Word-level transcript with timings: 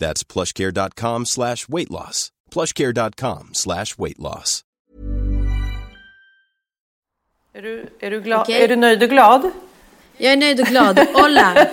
That's 0.00 0.24
plushcare.com 0.24 1.26
slash 1.26 1.68
weight 1.68 1.90
loss. 1.90 2.30
plushcare.com 2.50 3.50
slash 3.52 3.98
weight 3.98 4.18
loss. 4.18 4.64
Är 7.52 7.62
du, 7.62 7.86
är, 8.00 8.10
du 8.10 8.20
glad, 8.20 8.40
Okej. 8.40 8.62
är 8.64 8.68
du 8.68 8.76
nöjd 8.76 9.02
och 9.02 9.08
glad? 9.08 9.50
Jag 10.16 10.32
är 10.32 10.36
nöjd 10.36 10.60
och 10.60 10.66
glad. 10.66 10.98
Hola! 11.14 11.54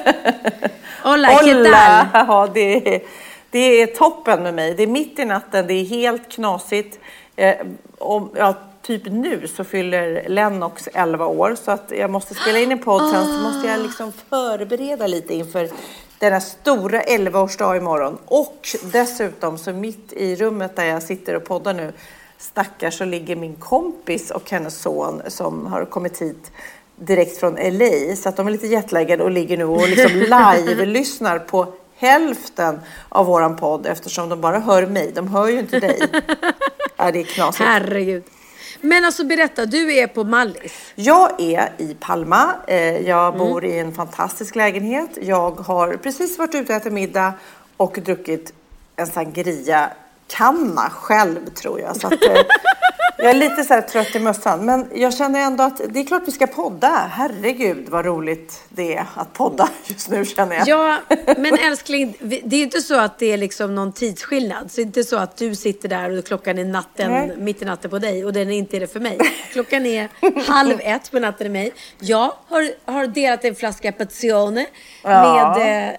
Hola, 1.04 1.40
¿qué 1.44 1.56
Olla! 1.56 2.10
tal? 2.14 2.26
Ja, 2.28 2.50
det, 2.54 2.96
är, 2.96 3.02
det 3.50 3.82
är 3.82 3.88
toppen 3.88 4.44
med 4.44 4.54
mig. 4.54 4.74
Det 4.74 4.84
är 4.84 4.88
mitt 4.88 5.20
i 5.20 5.26
natten, 5.26 5.68
det 5.68 5.74
är 5.74 5.86
helt 5.86 6.32
knasigt. 6.32 7.00
Eh, 7.36 7.56
om, 7.98 8.32
ja, 8.36 8.56
typ 8.82 9.04
nu 9.06 9.48
så 9.48 9.64
fyller 9.64 10.30
Lennox 10.30 10.90
11 10.94 11.26
år 11.26 11.56
så 11.64 11.72
att 11.72 11.92
jag 11.98 12.10
måste 12.10 12.36
spela 12.36 12.60
in 12.60 12.72
en 12.72 12.80
podd 12.80 13.12
sen 13.12 13.26
så 13.26 13.40
måste 13.40 13.68
jag 13.68 13.80
liksom 13.80 14.12
förbereda 14.30 15.08
lite 15.08 15.34
inför 15.34 15.70
denna 16.20 16.42
stora 16.42 17.02
11-årsdag 17.02 17.78
imorgon. 17.78 18.18
Och 18.26 18.68
dessutom 18.84 19.58
så 19.58 19.74
mitt 19.74 20.14
i 20.14 20.36
rummet 20.36 20.76
där 20.76 20.86
jag 20.86 21.04
sitter 21.04 21.36
och 21.36 21.46
poddar 21.46 21.74
nu 21.74 21.94
stackars 22.38 22.98
så 22.98 23.06
ligger 23.06 23.36
min 23.36 23.56
kompis 23.56 24.32
och 24.32 24.52
hennes 24.52 24.82
son 24.82 25.22
som 25.28 25.66
har 25.66 25.86
kommit 25.86 26.22
hit 26.22 26.52
direkt 26.96 27.38
från 27.38 27.54
LA. 27.54 28.16
Så 28.16 28.30
att 28.30 28.36
de 28.36 28.48
är 28.48 28.52
lite 28.52 28.68
jetlaggade 28.68 29.24
och 29.24 29.32
ligger 29.32 29.58
nu 29.58 29.66
och 29.66 29.90
liksom 29.90 30.12
live-lyssnar 30.20 31.40
på 31.40 31.74
hälften 31.96 32.80
av 33.10 33.26
våran 33.26 33.56
podd 33.56 33.86
eftersom 33.86 34.30
de 34.30 34.42
bara 34.42 34.60
hör 34.60 34.86
mig. 34.86 35.12
De 35.16 35.28
hör 35.28 35.48
ju 35.48 35.60
inte 35.60 35.80
dig. 35.80 36.02
Ja, 37.00 37.12
det 37.12 37.20
är 37.20 37.24
knasigt. 37.24 37.70
Herregud. 37.70 38.24
Men 38.82 39.06
alltså 39.06 39.24
berätta, 39.24 39.66
du 39.66 39.94
är 39.96 40.08
på 40.08 40.24
Mallis. 40.24 40.74
Jag 40.96 41.42
är 41.42 41.70
i 41.78 41.96
Palma. 42.00 42.54
Eh, 42.68 42.78
Jag 43.08 43.38
bor 43.38 43.66
i 43.66 43.80
en 43.80 43.92
fantastisk 43.94 44.56
lägenhet. 44.56 45.10
Jag 45.22 45.52
har 45.52 45.94
precis 45.98 46.38
varit 46.38 46.56
ute 46.56 46.74
och 46.74 46.78
ätit 46.82 46.94
middag 46.94 47.34
och 47.78 48.00
druckit 48.06 48.54
en 48.96 49.08
sangria 49.08 49.90
kanna 50.28 50.90
själv 50.90 51.46
tror 51.50 51.80
jag. 51.80 51.96
Så 51.98 52.08
att, 52.08 52.14
eh, 52.24 52.42
jag 53.18 53.30
är 53.30 53.34
lite 53.34 53.64
så 53.64 53.82
trött 53.82 54.16
i 54.16 54.20
mössan. 54.20 54.66
Men 54.66 54.88
jag 54.94 55.14
känner 55.14 55.40
ändå 55.40 55.64
att 55.64 55.82
det 55.90 56.00
är 56.00 56.06
klart 56.06 56.22
vi 56.26 56.32
ska 56.32 56.48
podda. 56.48 56.88
Herregud 57.12 57.90
vad 57.90 58.06
roligt 58.06 58.62
det 58.70 58.96
är 58.96 59.06
att 59.16 59.34
podda 59.34 59.70
just 59.86 60.10
nu 60.10 60.26
känner 60.26 60.56
jag. 60.56 60.68
Ja, 60.68 60.98
men 61.38 61.58
älskling, 61.58 62.18
det 62.20 62.56
är 62.56 62.64
inte 62.64 62.82
så 62.82 63.00
att 63.00 63.20
det 63.20 63.32
är 63.34 63.38
liksom 63.38 63.76
någon 63.76 63.94
tidsskillnad. 63.94 64.72
Så 64.72 64.76
det 64.76 64.82
är 64.82 64.86
inte 64.86 65.04
så 65.04 65.18
att 65.18 65.38
du 65.38 65.56
sitter 65.56 65.90
där 65.90 66.18
och 66.18 66.26
klockan 66.26 66.58
är 66.58 66.66
natten, 66.66 67.12
Nej. 67.12 67.32
mitt 67.38 67.62
i 67.62 67.66
natten 67.66 67.90
på 67.90 68.00
dig 68.00 68.26
och 68.26 68.34
den 68.34 68.52
är 68.52 68.58
inte 68.58 68.80
det 68.80 68.88
för 68.88 69.00
mig. 69.00 69.18
Klockan 69.52 69.86
är 69.86 70.10
halv 70.48 70.80
ett 70.82 71.12
på 71.12 71.20
natten 71.20 71.48
i 71.48 71.50
mig. 71.50 71.74
Jag 72.00 72.34
har, 72.48 72.92
har 72.92 73.08
delat 73.08 73.46
en 73.46 73.56
flaska 73.56 73.92
Pazione 73.92 74.66
Ja. 75.04 75.56
med 75.58 75.88
eh, 75.90 75.96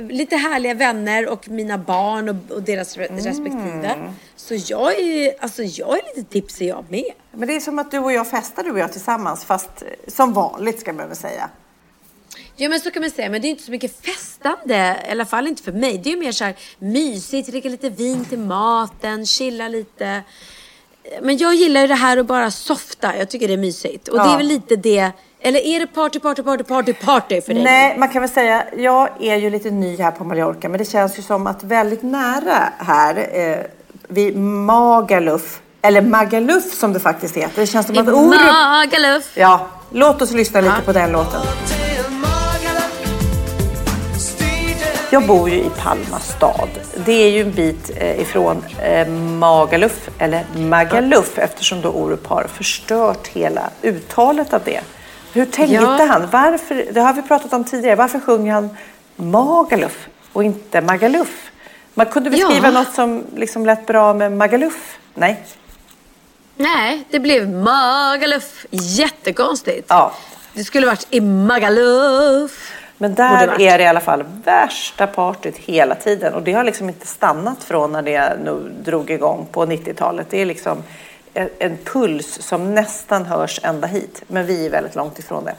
lite 0.00 0.36
härliga 0.36 0.74
vänner 0.74 1.28
och 1.28 1.48
mina 1.48 1.78
barn 1.78 2.28
och, 2.28 2.36
och 2.50 2.62
deras 2.62 2.96
re- 2.96 3.16
respektive. 3.24 4.12
Så 4.36 4.54
jag 4.66 4.98
är, 4.98 5.34
alltså 5.40 5.62
jag 5.62 5.98
är 5.98 6.16
lite 6.16 6.30
tipsig 6.32 6.68
jag 6.68 6.84
med. 6.88 7.10
Men 7.32 7.48
det 7.48 7.56
är 7.56 7.60
som 7.60 7.78
att 7.78 7.90
du 7.90 7.98
och 7.98 8.12
jag 8.12 8.30
festar 8.30 8.62
du 8.62 8.70
och 8.70 8.78
jag 8.78 8.92
tillsammans 8.92 9.44
fast 9.44 9.70
eh, 9.82 9.88
som 10.12 10.32
vanligt 10.32 10.80
ska 10.80 10.92
man 10.92 11.08
väl 11.08 11.16
säga. 11.16 11.50
Ja 12.56 12.68
men 12.68 12.80
så 12.80 12.90
kan 12.90 13.02
man 13.02 13.10
säga, 13.10 13.30
men 13.30 13.42
det 13.42 13.48
är 13.48 13.50
inte 13.50 13.62
så 13.62 13.70
mycket 13.70 14.04
festande, 14.06 14.96
i 15.08 15.10
alla 15.10 15.26
fall 15.26 15.46
inte 15.46 15.62
för 15.62 15.72
mig. 15.72 15.98
Det 15.98 16.08
är 16.10 16.14
ju 16.14 16.20
mer 16.20 16.32
så 16.32 16.44
här 16.44 16.54
mysigt, 16.78 17.48
dricka 17.48 17.68
lite 17.68 17.90
vin 17.90 18.24
till 18.24 18.38
maten, 18.38 19.26
chilla 19.26 19.68
lite. 19.68 20.22
Men 21.22 21.36
jag 21.36 21.54
gillar 21.54 21.80
ju 21.80 21.86
det 21.86 21.94
här 21.94 22.16
att 22.16 22.26
bara 22.26 22.50
softa, 22.50 23.16
jag 23.18 23.28
tycker 23.28 23.48
det 23.48 23.54
är 23.54 23.58
mysigt. 23.58 24.08
Och 24.08 24.18
det 24.18 24.24
Ja. 24.24 24.32
är 24.32 24.36
väl 24.36 24.46
lite 24.46 24.76
det, 24.76 25.10
eller 25.46 25.60
är 25.60 25.80
det 25.80 25.86
party, 25.86 26.18
party, 26.20 26.42
party, 26.42 26.64
party, 26.64 26.92
party 26.92 27.40
för 27.40 27.54
dig? 27.54 27.64
Nej, 27.64 27.98
man 27.98 28.08
kan 28.08 28.22
väl 28.22 28.30
säga, 28.30 28.64
jag 28.76 29.08
är 29.20 29.36
ju 29.36 29.50
lite 29.50 29.70
ny 29.70 29.96
här 29.96 30.10
på 30.10 30.24
Mallorca, 30.24 30.68
men 30.68 30.78
det 30.78 30.84
känns 30.84 31.18
ju 31.18 31.22
som 31.22 31.46
att 31.46 31.64
väldigt 31.64 32.02
nära 32.02 32.72
här, 32.78 33.28
eh, 33.32 33.56
vid 34.08 34.36
Magaluf, 34.36 35.60
eller 35.82 36.02
Magaluf 36.02 36.74
som 36.74 36.92
det 36.92 37.00
faktiskt 37.00 37.36
heter. 37.36 37.60
Det 37.60 37.66
känns 37.66 37.86
som 37.86 37.94
I 37.94 37.98
att 37.98 38.08
Orup... 38.08 38.40
Magaluf. 38.40 39.32
Ja, 39.34 39.66
låt 39.90 40.22
oss 40.22 40.32
lyssna 40.32 40.60
lite 40.60 40.82
på 40.84 40.92
den 40.92 41.12
låten. 41.12 41.40
Jag 45.10 45.26
bor 45.26 45.50
ju 45.50 45.56
i 45.56 45.70
Palma 45.82 46.18
stad. 46.20 46.68
Det 47.04 47.12
är 47.12 47.30
ju 47.30 47.40
en 47.40 47.52
bit 47.52 47.90
eh, 47.96 48.20
ifrån 48.20 48.64
eh, 48.82 49.08
Magaluf, 49.08 50.08
eller 50.18 50.44
Magaluf, 50.56 51.38
eftersom 51.38 51.80
då 51.80 51.88
Orup 51.88 52.26
har 52.26 52.44
förstört 52.44 53.26
hela 53.26 53.70
uttalet 53.82 54.54
av 54.54 54.60
det. 54.64 54.80
Hur 55.34 55.44
tänkte 55.44 55.74
Ja. 55.74 56.06
han? 56.06 56.28
Varför, 56.30 56.86
det 56.92 57.00
har 57.00 57.12
vi 57.12 57.22
pratat 57.22 57.52
om 57.52 57.64
tidigare. 57.64 57.96
Varför 57.96 58.20
sjunger 58.20 58.52
han 58.52 58.76
Magaluf 59.16 60.08
och 60.32 60.44
inte 60.44 60.80
Magaluf? 60.80 61.50
Man 61.94 62.06
kunde 62.06 62.30
väl 62.30 62.40
Ja. 62.40 62.46
skriva 62.50 62.70
något 62.70 62.92
som 62.94 63.24
liksom 63.36 63.66
lät 63.66 63.86
bra 63.86 64.14
med 64.14 64.32
Magaluf? 64.32 64.98
Nej. 65.14 65.42
Nej, 66.56 67.04
det 67.10 67.18
blev 67.18 67.48
Magaluf. 67.48 68.66
Jättekonstigt. 68.70 69.86
Ja. 69.88 70.12
Det 70.52 70.64
skulle 70.64 70.86
varit 70.86 71.06
i 71.10 71.20
Magaluf. 71.20 72.72
Men 72.98 73.14
där 73.14 73.60
är 73.60 73.78
det 73.78 73.84
i 73.84 73.86
alla 73.86 74.00
fall 74.00 74.24
värsta 74.44 75.06
partyt 75.06 75.56
hela 75.56 75.94
tiden. 75.94 76.34
Och 76.34 76.42
det 76.42 76.52
har 76.52 76.64
liksom 76.64 76.88
inte 76.88 77.06
stannat 77.06 77.64
från 77.64 77.92
när 77.92 78.02
det 78.02 78.36
nu 78.44 78.72
drog 78.84 79.10
igång 79.10 79.46
på 79.52 79.66
90-talet. 79.66 80.26
Det 80.30 80.42
är 80.42 80.46
liksom 80.46 80.82
en, 81.58 81.76
puls 81.84 82.42
som 82.42 82.74
nästan 82.74 83.26
hörs 83.26 83.60
ända 83.62 83.86
hit. 83.86 84.22
Men 84.26 84.46
vi 84.46 84.66
är 84.66 84.70
väldigt 84.70 84.94
långt 84.94 85.18
ifrån 85.18 85.44
det. 85.44 85.54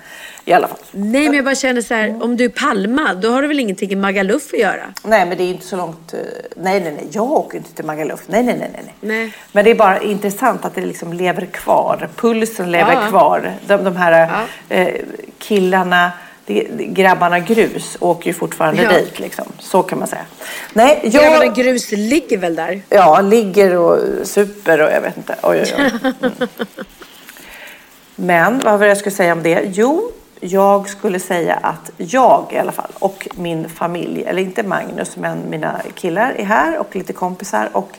I 0.46 0.54
alla 0.54 0.68
fall. 0.68 0.78
Nej, 0.92 1.24
men 1.26 1.34
jag 1.34 1.46
bara 1.46 1.56
känner 1.56 1.82
så 1.82 1.94
här, 1.94 2.24
om 2.24 2.38
du 2.38 2.46
är 2.46 2.50
Palma, 2.50 3.14
då 3.14 3.30
har 3.32 3.42
du 3.42 3.48
väl 3.48 3.60
ingenting 3.60 3.92
i 3.92 3.96
Magaluf 3.96 4.54
att 4.54 4.60
göra? 4.60 4.84
Nej, 5.04 5.26
men 5.26 5.38
det 5.38 5.44
är 5.44 5.50
inte 5.50 5.66
så 5.66 5.76
långt. 5.76 6.14
eh, 6.14 6.20
Nej, 6.56 6.80
nej, 6.82 6.92
nej. 6.94 7.08
Jag 7.12 7.32
åker 7.32 7.58
inte 7.58 7.74
till 7.74 7.86
Magaluf. 7.86 8.20
Nej, 8.28 8.44
nej, 8.44 8.56
nej, 8.60 8.70
nej. 8.74 8.94
nej. 9.00 9.34
Men 9.52 9.66
det 9.66 9.72
är 9.72 9.76
bara 9.76 10.00
intressant 10.02 10.66
att 10.66 10.76
det 10.76 10.82
liksom 10.82 11.14
lever 11.14 11.46
kvar. 11.46 12.10
Pulsen 12.16 12.72
lever 12.72 12.94
Ja. 12.94 13.08
kvar. 13.10 13.54
De, 13.68 13.84
de 13.84 13.96
här 13.96 14.30
eh, 14.70 14.88
killarna, 15.40 16.12
det, 16.46 16.64
grabbarna 16.86 17.40
grus 17.40 17.98
åker 18.00 18.28
ju 18.28 18.34
fortfarande 18.34 18.84
Ja. 18.84 18.90
dit. 18.92 19.20
Liksom. 19.20 19.46
Så 19.60 19.84
kan 19.84 20.00
man 20.00 20.08
säga. 20.08 20.26
Nej, 20.74 21.00
jag... 21.04 21.24
Grabbarna 21.24 21.54
grus 21.54 21.92
ligger 21.92 22.38
väl 22.38 22.56
där? 22.56 22.82
Ja, 22.90 23.22
ligger 23.22 23.78
och 23.78 24.28
super 24.28 24.82
och 24.82 24.92
jag 24.92 25.02
vet 25.02 25.18
inte. 25.18 25.36
Oj, 25.44 25.64
oj, 25.64 25.74
oj. 25.78 26.12
Mm. 26.22 26.34
Men 28.16 28.60
vad 28.60 28.74
var 28.74 28.80
det 28.80 28.88
jag 28.88 28.98
skulle 28.98 29.16
säga 29.16 29.34
om 29.34 29.44
det? 29.44 29.62
Jo, 29.74 30.12
jag 30.40 30.90
skulle 30.90 31.20
säga 31.20 31.56
att 31.56 31.92
jag 31.98 32.46
i 32.52 32.58
alla 32.58 32.72
fall 32.72 32.92
och 33.00 33.28
min 33.36 33.70
familj, 33.70 34.24
eller 34.24 34.42
inte 34.42 34.64
Magnus, 34.64 35.18
men 35.18 35.50
mina 35.50 35.82
killar 35.96 36.34
är 36.38 36.44
här 36.44 36.78
och 36.78 36.96
lite 36.96 37.14
kompisar 37.14 37.70
och 37.74 37.98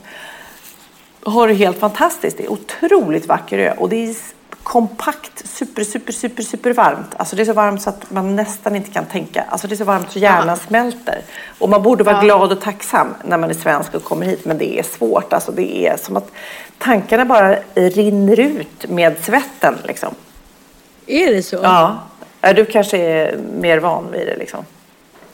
har 1.22 1.48
det 1.48 1.54
helt 1.54 1.78
fantastiskt. 1.78 2.36
Det 2.38 2.44
är 2.44 2.52
otroligt 2.52 3.26
vacker 3.26 3.58
ö 3.58 3.72
och 3.78 3.88
det 3.88 3.96
är 4.08 4.14
kompakt, 4.66 5.48
super, 5.48 5.84
super, 5.84 6.12
super, 6.12 6.42
super 6.42 6.72
varmt. 6.72 7.14
Alltså 7.16 7.36
det 7.36 7.42
är 7.42 7.46
så 7.46 7.52
varmt 7.52 7.82
så 7.82 7.90
att 7.90 8.10
man 8.10 8.36
nästan 8.36 8.76
inte 8.76 8.90
kan 8.90 9.06
tänka. 9.06 9.44
Alltså 9.48 9.66
det 9.68 9.74
är 9.74 9.76
så 9.76 9.84
varmt 9.84 10.12
så 10.12 10.18
hjärnan 10.18 10.56
smälter. 10.56 11.20
Och 11.58 11.68
man 11.68 11.82
borde 11.82 12.04
vara 12.04 12.20
glad 12.22 12.52
och 12.52 12.60
tacksam 12.60 13.14
när 13.24 13.36
man 13.36 13.50
är 13.50 13.54
svensk 13.54 13.94
och 13.94 14.04
kommer 14.04 14.26
hit. 14.26 14.44
Men 14.44 14.58
det 14.58 14.78
är 14.78 14.82
svårt. 14.82 15.32
Alltså 15.32 15.52
det 15.52 15.86
är 15.86 15.96
som 15.96 16.16
att 16.16 16.30
tankarna 16.78 17.24
bara 17.24 17.58
rinner 17.74 18.40
ut 18.40 18.88
med 18.88 19.16
svetten 19.24 19.74
liksom. 19.84 20.14
Är 21.06 21.32
det 21.32 21.42
så? 21.42 21.56
Ja. 21.62 21.98
Ja, 22.40 22.52
Du 22.52 22.64
kanske 22.64 22.98
är 22.98 23.36
mer 23.60 23.78
van 23.78 24.10
vid 24.12 24.26
det 24.26 24.36
liksom. 24.36 24.64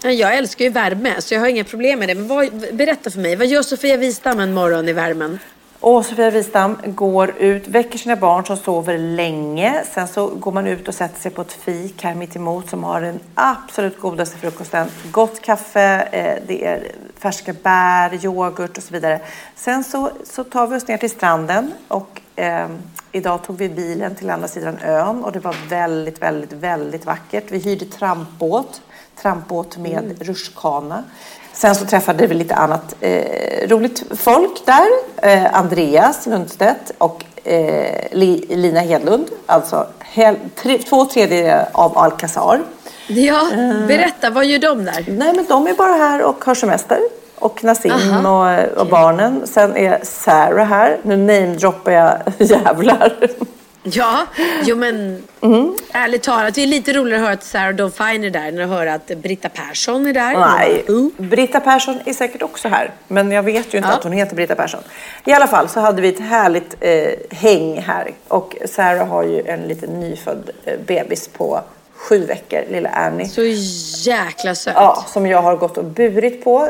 Jag 0.02 0.36
älskar 0.36 0.64
ju 0.64 0.70
värme, 0.70 1.14
så 1.18 1.34
jag 1.34 1.40
har 1.40 1.48
inga 1.48 1.64
problem 1.64 1.98
med 1.98 2.08
det. 2.08 2.14
Men 2.14 2.28
vad, 2.28 2.50
berätta 2.72 3.10
för 3.10 3.18
mig, 3.18 3.36
vad 3.36 3.46
gör 3.46 3.62
Sofia 3.62 3.96
Wistam 3.96 4.40
en 4.40 4.54
morgon 4.54 4.88
i 4.88 4.92
värmen? 4.92 5.38
Och 5.82 6.06
Sofia 6.06 6.30
Wistam 6.30 6.76
går 6.84 7.34
ut, 7.38 7.68
väcker 7.68 7.98
sina 7.98 8.16
barn 8.16 8.46
som 8.46 8.56
sover 8.56 8.98
länge. 8.98 9.84
Sen 9.94 10.08
så 10.08 10.26
går 10.26 10.52
man 10.52 10.66
ut 10.66 10.88
och 10.88 10.94
sätter 10.94 11.20
sig 11.20 11.30
på 11.30 11.42
ett 11.42 11.52
fik 11.52 12.02
här 12.04 12.14
mitt 12.14 12.36
emot 12.36 12.70
som 12.70 12.84
har 12.84 13.00
den 13.00 13.20
absolut 13.34 14.00
godaste 14.00 14.38
frukosten. 14.38 14.88
Gott 15.10 15.40
kaffe, 15.40 16.08
eh, 16.12 16.42
det 16.46 16.66
är 16.66 16.92
färska 17.18 17.52
bär, 17.52 18.24
yoghurt 18.24 18.76
och 18.76 18.82
så 18.82 18.94
vidare. 18.94 19.20
Sen 19.56 19.84
så, 19.84 20.10
så 20.24 20.44
tar 20.44 20.66
vi 20.66 20.76
oss 20.76 20.88
ner 20.88 20.96
till 20.96 21.10
stranden 21.10 21.72
och 21.88 22.20
eh, 22.36 22.68
idag 23.12 23.42
tog 23.42 23.56
vi 23.56 23.68
bilen 23.68 24.14
till 24.14 24.30
andra 24.30 24.48
sidan 24.48 24.78
ön 24.78 25.24
och 25.24 25.32
det 25.32 25.40
var 25.40 25.56
väldigt, 25.68 26.22
väldigt, 26.22 26.52
väldigt 26.52 27.06
vackert. 27.06 27.44
Vi 27.48 27.58
hyrde 27.58 27.84
trampbåt, 27.84 28.82
trampbåt 29.16 29.76
med 29.76 30.04
mm. 30.04 30.16
rutschkana. 30.20 31.04
Sen 31.62 31.74
så 31.74 31.86
träffade 31.86 32.26
vi 32.26 32.34
lite 32.34 32.54
annat 32.54 32.94
eh, 33.00 33.68
roligt 33.68 34.02
folk 34.16 34.66
där. 34.66 34.86
Eh, 35.22 35.54
Andreas 35.54 36.26
Lundstedt 36.26 36.92
och 36.98 37.24
eh, 37.44 38.06
Lina 38.48 38.80
Hedlund. 38.80 39.26
Alltså 39.46 39.86
hel, 40.00 40.36
tre, 40.56 40.78
två 40.78 41.04
tredjedelar 41.04 41.68
av 41.72 41.98
Alcazar. 41.98 42.60
Ja, 43.06 43.48
berätta, 43.88 44.30
vad 44.30 44.46
gör 44.46 44.58
de 44.58 44.84
där? 44.84 45.04
Nej, 45.08 45.32
men 45.34 45.46
de 45.48 45.66
är 45.66 45.74
bara 45.74 45.92
här 45.92 46.22
och 46.22 46.44
har 46.44 46.54
semester. 46.54 46.98
Och 47.38 47.64
Nassim 47.64 48.26
och, 48.26 48.80
och, 48.80 48.86
barnen. 48.86 49.46
Sen 49.46 49.76
är 49.76 50.00
Sarah 50.02 50.66
här. 50.66 50.98
Nu 51.02 51.16
namedroppar 51.16 51.92
jag 51.92 52.18
jävlar. 52.38 53.12
Ja, 53.82 54.26
jo 54.64 54.76
men 54.76 55.22
mm. 55.40 55.76
ärligt 55.92 56.22
talat, 56.22 56.54
det 56.54 56.62
är 56.62 56.66
lite 56.66 56.92
roligare 56.92 57.20
att 57.20 57.24
höra 57.24 57.34
att 57.34 57.44
Sarah 57.44 57.74
Dawn 57.74 57.92
Fine 57.92 58.24
är 58.24 58.30
där 58.30 58.48
än 58.48 58.60
att 58.60 58.68
höra 58.68 58.94
att 58.94 59.06
Britta 59.06 59.48
Persson 59.48 60.06
är 60.06 60.12
där. 60.12 60.38
Nej, 60.38 60.84
uh. 60.88 61.08
Britta 61.16 61.60
Persson 61.60 62.00
är 62.04 62.12
säkert 62.12 62.42
också 62.42 62.68
här. 62.68 62.90
Men 63.08 63.30
jag 63.30 63.42
vet 63.42 63.74
ju 63.74 63.78
inte 63.78 63.90
ja. 63.90 63.96
att 63.96 64.04
hon 64.04 64.12
heter 64.12 64.36
Britta 64.36 64.54
Persson. 64.54 64.80
I 65.24 65.32
alla 65.32 65.46
fall 65.46 65.68
så 65.68 65.80
hade 65.80 66.02
vi 66.02 66.08
ett 66.08 66.20
härligt 66.20 66.76
eh, 66.80 67.08
häng 67.30 67.80
här. 67.80 68.10
Och 68.28 68.56
Sarah 68.64 69.08
har 69.08 69.22
ju 69.22 69.46
en 69.46 69.60
liten 69.62 70.00
nyfödd 70.00 70.50
eh, 70.64 70.78
bebis 70.86 71.28
på 71.28 71.60
sju 71.94 72.26
veckor, 72.26 72.60
lilla 72.70 72.88
Annie. 72.88 73.28
Så 73.28 73.42
jäkla 74.10 74.54
söt. 74.54 74.74
Ja, 74.76 75.04
som 75.08 75.26
jag 75.26 75.42
har 75.42 75.56
gått 75.56 75.78
och 75.78 75.84
burit 75.84 76.44
på. 76.44 76.68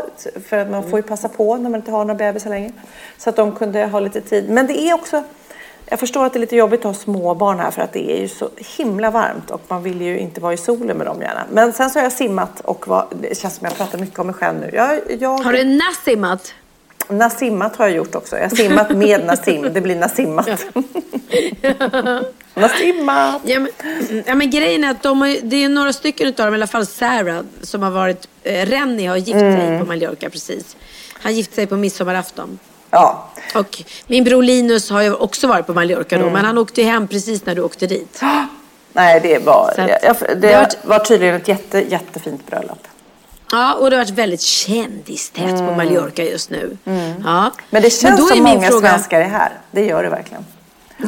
För 0.49 0.59
att 0.59 0.71
man 0.71 0.91
får 0.91 0.99
ju 0.99 1.03
passa 1.03 1.29
på 1.29 1.57
när 1.57 1.71
man 1.71 1.81
inte 1.81 1.91
har 1.91 2.05
några 2.05 2.19
bebisar 2.19 2.51
längre. 2.51 2.73
Så 3.19 3.31
att 3.31 3.37
de 3.37 3.53
kunde 3.53 3.85
ha 3.85 4.01
lite 4.01 4.21
tid. 4.21 4.51
Men 4.51 4.67
det 4.67 4.81
är 4.81 4.95
också 4.95 5.25
jag 5.93 6.01
förstår 6.01 6.27
att 6.27 6.33
det 6.33 6.39
är 6.39 6.41
lite 6.41 6.57
jobbigt 6.57 6.81
att 6.81 6.85
ha 6.85 6.95
småbarn 6.95 7.59
här 7.59 7.71
för 7.71 7.83
att 7.83 7.93
det 7.93 8.13
är 8.13 8.21
ju 8.21 8.29
så 8.29 8.51
himla 8.77 9.11
varmt 9.11 9.51
och 9.51 9.61
man 9.69 9.83
vill 9.83 10.01
ju 10.01 10.19
inte 10.19 10.41
vara 10.41 10.53
i 10.53 10.57
solen 10.57 10.97
med 10.97 11.07
dem 11.07 11.21
gärna. 11.21 11.45
Men 11.51 11.73
sen 11.73 11.91
så 11.91 11.99
har 11.99 12.05
jag 12.05 12.13
simmat 12.13 12.61
och 12.61 12.89
var, 12.89 13.07
det 13.21 13.39
känns 13.39 13.57
som 13.57 13.65
jag 13.65 13.77
pratar 13.77 13.99
mycket 13.99 14.19
om 14.19 14.27
mig 14.27 14.35
själv 14.35 14.61
nu. 14.61 14.71
Jag, 14.73 15.01
jag... 15.21 15.39
Har 15.39 15.53
du 15.53 15.65
nassimmat? 15.65 16.55
Nassimmat 17.09 17.77
har 17.77 17.87
jag 17.87 17.97
gjort 17.97 18.15
också. 18.15 18.37
Jag 18.37 18.49
har 18.49 18.57
simmat 18.57 18.91
med 18.91 19.27
Nassim. 19.27 19.63
Det 19.73 19.81
blir 19.81 19.97
Nassimmat. 19.97 20.47
Nassimmat! 22.55 23.43
Ja 23.45 23.61
men, 23.61 23.71
ja, 24.27 24.35
men 24.35 24.51
grejen 24.51 24.85
är 24.85 24.91
att 24.91 25.03
de 25.03 25.21
har, 25.21 25.37
det 25.43 25.65
är 25.65 25.69
några 25.69 25.93
stycken 25.93 26.29
av 26.29 26.35
dem, 26.35 26.55
i 26.55 26.55
alla 26.55 26.67
fall 26.67 26.87
Sarah, 26.87 27.41
som 27.63 27.83
har 27.83 27.91
varit... 27.91 28.29
Eh, 28.43 28.67
Rennie 28.67 29.07
har 29.07 29.17
gift 29.17 29.41
sig 29.41 29.67
mm. 29.67 29.81
på 29.81 29.87
Mallorca 29.87 30.31
precis. 30.31 30.77
Han 31.13 31.35
gifte 31.35 31.55
sig 31.55 31.67
på 31.67 31.77
midsommarafton. 31.77 32.59
Ja. 32.93 33.29
Och 33.55 33.83
min 34.07 34.25
bror 34.25 34.43
Linus 34.43 34.91
har 34.91 35.03
ju 35.03 35.15
också 35.15 35.47
varit 35.47 35.67
på 35.67 35.75
Mallorca 35.75 36.17
då, 36.17 36.23
mm. 36.23 36.33
men 36.33 36.45
han 36.45 36.59
åkte 36.59 36.83
hem 36.83 37.09
precis 37.09 37.47
när 37.47 37.55
du 37.55 37.63
åkte 37.63 37.87
dit. 37.87 38.21
Nej, 38.93 39.21
det 39.21 39.39
var, 39.39 39.69
att, 39.69 40.21
det, 40.21 40.35
det 40.35 40.57
var, 40.57 40.69
var 40.89 40.99
tydligen 40.99 41.35
ett 41.35 41.49
jätte, 41.49 41.91
jättefint 41.91 42.47
bröllop. 42.47 42.87
Ja, 43.53 43.75
och 43.75 43.91
det 43.91 43.97
har 43.97 44.05
varit 44.05 44.19
väldigt 44.19 44.41
kändistätt 44.41 45.45
mm. 45.45 45.67
på 45.67 45.75
Mallorca 45.75 46.23
just 46.25 46.51
nu. 46.51 46.77
Mm. 46.85 47.23
Ja. 47.25 47.51
Men 47.71 47.83
det 47.83 47.91
känns 47.91 48.19
men 48.19 48.29
som 48.29 48.43
många 48.43 48.69
fråga... 48.69 48.89
svenskar 48.89 49.21
är 49.21 49.29
här. 49.29 49.53
Det 49.71 49.87
gör 49.87 50.03
det 50.03 50.11
verkligen. 50.11 50.45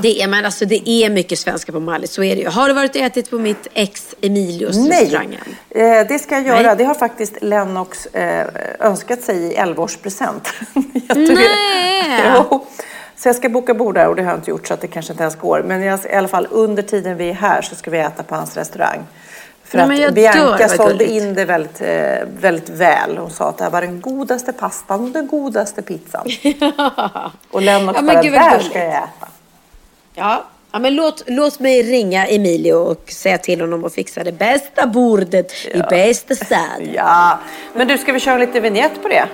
Det 0.03 0.23
är, 0.23 0.29
men 0.29 0.45
alltså, 0.45 0.65
det 0.65 0.89
är 0.89 1.11
mycket 1.11 1.39
svenskar 1.39 1.73
på 1.73 1.81
Mallis, 1.81 2.13
så 2.13 2.23
är 2.23 2.37
det 2.37 2.43
ju. 2.43 2.49
Har 2.49 2.69
du 2.69 2.75
varit 2.75 2.97
och 2.97 3.03
ätit 3.03 3.31
på 3.31 3.39
mitt 3.39 3.67
ex 3.75 4.15
Emilios 4.21 4.77
Nej. 4.77 5.03
restaurang? 5.03 5.39
Nej, 5.75 6.01
eh, 6.01 6.07
det 6.09 6.19
ska 6.19 6.35
jag 6.35 6.47
göra. 6.47 6.63
Nej. 6.63 6.77
Det 6.77 6.85
har 6.85 6.95
faktiskt 6.95 7.43
Lennox 7.43 8.07
eh, 8.07 8.47
önskat 8.81 9.23
sig 9.23 9.37
i 9.37 9.57
11-årspresent. 9.57 10.53
Nej! 11.15 12.21
Så 13.17 13.29
jag 13.29 13.37
ska 13.37 13.49
boka 13.49 13.75
bord 13.75 13.95
där 13.95 14.09
och 14.09 14.17
det 14.17 14.23
har 14.23 14.31
jag 14.31 14.39
inte 14.39 14.51
gjort 14.51 14.67
så 14.67 14.75
att 14.75 14.81
det 14.81 14.89
kanske 14.89 15.13
inte 15.13 15.23
ens 15.23 15.37
går. 15.37 15.63
Men 15.63 15.83
jag, 15.83 16.01
i 16.05 16.15
alla 16.15 16.29
fall 16.29 16.49
under 16.51 16.83
tiden 16.83 17.17
vi 17.17 17.31
är 17.31 17.35
här 17.35 17.63
så 17.63 17.75
ska 17.75 17.91
vi 17.91 17.99
äta 17.99 18.23
på 18.23 18.35
hans 18.35 18.57
restaurang. 18.57 19.05
För 19.65 19.87
Nej, 19.87 20.05
att 20.05 20.15
Bianca 20.15 20.69
sålde 20.69 21.05
in 21.05 21.35
det 21.35 21.45
väldigt, 21.45 21.81
eh, 21.81 22.29
väldigt 22.41 22.69
väl. 22.69 23.19
Hon 23.19 23.31
sa 23.31 23.49
att 23.49 23.59
det 23.59 23.65
här 23.65 23.71
var 23.71 23.81
den 23.81 24.01
godaste 24.01 24.53
pastan 24.53 25.05
och 25.05 25.11
den 25.11 25.27
godaste 25.27 25.83
pizzan. 25.83 26.27
och 27.51 27.63
Lennox 27.63 27.99
ja, 28.01 28.07
bara, 28.07 28.23
där 28.23 28.59
ska 28.59 28.79
jag 28.79 28.89
äta. 28.89 29.29
Ja, 30.17 30.45
ja 30.73 30.79
men 30.79 30.95
låt, 30.95 31.23
låt 31.27 31.61
mig 31.61 31.83
ringa 31.83 32.27
Emilio 32.27 32.75
och 32.75 33.11
säga 33.11 33.39
till 33.39 33.61
honom 33.61 33.85
att 33.85 33.95
fixa 33.95 34.25
det 34.25 34.33
bästa 34.33 34.87
bordet 34.87 35.53
ja. 35.75 35.79
i 35.79 35.83
bästa 35.91 36.35
stad. 36.35 36.59
Ja, 36.95 37.39
men 37.75 37.89
du, 37.89 37.99
ska 37.99 38.13
vi 38.13 38.21
köra 38.21 38.39
lite 38.39 38.61
vignett 38.61 39.03
på 39.03 39.09
det? 39.09 39.29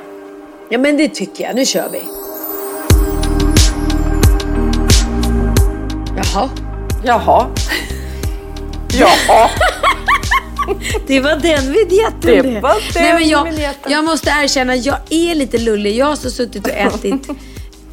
Ja, 0.68 0.78
men 0.78 0.96
det 0.96 1.08
tycker 1.08 1.44
jag. 1.44 1.54
Nu 1.54 1.64
kör 1.64 1.88
vi. 1.88 2.02
Jaha. 6.16 6.50
Jaha. 7.04 7.46
Jaha. 8.98 9.50
Det 11.06 11.20
var 11.20 11.36
den 11.36 11.72
vignetten 11.72 12.20
det. 12.20 12.42
det. 12.42 12.60
var 12.60 12.94
den 12.94 13.02
Nej, 13.02 13.14
men 13.14 13.28
jag, 13.28 13.74
jag 13.88 14.04
måste 14.04 14.30
erkänna, 14.30 14.76
jag 14.76 14.96
är 15.10 15.34
lite 15.34 15.58
lullig. 15.58 15.96
Jag 15.96 16.06
har 16.06 16.16
så 16.16 16.30
suttit 16.30 16.66
och 16.66 16.72
ätit 16.72 17.28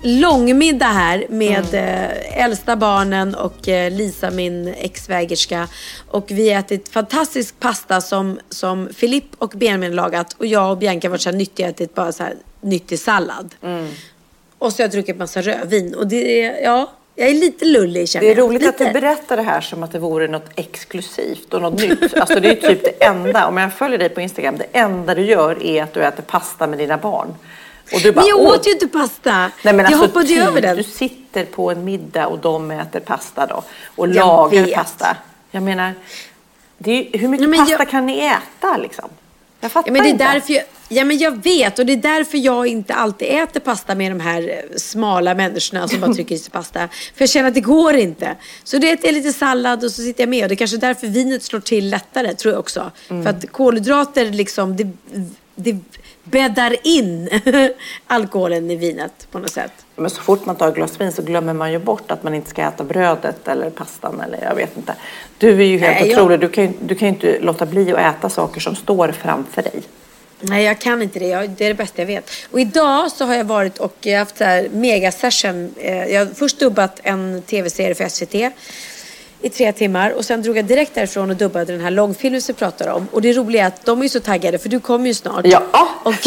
långmiddag 0.02 0.86
här 0.86 1.26
med 1.30 1.74
mm. 1.74 2.12
eh, 2.12 2.44
äldsta 2.44 2.76
barnen 2.76 3.36
och 3.36 3.68
eh, 3.68 3.92
Lisa, 3.92 4.32
min 4.32 4.68
exvägerska. 4.68 5.68
Och 6.08 6.26
vi 6.32 6.54
har 6.54 6.60
ätit 6.60 6.90
fantastisk 6.90 7.60
pasta 7.60 8.02
som, 8.02 8.40
som 8.50 8.90
Filip 8.96 9.26
och 9.38 9.54
Benjamin 9.56 9.96
lagat. 9.96 10.34
Och 10.34 10.46
jag 10.46 10.72
och 10.72 10.78
Bianca 10.78 11.10
varit 11.10 11.22
så 11.22 11.30
här 11.30 11.38
nyttiga 11.38 11.68
ätit 11.70 11.96
bara 11.96 12.12
så 12.12 12.24
här 12.24 12.36
nyttig 12.62 13.00
sallad. 13.00 13.56
Mm. 13.64 13.88
Och 14.58 14.74
så 14.74 14.78
har 14.78 14.84
jag 14.84 14.92
druckit 14.92 15.18
massa 15.18 15.42
rödvin. 15.42 15.96
Och 15.96 16.08
det 16.08 16.44
är, 16.44 16.64
ja, 16.64 16.92
jag 17.16 17.30
är 17.30 17.34
lite 17.34 17.66
lullig 17.66 18.10
känner 18.10 18.28
jag. 18.28 18.38
Det 18.38 18.42
är 18.42 18.46
roligt 18.46 18.62
lite. 18.62 18.70
att 18.70 18.94
du 18.94 19.02
berättar 19.02 19.38
det 19.38 19.44
här 19.44 19.62
som 19.62 19.84
att 19.84 19.92
det 19.92 20.00
vore 20.00 20.28
något 20.28 20.50
exklusivt 20.56 21.54
och 21.54 21.62
något 21.62 21.82
nytt. 21.82 22.18
Alltså 22.18 22.40
det 22.40 22.50
är 22.50 22.70
typ 22.70 22.84
det 22.84 23.06
enda, 23.06 23.48
om 23.48 23.58
jag 23.58 23.74
följer 23.74 24.00
dig 24.00 24.10
på 24.10 24.22
Instagram, 24.22 24.58
det 24.58 24.80
enda 24.80 25.16
du 25.16 25.26
gör 25.26 25.64
är 25.64 25.84
att 25.84 25.94
du 25.94 26.04
äter 26.04 26.24
pasta 26.24 26.68
med 26.68 26.80
dina 26.80 26.98
barn. 26.98 27.36
Och 27.94 28.02
du 28.02 28.12
bara, 28.12 28.22
men 28.22 28.30
jag 28.30 28.40
åt 28.40 28.68
ju 28.68 28.72
inte 28.72 28.88
pasta. 28.88 29.32
Nej, 29.32 29.52
men 29.64 29.78
jag 29.78 29.86
alltså, 29.86 30.06
hoppade 30.06 30.28
ju 30.28 30.42
över 30.42 30.62
den. 30.62 30.78
Du 30.78 30.84
sitter 30.84 31.46
på 31.46 31.72
en 31.72 31.86
middag 31.86 32.28
och 32.28 32.40
de 32.40 32.72
äter 32.72 33.00
pasta 33.00 33.46
då. 33.46 33.64
Och 33.96 34.08
jag 34.08 34.16
lagar 34.16 34.64
vet. 34.64 34.76
pasta. 34.76 35.18
Jag 35.52 35.64
menar, 35.64 35.94
är, 36.86 37.18
hur 37.18 37.28
mycket 37.28 37.50
Nej, 37.50 37.60
pasta 37.60 37.76
jag... 37.80 37.90
kan 37.90 38.06
ni 38.06 38.20
äta 38.20 38.78
liksom? 38.78 39.10
Jag 39.60 39.72
fattar 39.72 39.90
ja, 39.90 39.94
men 39.94 40.04
det 40.04 40.10
är 40.10 40.12
inte. 40.12 40.24
Därför 40.24 40.54
jag, 40.54 40.64
ja, 40.90 41.06
men 41.06 41.18
jag 41.18 41.44
vet 41.44 41.80
och 41.80 41.86
det 41.86 41.94
är 41.94 41.98
därför 41.98 42.38
jag 42.38 42.68
inte 42.68 42.94
alltid 42.94 43.28
äter 43.28 43.60
pasta 43.60 43.96
med 43.96 44.12
de 44.12 44.20
här 44.20 44.50
eh, 44.50 44.78
smala 44.78 45.36
människorna 45.36 45.88
som 45.88 46.00
bara 46.00 46.14
trycker 46.14 46.36
i 46.36 46.38
sig 46.38 46.52
pasta. 46.52 46.88
För 46.88 47.22
jag 47.22 47.30
känner 47.30 47.48
att 47.48 47.54
det 47.54 47.62
går 47.62 47.96
inte. 47.96 48.36
Så 48.64 48.78
det 48.78 49.06
är 49.06 49.12
lite 49.12 49.34
sallad 49.34 49.84
och 49.84 49.92
så 49.92 50.02
sitter 50.02 50.22
jag 50.22 50.30
med. 50.30 50.44
Och 50.44 50.50
det 50.50 50.54
är 50.54 50.58
kanske 50.58 50.78
är 50.78 50.82
därför 50.82 51.08
vinet 51.08 51.44
slår 51.44 51.60
till 51.60 51.90
lättare, 51.90 52.34
tror 52.34 52.54
jag 52.54 52.60
också. 52.60 52.92
Mm. 53.10 53.24
För 53.24 53.30
att 53.30 53.52
kolhydrater 53.52 54.26
liksom, 54.26 54.76
det, 54.76 54.88
det 55.56 55.80
bäddar 56.32 56.76
in 56.84 57.30
alkoholen 58.08 58.72
i 58.72 58.76
vinet 58.76 59.28
på 59.32 59.40
något 59.40 59.52
sätt. 59.52 59.72
Men 59.96 60.10
så 60.10 60.22
fort 60.22 60.46
man 60.46 60.56
tar 60.56 60.68
ett 60.68 60.76
glas 60.76 61.02
vin 61.02 61.12
så 61.12 61.22
glömmer 61.22 61.54
man 61.54 61.72
ju 61.72 61.80
bort 61.80 62.12
att 62.12 62.24
man 62.24 62.34
inte 62.34 62.50
ska 62.50 62.62
äta 62.62 62.84
brödet 62.84 63.48
eller 63.48 63.70
pastan 63.70 64.22
eller 64.22 64.44
jag 64.44 64.56
vet 64.56 64.78
inte. 64.78 64.96
Du 65.38 65.62
är 65.62 65.66
ju 65.66 65.78
helt 65.78 66.00
Nej, 66.02 66.12
otrolig. 66.12 66.34
Jag... 66.34 66.40
Du 66.40 66.50
kan 66.50 66.64
ju, 66.64 66.74
du 66.82 66.96
kan 66.96 67.08
inte 67.08 67.40
låta 67.40 67.66
bli 67.66 67.94
att 67.94 68.16
äta 68.16 68.30
saker 68.30 68.62
som 68.62 68.76
står 68.76 69.12
framför 69.12 69.62
dig. 69.62 69.82
Nej, 70.40 70.64
jag 70.64 70.80
kan 70.80 71.02
inte 71.02 71.20
det. 71.20 71.28
Jag, 71.28 71.50
det 71.50 71.66
är 71.66 71.70
det 71.70 71.76
bästa 71.76 72.02
jag 72.02 72.08
vet. 72.08 72.30
Och 72.52 72.60
idag 72.60 73.12
så 73.12 73.26
har 73.26 73.36
jag 73.36 73.46
varit 73.46 73.78
och 73.78 73.96
jag 74.00 74.20
haft 74.20 74.38
så 74.38 74.44
här 74.44 74.70
mega 74.72 75.12
session. 75.12 75.74
Eh, 75.78 76.06
jag 76.06 76.26
har 76.26 76.34
först 76.34 76.60
dubbat 76.60 77.00
en 77.04 77.42
tv-serie 77.42 77.96
för 77.96 78.10
SVT 78.10 78.54
i 79.48 79.50
tre 79.50 79.72
timmar 79.72 80.12
och 80.12 80.26
sen 80.26 80.42
drog 80.42 80.58
jag 80.58 80.66
direkt 80.66 80.96
därifrån 80.96 81.30
och 81.30 81.36
dubbade 81.36 81.72
den 81.72 81.82
här 81.82 81.92
långfilmen 81.92 82.42
som 82.42 82.54
vi 82.54 82.60
pratar 82.60 82.88
om. 82.88 83.08
Och 83.12 83.22
det 83.22 83.34
roliga 83.34 83.64
är 83.64 83.68
att 83.68 83.86
de 83.86 84.02
är 84.02 84.08
så 84.08 84.20
taggade 84.20 84.58
för 84.60 84.70
du 84.70 84.80
kommer 84.80 85.08
ju 85.08 85.14
snart. 85.14 85.46
Ja. 85.46 85.64
Och, 86.04 86.14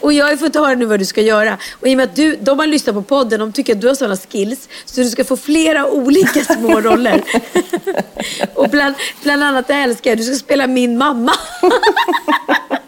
och 0.00 0.12
jag 0.12 0.26
har 0.26 0.36
fått 0.36 0.54
höra 0.54 0.74
nu 0.74 0.84
vad 0.84 0.98
du 0.98 1.04
ska 1.04 1.20
göra. 1.20 1.58
Och 1.80 1.88
i 1.88 1.92
och 1.92 1.96
med 1.96 2.04
att 2.04 2.16
du, 2.16 2.36
de 2.40 2.58
har 2.58 2.66
lyssnat 2.66 2.94
på 2.94 3.02
podden, 3.02 3.40
de 3.40 3.52
tycker 3.52 3.72
att 3.72 3.80
du 3.80 3.88
har 3.88 3.94
sådana 3.94 4.16
skills 4.16 4.68
så 4.84 5.00
du 5.00 5.10
ska 5.10 5.24
få 5.24 5.36
flera 5.36 5.86
olika 5.86 6.44
små 6.44 6.80
roller. 6.80 7.22
och 8.54 8.68
bland, 8.68 8.94
bland 9.22 9.44
annat 9.44 9.68
det 9.68 9.74
älskar 9.74 10.10
jag, 10.10 10.18
du 10.18 10.24
ska 10.24 10.34
spela 10.34 10.66
min 10.66 10.98
mamma. 10.98 11.32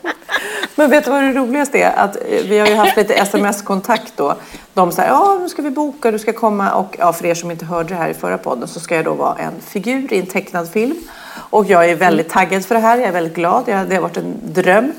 Men 0.75 0.91
vet 0.91 1.05
du 1.05 1.11
vad 1.11 1.23
det 1.23 1.33
roligaste 1.33 1.79
är? 1.79 1.93
Att 1.97 2.17
eh, 2.17 2.23
vi 2.45 2.59
har 2.59 2.67
ju 2.67 2.75
haft 2.75 2.97
lite 2.97 3.15
sms-kontakt 3.15 4.13
då. 4.17 4.35
De 4.75 4.93
säger, 4.93 5.09
ja 5.09 5.39
nu 5.41 5.49
ska 5.49 5.63
vi 5.63 5.71
boka, 5.71 6.11
du 6.11 6.19
ska 6.19 6.33
komma 6.33 6.73
och 6.73 6.97
ja, 6.99 7.13
för 7.13 7.27
er 7.27 7.35
som 7.35 7.51
inte 7.51 7.65
hörde 7.65 7.89
det 7.89 7.95
här 7.95 8.09
i 8.09 8.15
förra 8.15 8.39
podden 8.39 8.69
så 8.69 8.81
ska 8.81 8.97
jag 8.97 9.05
då 9.05 9.15
vara 9.15 9.39
en 9.39 9.53
figur 9.61 10.13
i 10.13 10.19
en 10.19 10.27
tecknad 10.27 10.69
film. 10.69 10.97
Och 11.35 11.67
jag 11.67 11.91
är 11.91 11.95
väldigt 11.95 12.29
taggad 12.29 12.65
för 12.65 12.75
det 12.75 12.81
här, 12.81 12.99
jag 12.99 13.09
är 13.09 13.13
väldigt 13.13 13.35
glad, 13.35 13.67
det 13.67 13.95
har 13.95 14.01
varit 14.01 14.17
en 14.17 14.35
dröm. 14.43 14.93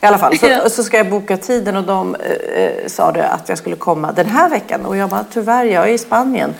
I 0.00 0.06
I 0.06 0.06
alla 0.06 0.18
fall, 0.18 0.38
så, 0.38 0.70
så 0.70 0.82
ska 0.82 0.96
jag 0.96 1.10
boka 1.10 1.36
tiden 1.36 1.76
och 1.76 1.84
de 1.84 2.14
eh, 2.14 2.62
eh, 2.62 2.86
sa 2.86 3.12
det 3.12 3.28
att 3.28 3.48
jag 3.48 3.58
skulle 3.58 3.76
komma 3.76 4.12
den 4.12 4.26
här 4.26 4.48
veckan. 4.48 4.86
Och 4.86 4.96
jag 4.96 5.10
bara, 5.10 5.24
tyvärr, 5.32 5.64
jag 5.64 5.88
är 5.88 5.92
i 5.92 5.98
Spanien. 5.98 6.54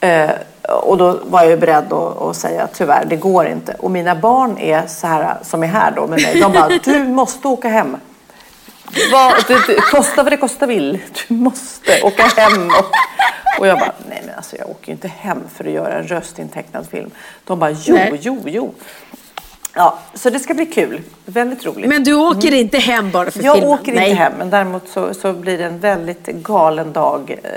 Eh, 0.00 0.30
och 0.68 0.98
då 0.98 1.20
var 1.24 1.42
jag 1.42 1.50
ju 1.50 1.56
beredd 1.56 1.92
att, 1.92 2.36
säga 2.36 2.68
tyvärr, 2.72 3.04
det 3.04 3.16
går 3.16 3.46
inte. 3.46 3.74
Och 3.78 3.90
mina 3.90 4.14
barn 4.14 4.58
är 4.58 4.86
så 4.86 5.06
här, 5.06 5.36
som 5.42 5.62
är 5.62 5.66
här 5.66 5.90
då 5.90 6.06
med 6.06 6.22
mig, 6.22 6.40
de 6.40 6.52
bara, 6.52 6.68
du 6.84 7.04
måste 7.04 7.48
åka 7.48 7.68
hem. 7.68 7.96
Vad, 9.12 9.34
det, 9.48 9.66
det, 9.66 9.80
kosta 9.80 10.22
vad 10.22 10.32
det 10.32 10.36
kosta 10.36 10.66
vill. 10.66 10.98
Du 11.28 11.34
måste 11.34 12.02
åka 12.02 12.22
hem. 12.22 12.68
Och, 12.68 12.90
och 13.60 13.66
jag 13.66 13.78
bara, 13.78 13.92
nej 14.08 14.22
men 14.26 14.34
alltså 14.34 14.56
jag 14.56 14.70
åker 14.70 14.86
ju 14.86 14.92
inte 14.92 15.08
hem 15.08 15.42
för 15.54 15.64
att 15.64 15.70
göra 15.70 15.94
en 15.94 16.06
röstintecknad 16.06 16.86
film. 16.90 17.10
De 17.44 17.58
bara, 17.58 17.70
jo, 17.70 17.94
Nej. 17.94 18.18
jo, 18.20 18.42
jo. 18.44 18.74
Ja, 19.74 19.98
så 20.14 20.30
det 20.30 20.38
ska 20.38 20.54
bli 20.54 20.66
kul. 20.66 21.00
Väldigt 21.24 21.66
roligt. 21.66 21.88
Men 21.88 22.04
du 22.04 22.14
åker 22.14 22.54
inte 22.54 22.78
hem 22.78 23.10
bara 23.10 23.30
för 23.30 23.42
jag 23.42 23.54
filmen? 23.54 23.72
åker 23.72 23.92
Nej. 23.92 24.10
inte 24.10 24.22
hem, 24.22 24.32
men 24.38 24.50
däremot 24.50 24.88
så, 24.88 25.14
så 25.14 25.32
blir 25.32 25.58
det 25.58 25.64
en 25.64 25.80
väldigt 25.80 26.26
galen 26.26 26.92
dag 26.92 27.38
eh, 27.42 27.50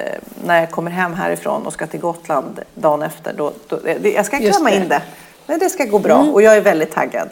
när 0.45 0.59
jag 0.59 0.71
kommer 0.71 0.91
hem 0.91 1.13
härifrån 1.13 1.65
och 1.65 1.73
ska 1.73 1.87
till 1.87 1.99
Gotland 1.99 2.59
dagen 2.75 3.01
efter. 3.01 3.33
Då, 3.33 3.53
då, 3.67 3.79
det, 3.99 4.11
jag 4.11 4.25
ska 4.25 4.37
klämma. 4.37 4.69
Mm. 4.69 4.83
in 4.83 4.89
det. 4.89 5.01
Men 5.45 5.59
det 5.59 5.69
ska 5.69 5.85
gå 5.85 5.99
bra 5.99 6.17
och 6.17 6.41
jag 6.41 6.57
är 6.57 6.61
väldigt 6.61 6.91
taggad. 6.91 7.29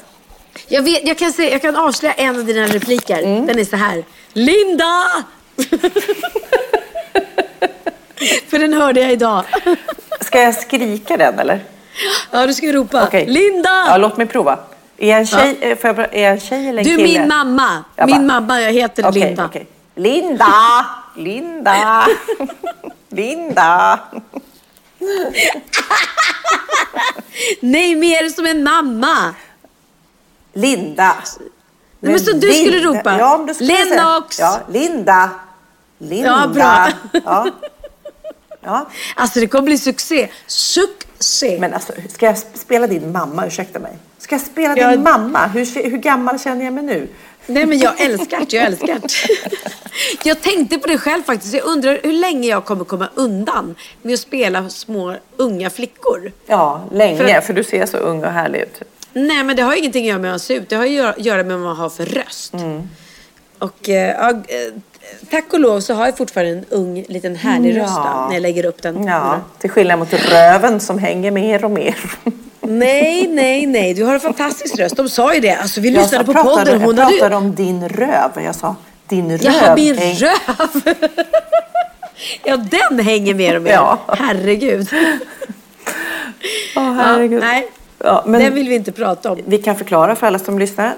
Jag, 0.68 0.82
vet, 0.82 1.08
jag, 1.08 1.18
kan 1.18 1.34
se, 1.34 1.51
jag 1.51 1.62
kan 1.62 1.75
avslöja 1.75 2.13
en 2.13 2.36
av 2.39 2.46
dina 2.46 2.68
repliker. 2.68 3.24
Mm. 3.24 3.46
Den 3.46 3.60
är 3.60 3.65
så 3.65 3.75
här. 3.75 4.04
Linda! 4.34 5.04
För 8.48 8.60
den 8.60 8.74
hörde 8.74 9.01
jag 9.01 9.12
idag. 9.12 9.44
Ska 10.22 10.42
jag 10.42 10.56
skrika 10.56 11.18
den 11.18 11.39
eller? 11.39 11.63
Ja, 12.32 12.48
du 12.48 12.54
ska 12.54 12.72
ropa. 12.72 13.04
Okej. 13.08 13.25
Linda! 13.25 13.86
Ja, 13.88 13.98
låt 13.98 14.18
mig 14.18 14.27
prova. 14.27 14.60
Är 14.98 15.18
en 15.18 15.25
tjej, 15.25 15.58
eh, 15.62 15.78
jag, 15.82 15.96
bara- 15.96 16.08
är 16.08 16.32
en 16.32 16.40
tjej 16.40 16.70
eller 16.70 16.80
en 16.82 16.88
du 16.90 16.98
kille? 16.98 17.20
min 17.20 17.28
mamma. 17.28 17.84
Jag 17.96 18.06
Min 18.10 18.28
bara- 18.28 18.40
mamma, 18.42 18.62
jag 18.62 18.72
heter 18.74 19.08
Okej, 19.10 19.22
Linda. 19.22 19.46
okej. 19.46 19.68
Linda! 19.96 20.86
Linda! 21.16 22.08
Linda! 23.10 24.00
Nej, 27.62 27.96
mer 27.96 28.30
som 28.30 28.46
en 28.46 28.64
mamma. 28.64 29.34
Linda! 30.54 31.16
Nej, 32.00 32.12
men 32.12 32.20
så 32.20 32.32
du 32.32 32.54
skulle 32.54 32.80
ropa. 32.80 33.18
Ja, 33.20 33.38
men 33.38 33.48
då 33.48 33.54
skulle 33.54 33.74
jag 33.74 33.88
säga- 33.88 33.96
Lennox! 34.04 34.40
Ja, 34.40 34.60
Linda! 34.70 35.30
Linda! 35.98 36.30
Ja, 36.42 36.48
bra. 36.48 36.90
Ja. 37.25 37.48
ja. 38.62 38.90
Alltså 39.16 39.40
det 39.40 39.48
kommer 39.48 39.64
bli 39.64 39.78
succé. 39.78 40.30
Succé. 40.48 41.58
Men 41.60 41.74
alltså, 41.74 41.94
ska 42.10 42.25
jag 42.25 42.38
spela 42.38 42.88
din 42.88 43.12
mamma? 43.12 43.46
Ursäkta 43.48 43.80
mig. 43.80 43.98
Ska 44.25 44.36
jag 44.36 44.41
spela 44.41 44.77
Ja. 44.77 44.89
din 44.91 45.03
mamma? 45.03 45.48
Hur, 45.48 45.89
hur 45.89 45.98
gammal 45.98 46.39
känner 46.39 46.65
jag 46.65 46.74
mig 46.74 46.84
nu? 46.84 47.08
Nej 47.46 47.65
men 47.65 47.79
jag 47.79 48.01
älskar 48.01 48.39
det, 48.39 48.53
jag 48.55 48.65
älskar 48.65 48.88
det. 49.00 49.08
Jag 50.29 50.41
tänkte 50.41 50.77
på 50.77 50.88
det 50.88 50.98
själv 50.98 51.24
faktiskt. 51.24 51.53
Jag 51.53 51.65
undrar 51.65 52.00
hur 52.03 52.13
länge 52.13 52.48
jag 52.48 52.65
kommer 52.65 52.86
komma 52.86 53.10
undan 53.15 53.75
med 54.01 54.13
att 54.13 54.20
spela 54.20 54.70
små 54.70 55.15
unga 55.38 55.70
flickor. 55.70 56.32
Ja, 56.46 56.86
länge. 56.91 57.17
För- 57.17 57.41
För, 57.41 57.53
du 57.53 57.63
ser 57.63 57.86
så 57.86 57.98
ung 57.98 58.24
och 58.24 58.32
härlig 58.32 58.60
ut. 58.60 58.82
Nej 59.13 59.44
men 59.44 59.55
det 59.55 59.62
har 59.63 59.75
ingenting 59.75 60.03
att 60.03 60.08
göra 60.10 60.20
med 60.20 60.25
hur 60.29 60.32
man 60.34 60.39
ser 60.39 60.55
ut. 60.55 60.70
Det 60.70 60.75
har 60.75 60.86
att 61.10 61.25
göra 61.25 61.44
med 61.44 61.51
vad 61.58 61.60
man 61.67 61.75
har 61.75 61.89
för 61.89 62.05
röst. 62.05 62.53
Och 63.60 63.89
eh, 63.89 64.12
ja, 64.12 64.34
tack 65.32 65.54
och 65.54 65.60
lov 65.60 65.80
så 65.80 65.94
har 65.94 66.06
jag 66.06 66.18
fortfarande 66.18 66.52
en 66.54 66.66
ung 66.70 67.06
liten 67.08 67.36
härlig 67.36 67.78
Ja. 67.78 67.84
röst 67.84 67.96
då, 67.96 68.26
när 68.28 68.34
jag 68.34 68.42
lägger 68.42 68.66
upp 68.66 68.82
den. 68.82 69.04
Ja, 69.08 69.40
till 69.60 69.70
skillnad 69.70 70.00
mot 70.00 70.14
röven 70.14 70.80
som 70.80 71.00
hänger 71.00 71.32
mer 71.32 71.66
och 71.66 71.72
mer. 71.72 71.96
Nej, 72.62 73.28
nej, 73.28 73.66
nej. 73.66 73.94
Du 73.94 74.04
har 74.04 74.14
en 74.14 74.20
fantastisk 74.20 74.80
röst. 74.80 74.96
De 74.96 75.10
sa 75.10 75.34
ju 75.34 75.40
det. 75.40 75.52
Alltså 75.56 75.82
vi 75.82 75.90
Jag 75.90 76.02
lyssnade 76.02 76.26
sa- 76.26 76.34
på 76.34 76.44
pratade, 76.44 76.56
podden. 76.72 76.82
Hon 76.82 76.96
jag 76.96 77.04
hade 77.04 77.18
pratade 77.18 77.36
om 77.36 77.56
din 77.56 77.90
röv. 77.90 78.32
Jag 78.44 78.56
sa 78.56 78.76
din 79.08 79.32
röv. 79.38 79.42
Jaha, 79.44 79.76
min 79.76 79.96
häng- 79.98 80.16
röv! 80.16 80.94
ja, 82.44 82.58
den 82.58 83.00
hänger 83.00 83.34
mer 83.34 83.56
och 83.56 83.62
mer. 83.62 83.72
Ja. 83.72 84.00
Herregud. 84.08 84.88
Åh, 86.76 86.94
herregud. 86.94 87.44
Ja, 87.44 87.48
nej, 87.48 87.68
Ja, 88.04 88.24
men 88.26 88.42
den 88.42 88.54
vill 88.54 88.70
vi 88.70 88.76
inte 88.76 88.92
prata 88.92 89.32
om. 89.32 89.40
vi 89.46 89.58
kan 89.58 89.76
förklara 89.76 90.16
för 90.16 90.28
alla 90.28 90.40
som 90.40 90.60
lyssnar. 90.60 90.94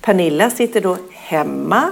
Pernilla 0.00 0.50
sitter 0.50 0.80
då 0.80 0.96
hemma, 1.12 1.82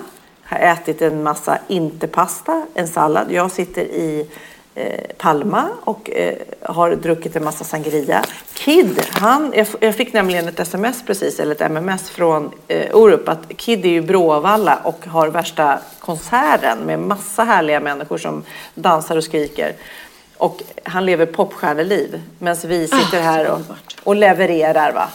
har 0.51 0.59
ätit 0.59 1.03
en 1.03 1.23
massa 1.23 1.59
inte-pasta, 1.69 2.67
en 2.75 2.89
sallad. 2.89 3.33
Jag 3.33 3.51
sitter 3.51 3.83
i 3.83 4.27
eh, 4.75 5.01
Palma 5.19 5.69
och 5.85 6.11
eh, 6.11 6.35
har 6.63 6.91
druckit 6.95 7.37
en 7.37 7.45
massa 7.45 7.65
sangria. 7.65 8.25
Kid, 8.55 9.07
han, 9.11 9.53
jag, 9.57 9.67
jag 9.81 9.95
fick 9.95 10.13
nämligen 10.13 10.49
ett 10.49 10.61
sms 10.61 11.03
precis, 11.07 11.41
eller 11.41 11.55
ett 11.55 11.61
MMS 11.61 12.11
från 12.11 12.51
eh, 12.69 12.97
Orup 12.97 13.29
att 13.29 13.57
Kid 13.57 13.85
är 13.85 13.91
ju 13.91 14.01
Bråvalla 14.01 14.79
och 14.85 15.07
har 15.07 15.29
värsta 15.29 15.79
konserten 16.01 16.79
med 16.79 16.99
massa 16.99 17.45
härliga 17.45 17.81
människor 17.81 18.19
som 18.19 18.45
dansar 18.75 19.17
och 19.17 19.25
skriker. 19.25 19.73
Och 20.37 20.63
han 20.83 21.07
lever 21.07 21.27
popstjärneliv 21.27 22.23
medan 22.39 22.57
vi 22.65 22.89
sitter 22.89 23.19
Ah, 23.19 23.23
här 23.23 23.51
och, 23.51 23.61
och 24.05 24.17
levererar 24.17 24.93
va. 24.93 25.09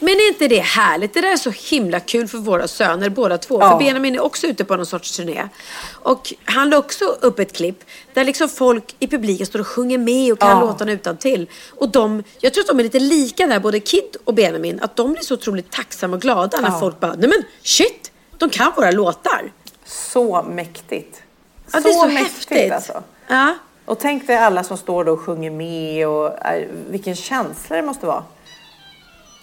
Men 0.00 0.08
är 0.14 0.28
inte 0.28 0.48
det 0.48 0.58
härligt? 0.60 1.14
Det 1.14 1.20
där 1.20 1.32
är 1.32 1.36
så 1.36 1.50
himla 1.50 2.00
kul 2.00 2.28
för 2.28 2.38
våra 2.38 2.68
söner 2.68 3.08
båda 3.10 3.38
två. 3.38 3.60
Ja. 3.60 3.70
För 3.70 3.78
Benjamin 3.78 4.14
är 4.14 4.20
också 4.22 4.46
ute 4.46 4.64
på 4.64 4.76
någon 4.76 4.86
sorts 4.86 5.16
turné. 5.16 5.48
Och 5.92 6.32
han 6.44 6.70
la 6.70 6.78
också 6.78 7.04
upp 7.04 7.38
ett 7.38 7.52
klipp 7.52 7.84
där 8.14 8.24
liksom 8.24 8.48
folk 8.48 8.96
i 8.98 9.06
publiken 9.08 9.46
står 9.46 9.58
och 9.60 9.66
sjunger 9.66 9.98
med 9.98 10.32
och 10.32 10.38
kan 10.38 10.48
Ja. 10.50 10.60
låtarna 10.60 10.92
utan 10.92 11.16
till. 11.16 11.46
Och 11.70 11.88
de, 11.88 12.22
jag 12.40 12.54
tror 12.54 12.62
att 12.62 12.68
de 12.68 12.78
är 12.78 12.82
lite 12.82 12.98
lika 13.00 13.46
där, 13.46 13.60
både 13.60 13.80
Kid 13.80 14.16
och 14.24 14.34
Benjamin. 14.34 14.80
Att 14.82 14.96
de 14.96 15.12
blir 15.12 15.22
så 15.22 15.34
otroligt 15.34 15.70
tacksamma 15.72 16.16
och 16.16 16.22
glada 16.22 16.60
när 16.60 16.68
Ja. 16.70 16.80
folk 16.80 17.00
bara, 17.00 17.14
nej 17.14 17.28
men 17.28 17.42
shit, 17.62 18.12
de 18.38 18.50
kan 18.50 18.72
våra 18.76 18.90
låtar. 18.90 19.52
Så 19.84 20.42
mäktigt. 20.42 21.22
Ja, 21.72 21.78
är 21.78 21.82
så 21.82 22.06
mäktigt, 22.08 22.50
häftigt. 22.50 22.72
Alltså. 22.72 23.02
Ja. 23.28 23.54
Och 23.84 23.98
tänk 23.98 24.26
dig 24.26 24.36
alla 24.36 24.64
som 24.64 24.76
står 24.76 25.04
då 25.04 25.12
och 25.12 25.20
sjunger 25.20 25.50
med 25.50 26.08
och 26.08 26.46
äh, 26.46 26.66
vilken 26.90 27.16
känsla 27.16 27.76
det 27.76 27.82
måste 27.82 28.06
vara. 28.06 28.24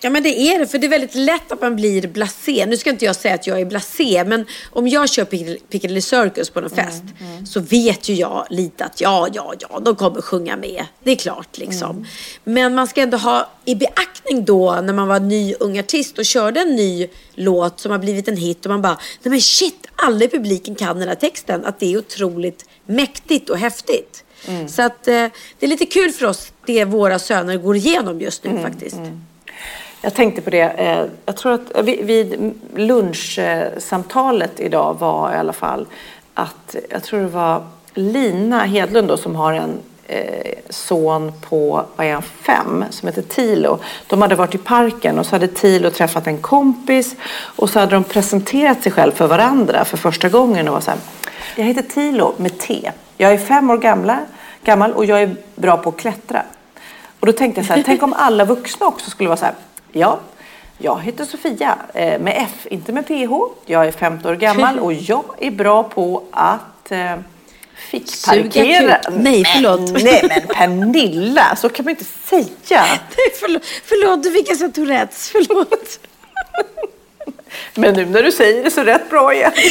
Ja 0.02 0.10
men 0.10 0.24
det 0.24 0.40
är 0.40 0.60
det, 0.60 0.68
för 0.68 0.78
det 0.78 0.88
är 0.88 0.90
väldigt 0.90 1.16
lätt 1.16 1.52
att 1.52 1.62
man 1.62 1.76
blir 1.76 2.08
blasé. 2.08 2.66
Nu 2.66 2.78
ska 2.78 2.90
inte 2.90 3.06
jag 3.06 3.16
säga 3.16 3.36
att 3.36 3.48
jag 3.48 3.62
är 3.62 3.66
blasé, 3.66 4.24
men 4.28 4.46
om 4.72 4.88
jag 4.88 5.10
kör 5.10 5.26
Piccadilly- 5.26 6.00
Circus 6.02 6.50
på 6.50 6.62
någon 6.62 6.70
fest 6.70 7.04
så 7.46 7.60
vet 7.60 8.10
ju 8.10 8.14
jag 8.14 8.48
lite 8.50 8.86
att 8.86 9.02
ja, 9.02 9.28
ja, 9.34 9.54
ja, 9.60 9.80
de 9.80 9.96
kommer 9.96 10.22
sjunga 10.22 10.58
med. 10.58 10.86
Det 11.04 11.12
är 11.12 11.16
klart 11.16 11.58
liksom. 11.58 12.06
Men 12.44 12.76
man 12.76 12.88
ska 12.88 13.02
ändå 13.02 13.18
ha 13.18 13.50
i 13.66 13.76
beaktning 13.76 14.46
då 14.46 14.80
när 14.84 14.94
man 14.94 15.08
var 15.08 15.20
ny 15.20 15.54
ung 15.60 15.80
artist 15.80 16.18
och 16.18 16.26
körde 16.26 16.60
en 16.60 16.76
ny 16.76 17.08
låt 17.36 17.80
som 17.80 17.92
har 17.92 18.00
blivit 18.00 18.28
en 18.28 18.38
hit 18.38 18.66
och 18.66 18.72
man 18.72 18.82
bara, 18.82 18.98
nej 19.24 19.30
men 19.30 19.42
shit, 19.42 19.88
alla 19.96 20.26
i 20.26 20.28
publiken 20.28 20.76
kan 20.76 21.00
den 21.00 21.08
här 21.08 21.16
texten. 21.16 21.66
Att 21.66 21.80
det 21.80 21.94
är 21.94 21.98
otroligt 21.98 22.66
mäktigt 22.86 23.50
och 23.50 23.58
häftigt. 23.58 24.24
Så 24.68 24.82
att 24.82 25.08
eh, 25.08 25.14
det 25.60 25.66
är 25.66 25.68
lite 25.68 25.86
kul 25.86 26.12
för 26.12 26.26
oss 26.26 26.52
det 26.66 26.86
våra 26.86 27.20
söner 27.20 27.58
går 27.58 27.76
igenom 27.76 28.22
just 28.22 28.44
nu 28.44 28.62
faktiskt. 28.62 28.98
Jag 30.06 30.14
tänkte 30.14 30.42
på 30.42 30.50
det, 30.50 30.62
eh, 30.62 31.06
jag 31.26 31.38
tror 31.38 31.54
att 31.54 31.86
vid, 31.86 32.54
lunchsamtalet 32.76 34.60
idag 34.60 35.00
var 35.00 35.34
i 35.34 35.36
alla 35.36 35.54
fall 35.54 35.86
att 36.34 36.76
jag 36.90 37.04
tror 37.04 37.20
det 37.20 37.28
var 37.28 37.64
Lina 37.94 38.64
Hedlund 38.64 39.08
då, 39.08 39.18
som 39.18 39.36
har 39.36 39.54
en 39.54 39.78
eh, 40.08 40.54
son 40.70 41.34
på, 41.50 41.86
vad 41.96 42.08
är 42.08 42.14
han, 42.14 42.22
fem, 42.22 42.86
som 42.90 43.08
heter 43.08 43.22
Tilo. 43.22 43.80
De 44.08 44.22
hade 44.22 44.36
varit 44.36 44.56
i 44.56 44.58
parken 44.58 45.20
och 45.20 45.26
så 45.26 45.36
hade 45.36 45.48
Tilo 45.48 45.90
träffat 45.90 46.28
en 46.28 46.38
kompis 46.38 47.16
och 47.36 47.70
så 47.70 47.80
hade 47.80 47.96
de 47.96 48.04
presenterat 48.04 48.84
sig 48.84 48.92
själv 48.92 49.12
för 49.12 49.28
varandra 49.28 49.86
för 49.86 49.98
första 49.98 50.30
gången 50.30 50.68
och 50.68 50.74
var 50.74 50.82
så 50.82 50.92
här, 50.92 51.00
jag 51.56 51.66
heter 51.66 51.82
Tilo 51.82 52.34
med 52.38 52.58
T. 52.58 52.92
Jag 53.18 53.34
är 53.34 53.38
fem 53.38 53.70
år 53.70 53.78
gamla, 53.78 54.20
gammal 54.64 54.94
och 54.94 55.06
jag 55.06 55.22
är 55.22 55.36
bra 55.56 55.78
på 55.78 55.90
att 55.90 55.98
klättra. 55.98 56.44
Och 57.20 57.28
då 57.28 57.34
tänkte 57.34 57.60
jag 57.60 57.68
så 57.68 57.74
här, 57.74 57.84
tänk 57.86 58.04
om 58.04 58.14
alla 58.14 58.46
vuxna 58.46 58.86
också 58.86 59.10
skulle 59.10 59.30
vara 59.30 59.38
så 59.38 59.46
här, 59.46 59.56
ja, 59.96 60.20
jag 60.78 61.02
heter 61.02 61.26
Sofia 61.26 61.78
eh, 61.94 62.20
med 62.20 62.48
F, 62.48 62.68
inte 62.70 62.92
med 62.92 63.08
PH. 63.08 63.32
Jag 63.66 63.86
är 63.88 63.92
50 63.92 64.28
år 64.28 64.36
gammal 64.36 64.80
och 64.80 64.94
jag 64.94 65.24
är 65.40 65.52
bra 65.52 65.84
på 65.84 66.24
att 66.32 66.92
eh, 66.92 67.16
fickparkera. 67.76 69.00
Nej, 69.12 69.44
förlåt. 69.46 69.92
Men, 69.92 69.94
nej 70.04 70.22
men 70.30 70.48
Pernilla, 70.56 71.56
så 71.56 71.70
kan 71.70 71.86
man 71.86 71.90
inte 71.92 72.06
säga. 72.06 72.46
Nej, 73.18 73.30
förlåt, 73.40 73.66
förlåt, 73.86 74.24
du 74.24 74.32
fick 74.32 74.50
alltså 74.50 74.72
Tourettes. 74.72 75.30
Förlåt. 75.30 76.00
Men 77.76 77.94
nu 77.94 78.06
när 78.06 78.24
du 78.24 78.32
säger 78.32 78.64
det 78.64 78.72
så 78.72 78.84
rätt 78.84 79.10
bra 79.10 79.34
igen. 79.34 79.52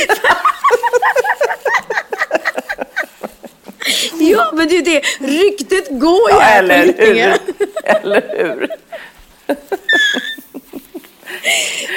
Ja, 4.19 4.51
men 4.55 4.69
det 4.69 4.77
är 4.79 4.83
det. 4.83 5.01
Ryktet 5.27 5.89
går 5.91 6.31
ju 6.31 6.37
Ja, 6.37 6.41
här 6.41 6.63
på 6.67 6.73
eller 6.73 6.87
Lidingö. 6.87 7.37
hur? 7.59 7.69
Eller 7.85 8.23
hur? 8.39 8.69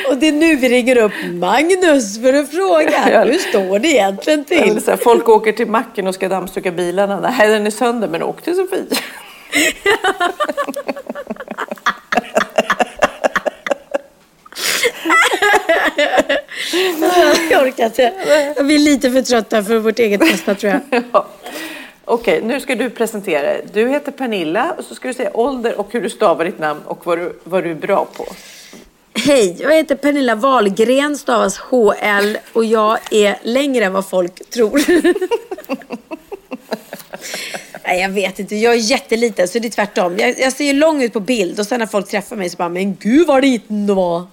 Och 0.10 0.18
det 0.18 0.28
är 0.28 0.32
nu 0.32 0.56
vi 0.56 0.70
ringer 0.70 0.98
upp 0.98 1.12
Magnus 1.34 2.22
för 2.22 2.34
att 2.34 2.52
fråga. 2.52 3.26
Hur 3.26 3.38
står 3.38 3.80
det 3.80 3.88
egentligen 3.88 4.46
till? 4.46 4.82
så 4.82 4.92
här, 4.92 4.98
folk 4.98 5.30
åker 5.30 5.52
till 5.52 5.68
macken 5.68 6.08
och 6.08 6.16
ska 6.16 6.30
dammsuga 6.30 6.72
bilarna. 6.72 7.20
Nej, 7.20 7.48
den 7.48 7.68
är 7.68 7.72
sönder, 7.72 8.08
men 8.08 8.24
åk 8.24 8.42
till 8.42 8.56
Sofia. 8.56 8.82
jag 17.52 17.64
orkar 17.64 17.86
inte. 17.86 18.14
Jag 18.56 18.66
blir 18.66 18.80
lite 18.80 19.12
för 19.12 19.22
trötta 19.22 19.64
för 19.64 19.78
vårt 19.78 20.00
eget 20.00 20.20
bästa 20.20 20.56
tror 20.56 20.72
jag. 20.72 20.82
Ja. 21.14 21.28
Okej, 22.10 22.42
nu 22.42 22.60
ska 22.60 22.76
du 22.76 22.90
presentera 22.90 23.42
dig. 23.42 23.66
Du 23.74 23.90
heter 23.90 24.12
Pernilla 24.12 24.72
och 24.78 24.84
så 24.84 24.96
ska 24.96 25.08
du 25.08 25.14
säga 25.14 25.32
ålder 25.34 25.80
och 25.80 25.88
hur 25.94 26.02
du 26.02 26.10
stavar 26.10 26.46
ditt 26.46 26.60
namn 26.60 26.82
och 26.86 27.06
vad 27.06 27.18
du, 27.18 27.40
vad 27.44 27.64
du 27.64 27.72
är 27.72 27.76
bra 27.76 28.08
på. 28.14 28.26
Hej, 29.14 29.58
jag 29.60 29.74
heter 29.76 29.96
Pernilla 29.96 30.36
Wahlgren, 30.36 31.18
stavas 31.18 31.58
HL 31.58 32.38
och 32.54 32.66
jag 32.66 33.00
är 33.12 33.38
längre 33.42 33.86
än 33.86 33.94
vad 33.94 34.10
folk 34.10 34.50
tror. 34.50 34.82
Nej, 37.84 38.02
jag 38.02 38.10
vet 38.10 38.40
inte. 38.40 38.56
Jag 38.56 38.74
är 38.74 38.78
jätteliten 38.78 39.48
så 39.48 39.60
det 39.60 39.68
är 39.68 39.70
tvärtom. 39.70 40.18
Jag, 40.18 40.40
jag 40.40 40.54
ser 40.54 40.66
ju 40.66 40.74
lång 40.74 41.04
ut 41.04 41.14
på 41.14 41.20
bild 41.20 41.60
och 41.60 41.68
sen 41.68 41.80
när 41.80 41.88
folk 41.88 42.08
träffar 42.08 42.36
mig 42.36 42.50
så 42.50 42.58
bara, 42.58 42.70
men 42.70 42.96
gud 42.96 43.28
vad 43.28 43.42
liten 43.42 43.88
du 43.88 43.94
var. 43.94 44.24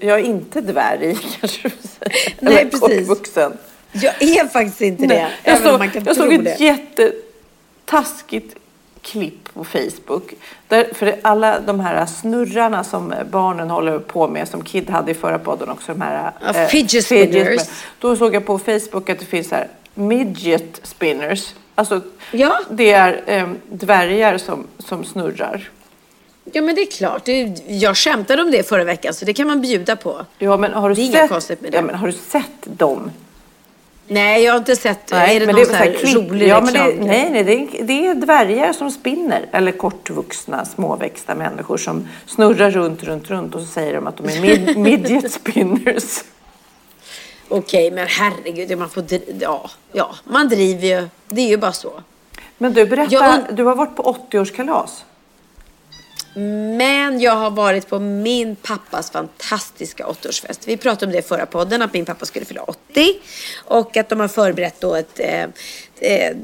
Jag 0.00 0.20
är 0.20 0.24
inte 0.24 0.60
dvärg 0.60 1.16
kanske 1.40 1.68
du 1.68 1.88
säger. 1.88 2.34
Nej, 2.40 2.54
Eller 2.54 2.70
precis. 2.70 2.80
kortvuxen. 2.80 3.52
Jag 3.92 4.22
är 4.22 4.48
faktiskt 4.48 4.80
inte 4.80 5.02
det. 5.02 5.08
Nej, 5.08 5.32
Jag 5.44 5.54
även 5.56 5.74
om 5.74 5.78
såg, 5.92 6.02
jag 6.06 6.16
såg 6.16 6.44
det. 6.44 6.50
ett 6.50 6.60
jättetaskigt 6.60 8.56
klipp 9.02 9.54
på 9.54 9.64
Facebook. 9.64 10.34
Där, 10.68 10.86
för 10.94 11.06
det- 11.06 11.18
alla 11.22 11.60
de 11.60 11.80
här 11.80 12.06
snurrarna 12.06 12.84
som 12.84 13.14
barnen 13.30 13.70
håller 13.70 13.98
på 13.98 14.28
med, 14.28 14.48
som 14.48 14.64
Kid 14.64 14.90
hade 14.90 15.10
i 15.10 15.14
förra 15.14 15.38
podden 15.38 15.68
också. 15.68 15.92
De 15.92 16.00
här, 16.00 16.32
eh, 16.54 16.66
fidget 16.66 17.04
spinners. 17.04 17.60
Då 17.98 18.16
såg 18.16 18.34
jag 18.34 18.46
på 18.46 18.58
Facebook 18.58 19.10
att 19.10 19.18
det 19.18 19.24
finns 19.24 19.50
här 19.50 19.68
midget 19.94 20.80
spinners. 20.82 21.54
Alltså, 21.74 22.00
Ja. 22.32 22.60
det 22.70 22.92
är 22.92 23.22
eh, 23.26 23.48
dvärgar 23.70 24.38
som, 24.38 24.66
som 24.78 25.04
snurrar. 25.04 25.70
Ja 26.52 26.62
men 26.62 26.74
det 26.74 26.80
är 26.80 26.90
klart. 26.90 27.24
Det, 27.24 27.42
jag 27.68 27.96
skämtade 27.96 28.42
om 28.42 28.50
det 28.50 28.68
förra 28.68 28.84
veckan 28.84 29.14
så 29.14 29.24
det 29.24 29.32
kan 29.34 29.46
man 29.46 29.60
bjuda 29.60 29.96
på. 29.96 30.26
Ja, 30.38 30.56
men 30.56 30.72
har 30.72 30.88
du 30.88 30.94
Det 30.94 31.00
är 31.00 31.02
inget 31.04 31.16
sett, 31.20 31.30
konstigt 31.30 31.60
med 31.60 31.72
det. 31.72 31.76
Ja, 31.76 31.82
men 31.82 31.94
har 31.94 32.06
du 32.06 32.12
sett 32.12 32.44
dem? 32.64 33.10
Nej 34.08 34.42
jag 34.44 34.52
har 34.52 34.58
inte 34.58 34.76
sett. 34.76 35.12
är 35.12 35.40
det 35.40 35.46
men 35.46 35.54
någon 35.54 35.64
så 35.64 35.70
så 35.70 35.76
här 35.76 35.92
klipp- 35.92 36.30
rolig 36.30 36.48
ja, 36.48 36.60
men 36.60 36.72
det, 36.74 36.80
reklam? 36.86 37.06
Nej, 37.06 37.30
nej 37.30 37.44
det, 37.44 37.52
är, 37.52 37.82
det 37.84 38.06
är 38.06 38.14
dvärgar 38.14 38.72
som 38.72 38.90
spinner. 38.90 39.46
Eller 39.52 39.72
kortvuxna, 39.72 40.64
småväxta 40.64 41.34
människor 41.34 41.76
som 41.76 42.08
snurrar 42.26 42.70
runt, 42.70 43.02
runt, 43.02 43.30
runt 43.30 43.54
och 43.54 43.60
så 43.60 43.66
säger 43.66 43.94
de 43.94 44.06
att 44.06 44.16
de 44.16 44.28
är 44.28 44.40
mid, 44.40 44.76
midget 44.78 45.32
spinners. 45.32 46.24
Okej 47.48 47.90
men 47.90 48.06
herregud. 48.08 48.78
Man 48.78 48.88
får, 48.90 49.04
ja, 49.40 49.70
ja, 49.92 50.14
man 50.24 50.48
driver 50.48 50.86
ju. 51.00 51.08
Det 51.28 51.40
är 51.40 51.48
ju 51.48 51.56
bara 51.56 51.72
så. 51.72 51.92
Men 52.58 52.72
du, 52.72 52.86
berätta, 52.86 53.12
Jag- 53.14 53.56
du 53.56 53.64
har 53.64 53.74
varit 53.76 53.96
på 53.96 54.16
80-årskalas. 54.30 55.04
Men 56.76 57.20
jag 57.20 57.36
har 57.36 57.50
varit 57.50 57.88
på 57.88 57.98
min 57.98 58.56
pappas 58.56 59.10
fantastiska 59.10 60.04
80-årsfest. 60.04 60.60
Vi 60.64 60.76
pratade 60.76 61.06
om 61.06 61.12
det 61.12 61.18
i 61.18 61.22
förra 61.22 61.46
podden, 61.46 61.82
att 61.82 61.92
min 61.92 62.04
pappa 62.04 62.26
skulle 62.26 62.44
fylla 62.44 62.62
80. 62.62 63.12
Och 63.64 63.96
att 63.96 64.08
de 64.08 64.20
har 64.20 64.28
förberett 64.28 64.80
då 64.80 64.94
ett, 64.94 65.20
eh, 65.20 65.42
eh, 66.00 66.36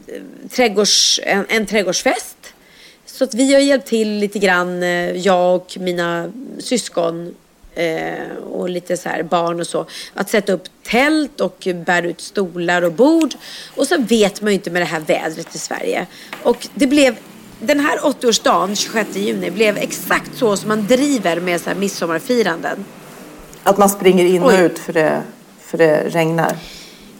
trädgårds, 0.51 1.21
en, 1.23 1.47
en 1.49 1.67
trädgårdsfest. 1.67 2.37
Så 3.07 3.25
att 3.25 3.35
vi 3.35 3.55
har 3.55 3.61
hjälpt 3.61 3.87
till 3.87 4.19
lite 4.19 4.39
grann, 4.39 4.83
eh, 4.83 5.11
jag 5.11 5.55
och 5.55 5.77
mina 5.81 6.33
syskon 6.59 7.35
eh, 7.75 8.37
och 8.51 8.69
lite 8.69 8.97
så 8.97 9.09
här 9.09 9.23
barn 9.23 9.61
och 9.61 9.67
så. 9.67 9.87
Att 10.15 10.31
sätta 10.31 10.53
upp 10.53 10.65
tält 10.83 11.41
och 11.41 11.69
bära 11.87 12.07
ut 12.07 12.21
stolar 12.21 12.83
och 12.83 12.93
bord. 12.93 13.35
Och 13.77 13.87
så 13.87 13.99
vet 13.99 14.41
man 14.41 14.53
ju 14.53 14.55
inte 14.55 14.71
med 14.71 14.83
det 14.83 14.87
här 14.87 15.01
vädret 15.01 15.55
i 15.55 15.59
Sverige. 15.59 16.07
Och 16.43 16.69
det 16.75 16.87
blev 16.87 17.17
den 17.61 17.81
här 17.81 17.99
80-årsdagen, 17.99 18.75
26 18.75 19.17
juni, 19.17 19.51
blev 19.51 19.77
exakt 19.77 20.31
så 20.37 20.57
som 20.57 20.69
man 20.69 20.87
driver 20.87 21.41
med 21.41 21.61
så 21.61 21.71
här 21.71 21.77
midsommarfiranden. 21.77 22.85
Att 23.63 23.79
man 23.79 23.89
springer 23.89 24.25
in 24.25 24.43
och 24.43 24.49
Oj. 24.49 24.61
ut 24.61 24.79
för 24.79 24.93
det, 24.93 25.23
för 25.61 25.79
det 25.79 26.09
regnar. 26.09 26.57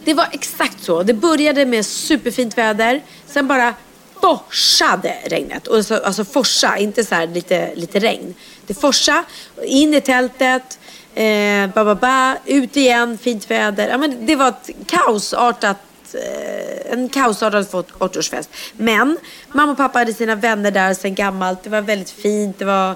Det 0.03 0.13
var 0.13 0.27
exakt 0.31 0.83
så. 0.83 1.03
Det 1.03 1.13
började 1.13 1.65
med 1.65 1.85
superfint 1.85 2.57
väder. 2.57 3.01
Sen 3.27 3.47
bara 3.47 3.73
forsade 4.21 5.15
regnet. 5.25 5.67
Och 5.67 5.85
så, 5.85 5.95
alltså 5.95 6.25
forsa, 6.25 6.77
inte 6.77 7.03
så 7.03 7.15
här 7.15 7.27
lite, 7.27 7.75
lite 7.75 7.99
regn. 7.99 8.33
Det 8.67 8.73
forsa, 8.73 9.23
in 9.63 9.93
i 9.93 10.01
tältet, 10.01 10.79
eh, 11.15 11.67
ba, 11.67 11.85
ba, 11.85 11.95
ba, 11.95 12.35
ut 12.45 12.77
igen, 12.77 13.17
fint 13.17 13.51
väder. 13.51 13.89
Ja, 13.89 13.97
men 13.97 14.25
det 14.25 14.35
var 14.35 14.47
ett 14.47 14.69
kaosartat 14.87 15.77
eh, 16.13 16.91
en 16.91 17.09
kaosartad 17.09 17.65
80-årsfest. 17.65 18.49
Men 18.77 19.17
mamma 19.51 19.71
och 19.71 19.77
pappa 19.77 19.99
hade 19.99 20.13
sina 20.13 20.35
vänner 20.35 20.71
där 20.71 20.93
sen 20.93 21.15
gammalt. 21.15 21.63
Det 21.63 21.69
var 21.69 21.81
väldigt 21.81 22.09
fint. 22.09 22.59
Det 22.59 22.65
var, 22.65 22.95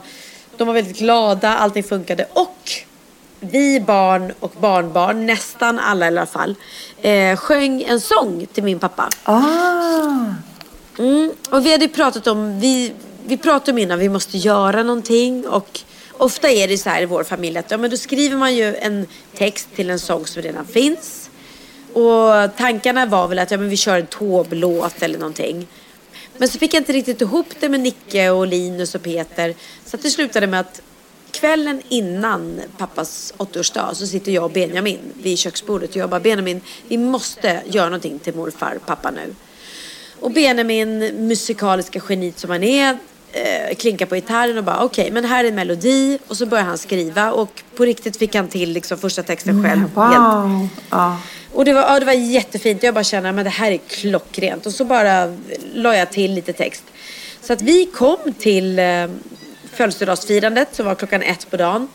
de 0.57 0.67
var 0.67 0.73
väldigt 0.73 0.97
glada. 0.97 1.57
Allting 1.57 1.83
funkade. 1.83 2.25
Och 2.33 2.71
vi 3.39 3.79
barn 3.79 4.33
och 4.39 4.53
barnbarn, 4.59 5.25
nästan 5.25 5.79
alla 5.79 6.05
i 6.05 6.07
alla 6.07 6.25
fall, 6.25 6.55
eh, 7.01 7.37
sjöng 7.37 7.83
en 7.83 8.01
sång 8.01 8.47
till 8.53 8.63
min 8.63 8.79
pappa. 8.79 9.09
Ah! 9.23 10.25
Mm. 10.99 11.31
Och 11.49 11.65
vi 11.65 11.71
hade 11.71 11.85
ju 11.85 11.91
pratat 11.91 12.27
om, 12.27 12.59
vi, 12.59 12.93
vi 13.25 13.37
pratade 13.37 13.71
om 13.71 13.77
innan, 13.77 13.99
vi 13.99 14.09
måste 14.09 14.37
göra 14.37 14.83
någonting 14.83 15.47
och 15.47 15.79
ofta 16.17 16.49
är 16.49 16.67
det 16.67 16.77
så 16.77 16.89
här 16.89 17.01
i 17.01 17.05
vår 17.05 17.23
familj 17.23 17.57
att 17.57 17.71
ja, 17.71 17.77
men 17.77 17.89
då 17.89 17.97
skriver 17.97 18.37
man 18.37 18.55
ju 18.55 18.75
en 18.75 19.07
text 19.37 19.67
till 19.75 19.89
en 19.89 19.99
sång 19.99 20.25
som 20.25 20.41
redan 20.41 20.65
finns. 20.65 21.18
Och 21.93 22.57
tankarna 22.57 23.05
var 23.05 23.27
väl 23.27 23.39
att 23.39 23.51
ja, 23.51 23.57
men 23.57 23.69
vi 23.69 23.77
kör 23.77 23.99
en 23.99 24.05
tåblåt 24.05 25.01
eller 25.01 25.19
någonting. 25.19 25.67
Men 26.37 26.47
så 26.47 26.59
fick 26.59 26.73
jag 26.73 26.81
inte 26.81 26.93
riktigt 26.93 27.21
ihop 27.21 27.47
det 27.59 27.69
med 27.69 27.79
Nicke 27.79 28.29
och 28.29 28.47
Linus 28.47 28.95
och 28.95 29.03
Peter. 29.03 29.55
Så 29.85 29.95
att 29.95 30.03
det 30.03 30.09
slutade 30.09 30.47
med 30.47 30.59
att 30.59 30.81
kvällen 31.31 31.81
innan 31.89 32.61
pappas 32.77 33.33
80-årsdag 33.37 33.93
så 33.93 34.07
sitter 34.07 34.31
jag 34.31 34.43
och 34.43 34.51
Benjamin 34.51 34.99
vid 35.21 35.37
köksbordet 35.37 35.89
och 35.89 35.95
jag 35.95 36.09
bara 36.09 36.19
Benjamin, 36.19 36.61
vi 36.87 36.97
måste 36.97 37.61
göra 37.65 37.85
någonting 37.85 38.19
till 38.19 38.35
morfar, 38.35 38.79
pappa 38.85 39.11
nu. 39.11 39.35
Och 40.19 40.31
Benjamin, 40.31 40.99
musikaliska 41.27 41.99
genit 41.99 42.39
som 42.39 42.49
han 42.49 42.63
är, 42.63 42.97
eh, 43.31 43.75
klinkar 43.75 44.05
på 44.05 44.15
gitarren 44.15 44.57
och 44.57 44.63
bara 44.63 44.83
okej, 44.83 45.11
men 45.11 45.25
här 45.25 45.43
är 45.43 45.49
en 45.49 45.55
melodi. 45.55 46.19
Och 46.27 46.37
så 46.37 46.45
börjar 46.45 46.65
han 46.65 46.77
skriva 46.77 47.31
och 47.31 47.63
på 47.75 47.85
riktigt 47.85 48.17
fick 48.17 48.35
han 48.35 48.47
till 48.47 48.71
liksom 48.71 48.97
första 48.97 49.23
texten 49.23 49.63
själv. 49.63 49.79
Helt. 49.79 49.95
Wow! 49.95 50.67
Ja. 50.89 51.17
Och 51.53 51.65
det 51.65 51.73
var, 51.73 51.81
ja, 51.81 51.99
det 51.99 52.05
var 52.05 52.13
jättefint. 52.13 52.83
Jag 52.83 52.93
bara 52.93 53.03
känner 53.03 53.37
att 53.37 53.43
det 53.43 53.49
här 53.49 53.71
är 53.71 53.77
klockrent. 53.87 54.65
Och 54.65 54.71
så 54.73 54.85
bara 54.85 55.35
la 55.73 55.95
jag 55.97 56.11
till 56.11 56.33
lite 56.33 56.53
text. 56.53 56.83
Så 57.41 57.53
att 57.53 57.61
vi 57.61 57.85
kom 57.85 58.33
till 58.39 58.79
eh, 58.79 59.07
födelsedagsfirandet 59.73 60.67
som 60.75 60.85
var 60.85 60.95
klockan 60.95 61.21
ett 61.21 61.49
på 61.49 61.57
dagen. 61.57 61.87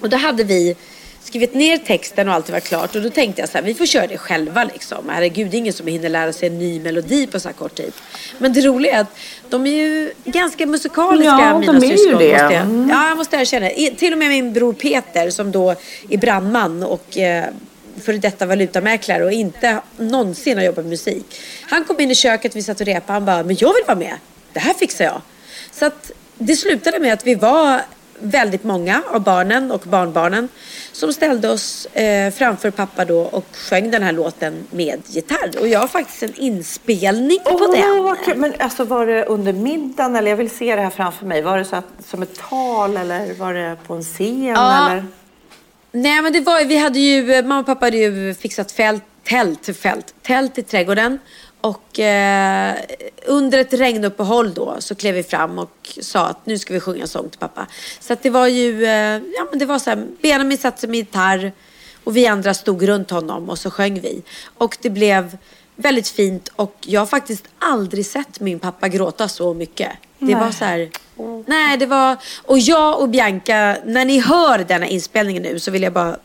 Och 0.00 0.08
då 0.08 0.16
hade 0.16 0.44
vi 0.44 0.76
skrivit 1.22 1.54
ner 1.54 1.78
texten 1.78 2.28
och 2.28 2.34
allt 2.34 2.50
var 2.50 2.60
klart. 2.60 2.94
Och 2.96 3.02
då 3.02 3.10
tänkte 3.10 3.42
jag 3.42 3.48
så 3.48 3.58
här, 3.58 3.64
vi 3.64 3.74
får 3.74 3.86
köra 3.86 4.06
det 4.06 4.18
själva 4.18 4.64
liksom. 4.64 5.08
Herregud, 5.08 5.50
det 5.50 5.56
är 5.56 5.58
ingen 5.58 5.72
som 5.72 5.86
hinner 5.86 6.08
lära 6.08 6.32
sig 6.32 6.48
en 6.48 6.58
ny 6.58 6.80
melodi 6.80 7.26
på 7.26 7.40
så 7.40 7.48
här 7.48 7.52
kort 7.54 7.74
tid. 7.74 7.92
Men 8.38 8.52
det 8.52 8.60
roliga 8.60 8.96
är 8.96 9.00
att 9.00 9.16
de 9.50 9.66
är 9.66 9.70
ju 9.70 10.12
ganska 10.24 10.66
musikaliska, 10.66 11.30
Ja, 11.40 11.58
mina 11.58 11.72
de 11.72 11.86
är 11.86 11.90
ju 11.90 11.96
syskon. 11.96 12.18
det. 12.18 12.32
Måste 12.32 12.54
jag, 12.54 12.62
Mm. 12.62 12.88
Ja, 12.90 13.08
jag 13.08 13.16
måste 13.16 13.36
erkänna. 13.36 13.70
I- 13.70 13.94
Till 13.98 14.12
och 14.12 14.18
med 14.18 14.28
min 14.28 14.52
bror 14.52 14.72
Peter 14.72 15.30
som 15.30 15.52
då 15.52 15.74
är 16.10 16.18
brandman 16.18 16.82
och 16.82 17.18
eh, 17.18 17.44
före 18.00 18.18
detta 18.18 18.46
valutamäklare 18.46 19.24
och 19.24 19.32
inte 19.32 19.80
någonsin 19.96 20.58
har 20.58 20.64
jobbat 20.64 20.84
med 20.84 20.90
musik. 20.90 21.40
Han 21.68 21.84
kom 21.84 22.00
in 22.00 22.10
i 22.10 22.14
köket, 22.14 22.56
vi 22.56 22.62
satt 22.62 22.80
och 22.80 22.86
repade. 22.86 23.12
Han 23.12 23.24
bara, 23.24 23.42
men 23.42 23.56
jag 23.58 23.74
vill 23.74 23.84
vara 23.86 23.98
med. 23.98 24.14
Det 24.52 24.60
här 24.60 24.74
fixar 24.74 25.04
jag. 25.04 25.20
Så 25.72 25.86
att 25.86 26.10
det 26.38 26.56
slutade 26.56 26.98
med 26.98 27.12
att 27.12 27.26
vi 27.26 27.34
var 27.34 27.80
väldigt 28.18 28.64
många 28.64 29.02
av 29.12 29.20
barnen 29.22 29.70
och 29.70 29.80
barnbarnen 29.80 30.48
som 30.92 31.12
ställde 31.12 31.48
oss 31.48 31.86
eh, 31.86 32.30
framför 32.32 32.70
pappa 32.70 33.04
då 33.04 33.20
och 33.20 33.44
sjöng 33.52 33.90
den 33.90 34.02
här 34.02 34.12
låten 34.12 34.66
med 34.70 35.02
gitarr. 35.06 35.50
Och 35.60 35.68
jag 35.68 35.80
har 35.80 35.88
faktiskt 35.88 36.22
en 36.22 36.34
inspelning 36.34 37.38
på 37.44 37.50
Åh, 37.50 38.14
den. 38.26 38.40
Men 38.40 38.52
alltså 38.58 38.84
var 38.84 39.06
det 39.06 39.24
under 39.24 39.52
middagen 39.52 40.16
eller 40.16 40.30
jag 40.30 40.36
vill 40.36 40.50
se 40.50 40.76
det 40.76 40.82
här 40.82 40.90
framför 40.90 41.26
mig. 41.26 41.42
Var 41.42 41.58
det 41.58 41.64
så 41.64 41.76
att, 41.76 41.84
som 42.08 42.22
ett 42.22 42.34
tal 42.50 42.96
eller 42.96 43.34
var 43.34 43.54
det 43.54 43.76
på 43.86 43.94
en 43.94 44.02
scen 44.02 44.44
Ja. 44.44 44.90
eller? 44.90 45.04
Nej 45.96 46.22
men 46.22 46.32
det 46.32 46.40
var 46.40 46.60
ju- 46.60 46.66
vi 46.66 46.76
hade 46.76 46.98
ju, 46.98 47.32
eh, 47.32 47.42
mamma 47.44 47.60
och 47.60 47.66
pappa 47.66 47.86
hade 47.86 47.96
ju 47.96 48.34
fixat 48.34 48.72
fält, 48.72 49.02
tält, 49.24 49.76
fält, 49.78 50.14
tält 50.22 50.58
i 50.58 50.62
trädgården. 50.62 51.18
Och 51.60 52.00
eh, 52.00 52.74
under 53.26 53.58
ett 53.58 53.72
regnuppehåll 53.74 54.54
då 54.54 54.76
så 54.78 54.94
klev 54.94 55.14
vi 55.14 55.22
fram 55.22 55.58
och 55.58 55.98
sa 56.00 56.26
att 56.26 56.46
nu 56.46 56.58
ska 56.58 56.74
vi 56.74 56.80
sjunga 56.80 57.02
en 57.02 57.08
sång 57.08 57.28
till 57.30 57.38
pappa. 57.38 57.66
Så 58.00 58.12
att 58.12 58.22
det 58.22 58.30
var 58.30 58.46
ju, 58.46 58.84
eh, 58.84 58.90
ja 59.36 59.46
men 59.50 59.58
det 59.58 59.66
var 59.66 59.78
så 59.78 59.90
här, 59.90 60.06
Benjamin 60.22 60.58
satte 60.58 60.80
sig 60.80 60.88
med 60.90 60.98
gitarr 60.98 61.52
och 62.04 62.16
vi 62.16 62.26
andra 62.26 62.54
stod 62.54 62.88
runt 62.88 63.10
honom 63.10 63.50
och 63.50 63.58
så 63.58 63.70
sjöng 63.70 64.00
vi. 64.00 64.22
Och 64.58 64.78
det 64.82 64.90
blev 64.90 65.36
väldigt 65.76 66.08
fint 66.08 66.48
och 66.56 66.76
jag 66.80 67.00
har 67.00 67.06
faktiskt 67.06 67.44
aldrig 67.58 68.06
sett 68.06 68.40
min 68.40 68.58
pappa 68.58 68.88
gråta 68.88 69.28
så 69.28 69.54
mycket. 69.54 69.90
Det 70.18 70.34
var 70.34 70.50
så 70.50 70.64
här, 70.64 70.90
nej 71.46 71.76
det 71.76 71.86
var, 71.86 72.16
och 72.44 72.58
jag 72.58 73.00
och 73.00 73.08
Bianca, 73.08 73.76
när 73.84 74.04
ni 74.04 74.18
hör 74.20 74.58
denna 74.58 74.86
inspelningen 74.86 75.42
nu 75.42 75.58
så 75.58 75.70
vill 75.70 75.82
jag 75.82 75.92
bara 75.92 76.16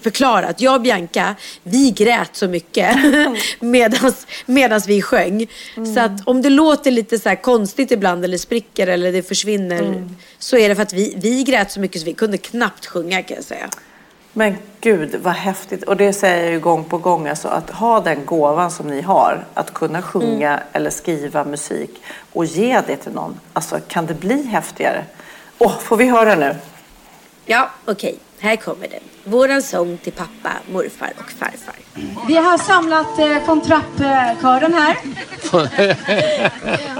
förklara 0.00 0.46
att 0.46 0.60
jag 0.60 0.74
och 0.74 0.80
Bianca, 0.80 1.34
vi 1.62 1.90
grät 1.90 2.30
så 2.32 2.48
mycket 2.48 2.96
medans, 3.60 4.26
medans 4.46 4.88
vi 4.88 5.02
sjöng. 5.02 5.46
Så 5.94 6.00
att 6.00 6.28
om 6.28 6.42
det 6.42 6.50
låter 6.50 6.90
lite 6.90 7.18
så 7.18 7.28
här 7.28 7.36
konstigt 7.36 7.90
ibland 7.90 8.24
eller 8.24 8.38
spricker 8.38 8.86
eller 8.86 9.12
det 9.12 9.22
försvinner 9.22 10.08
så 10.38 10.56
är 10.56 10.68
det 10.68 10.74
för 10.74 10.82
att 10.82 10.92
vi, 10.92 11.14
vi 11.16 11.42
grät 11.42 11.70
så 11.72 11.80
mycket 11.80 12.00
så 12.00 12.04
vi 12.04 12.14
kunde 12.14 12.38
knappt 12.38 12.86
sjunga 12.86 13.22
kan 13.22 13.36
jag 13.36 13.44
säga. 13.44 13.70
Men 14.36 14.56
gud 14.80 15.14
vad 15.22 15.34
häftigt. 15.34 15.82
Och 15.82 15.96
det 15.96 16.12
säger 16.12 16.42
jag 16.42 16.52
ju 16.52 16.60
gång 16.60 16.84
på 16.84 16.98
gång. 16.98 17.28
Alltså 17.28 17.48
att 17.48 17.70
ha 17.70 18.00
den 18.00 18.26
gåvan 18.26 18.70
som 18.70 18.86
ni 18.86 19.02
har. 19.02 19.44
Att 19.54 19.74
kunna 19.74 20.02
sjunga 20.02 20.50
mm. 20.50 20.64
eller 20.72 20.90
skriva 20.90 21.44
musik. 21.44 22.02
Och 22.32 22.44
ge 22.44 22.82
det 22.86 22.96
till 22.96 23.12
någon. 23.12 23.40
Alltså 23.52 23.80
kan 23.88 24.06
det 24.06 24.14
bli 24.14 24.42
häftigare? 24.42 25.04
Åh, 25.58 25.68
oh, 25.68 25.78
får 25.78 25.96
vi 25.96 26.08
höra 26.08 26.34
nu? 26.34 26.56
Ja, 27.46 27.70
okej. 27.84 28.08
Okay. 28.10 28.20
Här 28.38 28.56
kommer 28.56 28.88
den. 28.88 29.00
Våran 29.32 29.62
sång 29.62 29.98
till 29.98 30.12
pappa, 30.12 30.50
morfar 30.72 31.12
och 31.18 31.30
farfar. 31.30 31.74
Vi 32.26 32.36
har 32.36 32.58
samlat 32.58 33.18
eh, 33.18 33.46
von 33.46 33.60
Trapp-kören 33.60 34.74
här. 34.74 34.96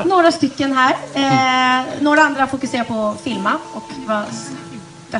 några 0.08 0.32
stycken 0.32 0.72
här. 0.72 0.96
Eh, 1.14 1.84
några 2.00 2.20
andra 2.20 2.46
fokuserar 2.46 2.84
på 2.84 2.94
att 2.94 3.20
filma 3.20 3.52
och 3.72 4.06
vara 4.06 4.24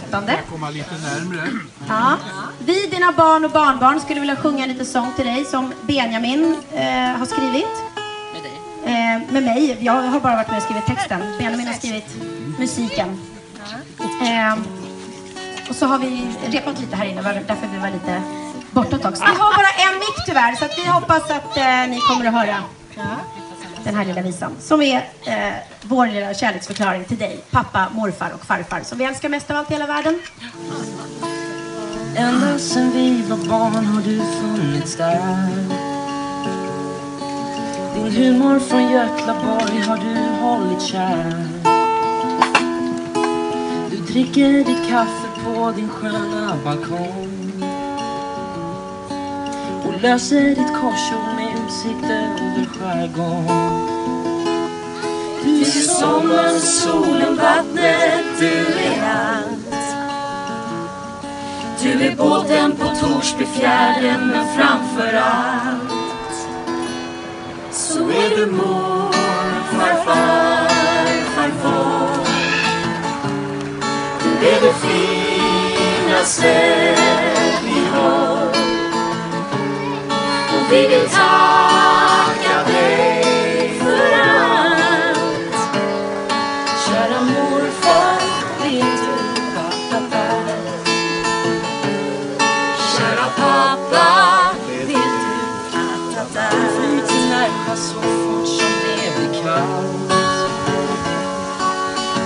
stöttande. 0.01 0.39
komma 0.51 0.71
lite 0.71 0.95
närmre. 0.95 1.49
Ja. 1.89 2.17
Vi, 2.59 2.87
dina 2.87 3.13
barn 3.13 3.45
och 3.45 3.51
barnbarn, 3.51 4.01
skulle 4.01 4.21
vilja 4.21 4.37
sjunga 4.37 4.63
en 4.63 4.69
liten 4.69 4.87
sång 4.87 5.13
till 5.17 5.27
dig 5.27 5.45
som 5.45 5.73
Benjamin 5.83 6.57
eh, 6.73 7.19
har 7.19 7.27
skrivit. 7.27 7.75
Med 8.33 8.43
dig? 8.43 8.53
Eh, 8.85 9.33
med 9.33 9.43
mig. 9.43 9.79
Jag 9.81 9.93
har 9.93 10.21
bara 10.21 10.37
varit 10.37 10.49
med 10.49 10.57
och 10.57 10.63
skrivit 10.63 10.87
texten. 10.87 11.21
Benjamin 11.39 11.67
har 11.67 11.75
skrivit 11.75 12.17
musiken. 12.59 13.21
Eh, 14.01 14.59
och 15.69 15.77
så 15.77 15.87
har 15.87 15.99
vi 15.99 16.27
repat 16.47 16.81
lite 16.81 16.97
här 16.97 17.07
inne, 17.07 17.23
därför 17.23 17.67
vi 17.73 17.79
var 17.79 17.91
lite 17.91 18.23
borta 18.71 18.97
ett 18.97 19.03
tag. 19.03 19.17
Så 19.17 19.25
vi 19.25 19.31
har 19.31 19.55
bara 19.57 19.93
en 19.93 19.99
mick 19.99 20.27
tyvärr, 20.27 20.55
så 20.55 20.65
att 20.65 20.79
vi 20.79 20.87
hoppas 20.87 21.31
att 21.31 21.57
eh, 21.57 21.87
ni 21.89 22.01
kommer 22.01 22.27
att 22.27 22.35
höra 22.35 22.57
den 23.85 23.95
här 23.95 24.05
lilla 24.05 24.23
visan. 24.23 24.53
Som 24.61 24.83
är 24.83 24.97
eh, 25.27 25.53
vår 25.83 26.07
lilla 26.07 26.35
kärleksförklaring 26.35 27.05
till 27.05 27.19
dig, 27.19 27.41
pappa, 27.51 27.89
morfar 27.93 28.31
och 28.35 28.47
farfar, 28.47 28.81
som 28.81 28.99
vi 28.99 29.05
älskar 29.05 29.29
mest 29.29 29.51
av 29.51 29.57
allt 29.57 29.71
i 29.71 29.73
hela 29.73 29.87
världen. 29.87 30.19
Ända 32.17 32.59
sen 32.59 32.91
vi 32.91 33.23
var 33.23 33.37
barn 33.37 33.85
har 33.85 34.03
du 34.03 34.19
funnits 34.19 34.97
där 34.97 35.21
Din 37.95 38.13
humor 38.13 38.59
från 38.59 38.93
Götlaborg 38.93 39.81
har 39.81 39.97
du 39.97 40.45
hållit 40.45 40.83
kär 40.83 41.47
Du 43.91 43.97
dricker 43.97 44.53
ditt 44.53 44.89
kaffe 44.91 45.29
på 45.45 45.73
din 45.77 45.89
sköna 45.89 46.57
balkong 46.65 47.44
löser 50.05 50.49
ditt 50.49 50.73
korsord 50.81 51.35
med 51.37 51.49
utsikt 51.67 52.05
över 52.05 52.67
skärgården. 52.67 53.89
Du 55.45 55.61
är 55.61 55.65
sommaren, 55.65 56.61
solen, 56.61 57.37
vattnet, 57.37 58.25
du 58.39 58.47
är 58.85 59.03
allt. 59.03 59.97
Du 61.83 62.07
är 62.07 62.17
båten 62.17 62.73
på 62.73 62.85
Torsbyfjärden, 63.01 64.29
men 64.29 64.47
framför 64.57 65.17
allt 65.17 65.93
så 67.71 67.99
är 67.99 68.37
du 68.37 68.47
mor, 68.47 69.13
farfar, 69.73 70.69
farfar. 71.35 72.09
Du 74.23 74.49
är 74.49 74.61
det 74.61 74.75
finaste 76.05 77.04
vi 80.75 80.89
vill 80.89 81.09
tacka 81.09 82.73
dig 82.73 83.81
för 83.81 84.13
allt. 84.21 85.57
Kära 86.87 87.21
morfar, 87.21 88.21
vet 88.63 89.01
du 89.05 89.15
vad 89.55 89.91
pappa 89.91 90.27
Kära 92.97 93.29
pappa, 93.37 94.09
vet 94.69 94.89
du 94.89 95.81
att 95.81 96.35
pappa 96.35 96.57
Flyg 96.77 97.07
till 97.07 97.29
närma 97.31 97.77
så 97.77 98.01
fort 98.01 98.49
som 98.49 98.73
det 98.85 99.17
blir 99.17 99.43
kallt. 99.43 100.09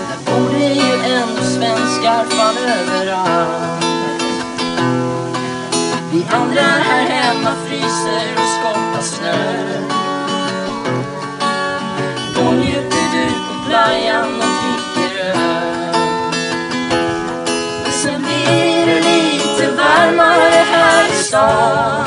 Där 0.09 0.33
bor 0.33 0.59
det 0.59 0.75
ju 0.75 1.15
ändå 1.15 1.43
svenskar 1.43 2.25
fan 2.25 2.57
överallt. 2.57 3.78
Vi 6.19 6.25
andra 6.25 6.61
här 6.61 7.09
hemma 7.09 7.51
fryser 7.67 8.35
och 8.37 8.49
skottar 8.59 9.03
snö. 9.03 9.35
Då 12.35 12.51
njuter 12.51 13.05
du 13.13 13.27
på 13.29 13.69
playan 13.69 14.35
och 14.35 14.53
dricker 14.61 15.25
öl. 15.25 15.95
Sen 17.91 18.23
blir 18.23 18.87
det 18.87 19.01
lite 19.01 19.71
varmare 19.77 20.65
här 20.73 21.09
i 21.09 21.15
stan. 21.15 22.05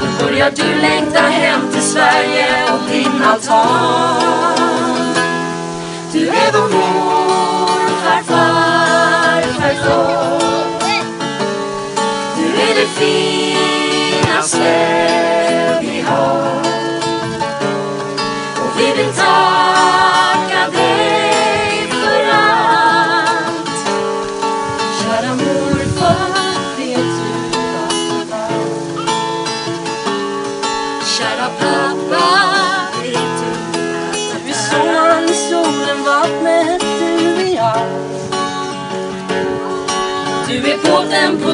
Då 0.00 0.24
börjar 0.24 0.50
du 0.56 0.80
längta 0.80 1.20
hem 1.20 1.60
till 1.72 1.82
Sverige 1.82 2.48
och 2.72 2.90
din 2.92 3.22
altan. 3.22 4.22
Du 6.12 6.28
är 6.28 6.52
vår 6.52 6.68
morfar, 6.68 8.22
farfar, 8.22 9.74
det 12.98 13.56
finaste 14.22 14.74
vi 15.80 16.00
har. 16.00 16.83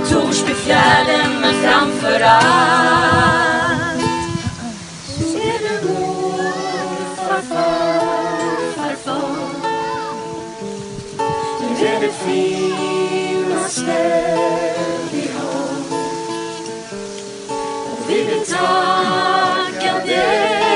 På 0.01 0.07
Torsbyfjärden 0.07 1.41
men 1.41 1.55
framför 1.55 2.21
allt 2.21 4.01
Ser 5.05 5.59
du 5.59 5.89
vår 5.89 7.17
farfar, 7.17 8.73
farfar. 8.77 9.47
Du 11.61 11.87
är 11.87 12.01
det 12.01 12.13
finaste 12.13 13.99
vi 15.13 15.29
har 15.39 15.71
och 17.93 18.01
vi 18.09 18.25
vill 18.25 18.47
tacka 18.47 19.93
dig 20.07 20.70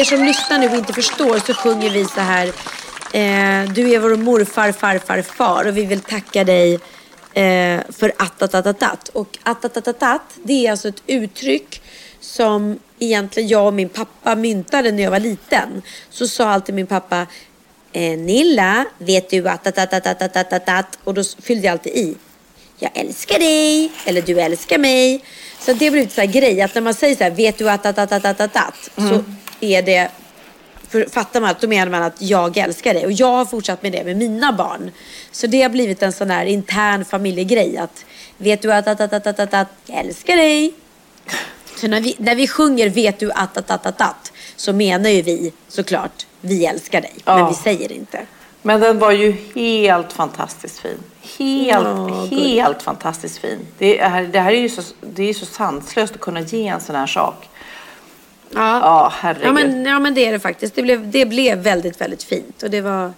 er 0.00 0.04
som 0.04 0.24
lyssnar 0.24 0.58
nu 0.58 0.68
och 0.68 0.76
inte 0.76 0.92
förstår 0.92 1.38
så 1.38 1.54
sjunger 1.54 1.90
vi 1.90 2.04
så 2.04 2.20
här. 2.20 2.46
Eh, 3.12 3.72
du 3.72 3.90
är 3.90 3.98
vår 3.98 4.16
morfar, 4.16 4.72
farfar, 4.72 5.22
far 5.22 5.68
och 5.68 5.76
vi 5.76 5.84
vill 5.84 6.00
tacka 6.00 6.44
dig 6.44 6.74
eh, 7.34 7.80
för 7.98 8.12
attatatatat. 8.16 9.08
Och 9.08 9.38
attatatatat, 9.42 10.22
det 10.42 10.66
är 10.66 10.70
alltså 10.70 10.88
ett 10.88 11.02
uttryck 11.06 11.82
som 12.20 12.78
egentligen 12.98 13.48
jag 13.48 13.66
och 13.66 13.74
min 13.74 13.88
pappa 13.88 14.34
myntade 14.34 14.92
när 14.92 15.02
jag 15.02 15.10
var 15.10 15.20
liten. 15.20 15.82
Så 16.10 16.28
sa 16.28 16.48
alltid 16.48 16.74
min 16.74 16.86
pappa 16.86 17.26
eh, 17.92 18.18
Nilla, 18.18 18.84
vet 18.98 19.30
du 19.30 19.48
attatatatatatatat? 19.48 20.98
Och 21.04 21.14
då 21.14 21.22
fyllde 21.42 21.66
jag 21.66 21.72
alltid 21.72 21.92
i. 21.92 22.14
Jag 22.78 22.90
älskar 22.94 23.38
dig, 23.38 23.92
eller 24.04 24.22
du 24.22 24.40
älskar 24.40 24.78
mig. 24.78 25.24
Så 25.60 25.72
det 25.72 25.90
blir 25.90 26.08
så 26.08 26.20
här 26.20 26.28
grej 26.28 26.62
att 26.62 26.74
när 26.74 26.82
man 26.82 26.94
säger 26.94 27.16
så 27.16 27.24
här, 27.24 27.30
vet 27.30 27.58
du 27.58 27.70
att, 27.70 27.86
att, 27.86 27.98
att, 27.98 28.12
att, 28.12 28.40
att, 28.40 28.56
att, 28.56 28.98
mm. 28.98 29.10
så 29.10 29.24
är 29.60 29.82
det, 29.82 30.10
fattar 31.10 31.40
man 31.40 31.50
att 31.50 31.60
då 31.60 31.68
menar 31.68 31.90
man 31.90 32.02
att 32.02 32.22
jag 32.22 32.56
älskar 32.56 32.94
dig. 32.94 33.06
Och 33.06 33.12
jag 33.12 33.32
har 33.32 33.44
fortsatt 33.44 33.82
med 33.82 33.92
det 33.92 34.04
med 34.04 34.16
mina 34.16 34.52
barn. 34.52 34.90
Så 35.30 35.46
det 35.46 35.62
har 35.62 35.70
blivit 35.70 36.02
en 36.02 36.12
sån 36.12 36.30
här 36.30 36.46
intern 36.46 37.04
familjegrej 37.04 37.78
att, 37.78 38.04
vet 38.36 38.62
du 38.62 38.72
att, 38.72 38.88
att, 38.88 39.00
att, 39.00 39.12
att, 39.12 39.26
att, 39.26 39.40
att, 39.40 39.54
att 39.54 39.68
jag 39.86 39.98
älskar 39.98 40.36
dig. 40.36 40.74
Så 41.76 41.88
när 41.88 42.00
vi, 42.00 42.14
när 42.18 42.34
vi 42.34 42.48
sjunger 42.48 42.88
vet 42.88 43.18
du 43.18 43.32
att, 43.32 43.56
att, 43.56 43.70
att, 43.70 43.86
att, 43.86 44.00
att, 44.00 44.32
så 44.56 44.72
menar 44.72 45.10
ju 45.10 45.22
vi 45.22 45.52
såklart, 45.68 46.26
vi 46.40 46.66
älskar 46.66 47.00
dig. 47.00 47.12
Ja. 47.24 47.36
Men 47.36 47.48
vi 47.48 47.54
säger 47.54 47.92
inte. 47.92 48.20
Men 48.62 48.80
den 48.80 48.98
var 48.98 49.12
ju 49.12 49.36
helt 49.54 50.12
fantastiskt 50.12 50.78
fin. 50.78 50.98
Helt, 51.38 51.86
ja, 51.86 52.28
helt 52.30 52.82
fantastiskt 52.82 53.38
fin. 53.38 53.58
Det, 53.78 53.98
är, 53.98 54.22
det 54.22 54.40
här 54.40 54.52
är 54.52 54.60
ju 54.60 54.68
så, 54.68 54.82
det 55.00 55.22
är 55.22 55.34
så 55.34 55.46
sanslöst 55.46 56.14
att 56.14 56.20
kunna 56.20 56.40
ge 56.40 56.68
en 56.68 56.80
sån 56.80 56.96
här 56.96 57.06
sak. 57.06 57.48
Ja, 58.50 58.80
Ja, 58.80 59.12
herregud. 59.16 59.46
Ja 59.48 59.52
men, 59.52 59.84
ja, 59.84 59.98
men 59.98 60.14
det 60.14 60.26
är 60.26 60.32
det 60.32 60.40
faktiskt. 60.40 60.74
Det 60.74 60.82
blev, 60.82 61.10
det 61.10 61.26
blev 61.26 61.58
väldigt, 61.58 62.00
väldigt 62.00 62.22
fint. 62.22 62.62
Och 62.62 62.70
det 62.70 62.80
var... 62.80 63.12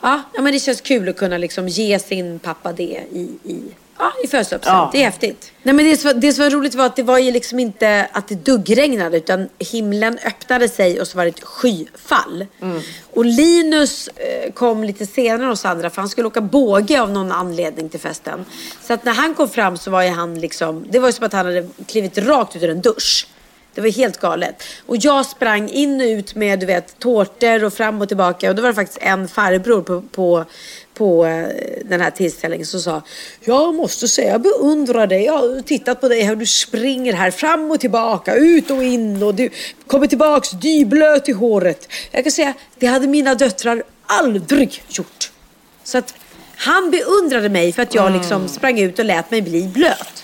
Ja, 0.00 0.22
ja, 0.34 0.42
men 0.42 0.52
det 0.52 0.58
känns 0.58 0.80
kul 0.80 1.08
att 1.08 1.16
kunna 1.16 1.38
liksom 1.38 1.68
ge 1.68 1.98
sin 1.98 2.38
pappa 2.38 2.72
det 2.72 3.00
i, 3.12 3.20
i, 3.44 3.62
ja, 3.98 4.12
i 4.24 4.26
födelsedagspresent. 4.28 4.64
Ja. 4.66 4.90
Det 4.92 4.98
är 4.98 5.04
häftigt. 5.04 5.52
Nej, 5.62 5.74
men 5.74 5.84
det, 5.84 5.96
som 5.96 6.20
det 6.20 6.32
som 6.32 6.44
var 6.44 6.50
roligt 6.50 6.74
var 6.74 6.86
att 6.86 6.96
det 6.96 7.02
var 7.02 7.18
ju 7.18 7.30
liksom 7.30 7.58
inte 7.58 8.08
att 8.12 8.28
det 8.28 8.34
duggregnade 8.34 9.16
utan 9.16 9.48
himlen 9.58 10.18
öppnade 10.26 10.68
sig 10.68 11.00
och 11.00 11.08
så 11.08 11.16
var 11.16 11.24
det 11.24 11.30
ett 11.30 11.44
skyfall. 11.44 12.46
Och 13.10 13.24
Linus 13.24 14.08
eh, 14.08 14.52
kom 14.52 14.84
lite 14.84 15.06
senare 15.06 15.50
oss 15.50 15.64
andra 15.64 15.90
för 15.90 16.02
han 16.02 16.08
skulle 16.08 16.26
åka 16.26 16.40
båge 16.40 17.02
av 17.02 17.10
någon 17.10 17.32
anledning 17.32 17.88
till 17.88 18.00
festen. 18.00 18.44
Så 18.82 18.92
att 18.92 19.04
när 19.04 19.14
han 19.14 19.34
kom 19.34 19.48
fram 19.48 19.76
så 19.76 19.90
var 19.90 20.02
ju 20.02 20.10
han 20.10 20.40
liksom, 20.40 20.86
det 20.90 20.98
var 20.98 21.08
ju 21.08 21.12
som 21.12 21.26
att 21.26 21.32
han 21.32 21.46
hade 21.46 21.68
klivit 21.86 22.18
rakt 22.18 22.56
ut 22.56 22.62
ur 22.62 22.70
en 22.70 22.80
dusch. 22.80 23.26
Det 23.74 23.80
var 23.80 23.88
helt 23.88 24.20
galet. 24.20 24.62
Och 24.86 24.96
jag 24.96 25.26
sprang 25.26 25.68
in 25.68 26.00
och 26.00 26.06
ut 26.06 26.34
med 26.34 26.60
du 26.60 26.66
vet, 26.66 26.98
tårtor 26.98 27.64
och 27.64 27.72
fram 27.72 28.00
och 28.00 28.08
tillbaka. 28.08 28.48
Och 28.48 28.54
då 28.56 28.62
var 28.62 28.68
det 28.68 28.74
faktiskt 28.74 28.98
en 29.02 29.28
farbror 29.28 29.82
på, 29.82 30.00
på, 30.00 30.44
på 30.94 31.26
eh, 31.26 31.48
den 31.84 32.00
här 32.00 32.10
tillställningen 32.10 32.66
som 32.66 32.80
sa 32.80 33.02
Jag 33.40 33.74
måste 33.74 34.08
säga, 34.08 34.32
jag 34.32 34.42
beundrar 34.42 35.06
dig. 35.06 35.24
Jag 35.24 35.38
har 35.38 35.62
tittat 35.62 36.00
på 36.00 36.08
dig 36.08 36.22
hur 36.22 36.36
du 36.36 36.46
springer 36.46 37.12
här 37.12 37.30
fram 37.30 37.70
och 37.70 37.80
tillbaka, 37.80 38.34
ut 38.34 38.70
och 38.70 38.82
in 38.82 39.22
och 39.22 39.34
du 39.34 39.50
kommer 39.86 40.06
tillbaks 40.06 40.50
dyblöt 40.50 41.28
i 41.28 41.32
håret. 41.32 41.88
Jag 42.10 42.24
kan 42.24 42.32
säga, 42.32 42.54
det 42.78 42.86
hade 42.86 43.06
mina 43.06 43.34
döttrar 43.34 43.82
aldrig 44.06 44.82
gjort. 44.88 45.30
Så 45.84 45.98
att 45.98 46.14
han 46.56 46.90
beundrade 46.90 47.48
mig 47.48 47.72
för 47.72 47.82
att 47.82 47.94
jag 47.94 48.12
liksom 48.12 48.48
sprang 48.48 48.78
ut 48.80 48.98
och 48.98 49.04
lät 49.04 49.30
mig 49.30 49.42
bli 49.42 49.62
blöt. 49.62 50.23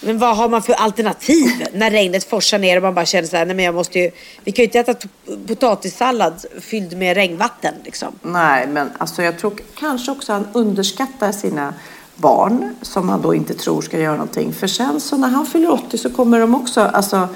Men 0.00 0.18
vad 0.18 0.36
har 0.36 0.48
man 0.48 0.62
för 0.62 0.72
alternativ 0.72 1.66
när 1.72 1.90
regnet 1.90 2.24
forsar 2.24 2.58
ner 2.58 2.76
och 2.76 2.82
man 2.82 2.94
bara 2.94 3.04
känner 3.04 3.28
så 3.28 3.36
här, 3.36 3.46
nej 3.46 3.56
men 3.56 3.64
jag 3.64 3.74
måste 3.74 3.98
ju, 3.98 4.10
vi 4.44 4.52
kan 4.52 4.62
ju 4.62 4.64
inte 4.64 4.78
äta 4.78 5.08
potatissallad 5.46 6.44
fylld 6.60 6.96
med 6.96 7.16
regnvatten 7.16 7.74
liksom. 7.84 8.08
Nej, 8.22 8.66
men 8.66 8.90
alltså 8.98 9.22
jag 9.22 9.38
tror 9.38 9.52
kanske 9.78 10.12
också 10.12 10.32
han 10.32 10.48
underskattar 10.52 11.32
sina 11.32 11.74
barn 12.16 12.74
som 12.82 13.08
han 13.08 13.22
då 13.22 13.34
inte 13.34 13.54
tror 13.54 13.82
ska 13.82 13.98
göra 13.98 14.12
någonting. 14.12 14.52
För 14.52 14.66
sen 14.66 15.00
så 15.00 15.16
när 15.16 15.28
han 15.28 15.46
fyller 15.46 15.70
80 15.70 15.98
så 15.98 16.10
kommer 16.10 16.40
de 16.40 16.54
också 16.54 16.80
alltså 16.80 17.28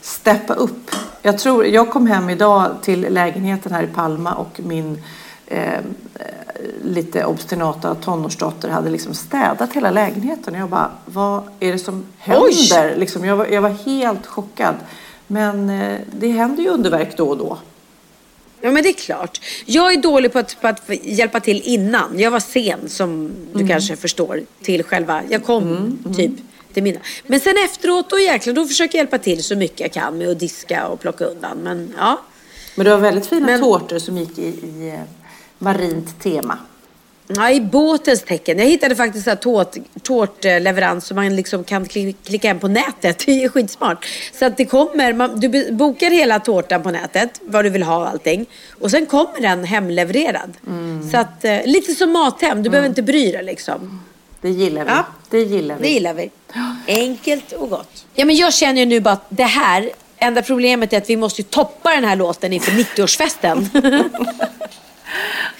steppa 0.00 0.54
upp. 0.54 0.90
Jag 1.22 1.38
tror, 1.38 1.66
jag 1.66 1.90
kom 1.90 2.06
hem 2.06 2.30
idag 2.30 2.70
till 2.82 3.00
lägenheten 3.00 3.72
här 3.72 3.82
i 3.82 3.86
Palma 3.86 4.32
och 4.32 4.60
min 4.64 5.02
eh, 5.46 5.80
lite 6.84 7.24
obstinata 7.24 7.94
tonårsdotter 7.94 8.68
hade 8.68 8.90
liksom 8.90 9.14
städat 9.14 9.72
hela 9.72 9.90
lägenheten. 9.90 10.54
Och 10.54 10.60
jag 10.60 10.68
bara, 10.68 10.90
vad 11.04 11.42
är 11.60 11.72
det 11.72 11.78
som 11.78 12.06
händer? 12.18 12.96
Liksom, 12.96 13.24
jag, 13.24 13.36
var, 13.36 13.46
jag 13.46 13.62
var 13.62 13.70
helt 13.70 14.26
chockad. 14.26 14.74
Men 15.26 15.70
eh, 15.70 15.98
det 16.20 16.28
händer 16.28 16.62
ju 16.62 16.68
underverk 16.68 17.16
då 17.16 17.28
och 17.28 17.38
då. 17.38 17.58
Ja 18.60 18.70
men 18.70 18.82
det 18.82 18.88
är 18.88 18.92
klart. 18.92 19.40
Jag 19.66 19.92
är 19.92 20.02
dålig 20.02 20.32
på 20.32 20.38
att, 20.38 20.60
på 20.60 20.66
att 20.68 20.88
hjälpa 21.04 21.40
till 21.40 21.62
innan. 21.64 22.18
Jag 22.18 22.30
var 22.30 22.40
sen 22.40 22.88
som 22.88 23.32
du 23.52 23.68
kanske 23.68 23.96
förstår 23.96 24.40
till 24.62 24.84
själva, 24.84 25.22
jag 25.28 25.44
kom 25.44 25.98
typ 26.16 26.32
till 26.72 26.82
mina. 26.82 27.00
Men 27.26 27.40
sen 27.40 27.54
efteråt 27.64 28.10
då 28.10 28.18
jäklar, 28.18 28.54
då 28.54 28.66
försöker 28.66 28.98
jag 28.98 29.02
hjälpa 29.02 29.18
till 29.18 29.44
så 29.44 29.56
mycket 29.56 29.80
jag 29.80 29.92
kan 29.92 30.18
med 30.18 30.28
att 30.28 30.38
diska 30.40 30.86
och 30.86 31.00
plocka 31.00 31.24
undan. 31.24 31.58
Men 31.58 31.94
ja. 31.98 32.20
Men 32.74 32.84
det 32.84 32.90
var 32.90 32.98
väldigt 32.98 33.26
fina 33.26 33.46
Men- 33.46 33.60
tårtor 33.60 33.98
som 33.98 34.18
gick 34.18 34.38
i, 34.38 34.42
i 34.42 34.88
eh, 34.94 35.00
marint 35.62 36.20
tema. 36.22 36.58
Ja, 37.36 37.50
i 37.50 37.60
båtens 37.60 38.22
tecken. 38.22 38.58
Jag 38.58 38.66
hittade 38.66 38.96
faktiskt 38.96 39.26
en 39.28 39.36
tårt, 39.36 39.76
tårtleverans 40.02 41.06
som 41.06 41.14
man 41.14 41.36
liksom 41.36 41.64
kan 41.64 41.84
kli- 41.86 42.14
klicka 42.24 42.48
hem 42.48 42.58
på 42.58 42.68
nätet. 42.68 43.18
Det 43.26 43.44
är 43.44 43.48
skitsmart. 43.48 44.06
Så 44.38 44.44
att 44.44 44.56
det 44.56 44.64
kommer, 44.64 45.12
man, 45.12 45.40
du 45.40 45.72
bokar 45.72 46.10
hela 46.10 46.40
tårtan 46.40 46.82
på 46.82 46.90
nätet, 46.90 47.40
vad 47.42 47.64
du 47.64 47.68
vill 47.70 47.82
ha 47.82 47.96
och 47.96 48.08
allting. 48.08 48.46
Och 48.80 48.90
sen 48.90 49.06
kommer 49.06 49.40
den 49.40 49.64
hemlevererad. 49.64 50.52
Så 51.10 51.16
att, 51.18 51.44
eh, 51.44 51.58
lite 51.64 51.94
som 51.94 52.12
Mathem, 52.12 52.62
du 52.62 52.70
behöver 52.70 52.88
inte 52.88 53.02
bry 53.02 53.32
dig 53.32 53.44
liksom. 53.44 54.00
Det 54.40 54.50
gillar 54.50 54.84
vi. 54.84 54.90
Ja. 54.90 55.04
Det 55.30 55.40
gillar 55.42 55.76
vi. 55.76 55.82
Det 55.82 55.88
gillar 55.90 56.14
vi. 56.14 56.30
Enkelt 56.86 57.52
och 57.52 57.70
gott. 57.70 58.04
Ja, 58.14 58.24
men 58.24 58.36
jag 58.36 58.54
känner 58.54 58.80
ju 58.80 58.86
nu 58.86 59.00
bara 59.00 59.12
att 59.14 59.26
det 59.28 59.44
här, 59.44 59.90
enda 60.18 60.42
problemet 60.42 60.92
är 60.92 60.98
att 60.98 61.10
vi 61.10 61.16
måste 61.16 61.42
toppa 61.42 61.90
den 61.94 62.04
här 62.04 62.16
låten 62.16 62.52
inför 62.52 62.72
90-årsfesten. 62.96 63.66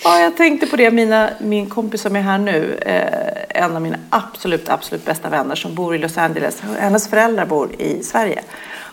Ja, 0.04 0.20
jag 0.20 0.36
tänkte 0.36 0.66
på 0.66 0.76
det. 0.76 0.90
Mina, 0.90 1.30
min 1.40 1.66
kompis 1.66 2.00
som 2.00 2.16
är 2.16 2.20
här 2.20 2.38
nu, 2.38 2.78
eh, 2.86 3.62
en 3.62 3.76
av 3.76 3.82
mina 3.82 3.98
absolut, 4.10 4.68
absolut 4.68 5.04
bästa 5.04 5.28
vänner 5.28 5.54
som 5.54 5.74
bor 5.74 5.94
i 5.94 5.98
Los 5.98 6.18
Angeles. 6.18 6.60
Hennes 6.78 7.08
föräldrar 7.08 7.46
bor 7.46 7.72
i 7.78 8.02
Sverige. 8.02 8.42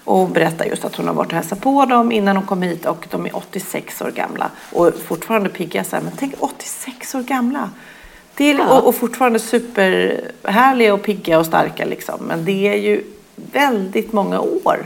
Och 0.04 0.30
berättar 0.30 0.66
just 0.66 0.86
att 0.86 0.96
hon 0.96 1.08
har 1.08 1.14
varit 1.14 1.28
och 1.28 1.34
hälsat 1.34 1.62
på 1.62 1.86
dem 1.86 2.12
innan 2.12 2.38
hon 2.38 2.46
kom 2.46 2.62
hit 2.62 2.86
och 2.86 3.08
de 3.12 3.26
är 3.26 3.36
86 3.36 4.02
år 4.02 4.12
gamla. 4.12 4.52
Och 4.72 4.94
fortfarande 5.08 5.50
pigga 5.50 5.84
så 5.84 5.96
här, 5.96 6.04
men 6.04 6.14
tänk 6.18 6.34
86 6.40 7.16
år 7.16 7.22
gamla. 7.22 7.70
Det 8.36 8.52
är, 8.52 8.72
och, 8.72 8.88
och 8.88 8.96
fortfarande 8.96 9.40
superhärliga 9.40 10.94
och 10.94 11.04
pigga 11.04 11.40
och 11.40 11.46
starka 11.46 11.86
liksom. 11.86 12.16
Men 12.20 12.46
det 12.46 12.68
är 12.68 12.78
ju 12.78 13.04
väldigt 13.36 14.14
många 14.14 14.40
år. 14.40 14.86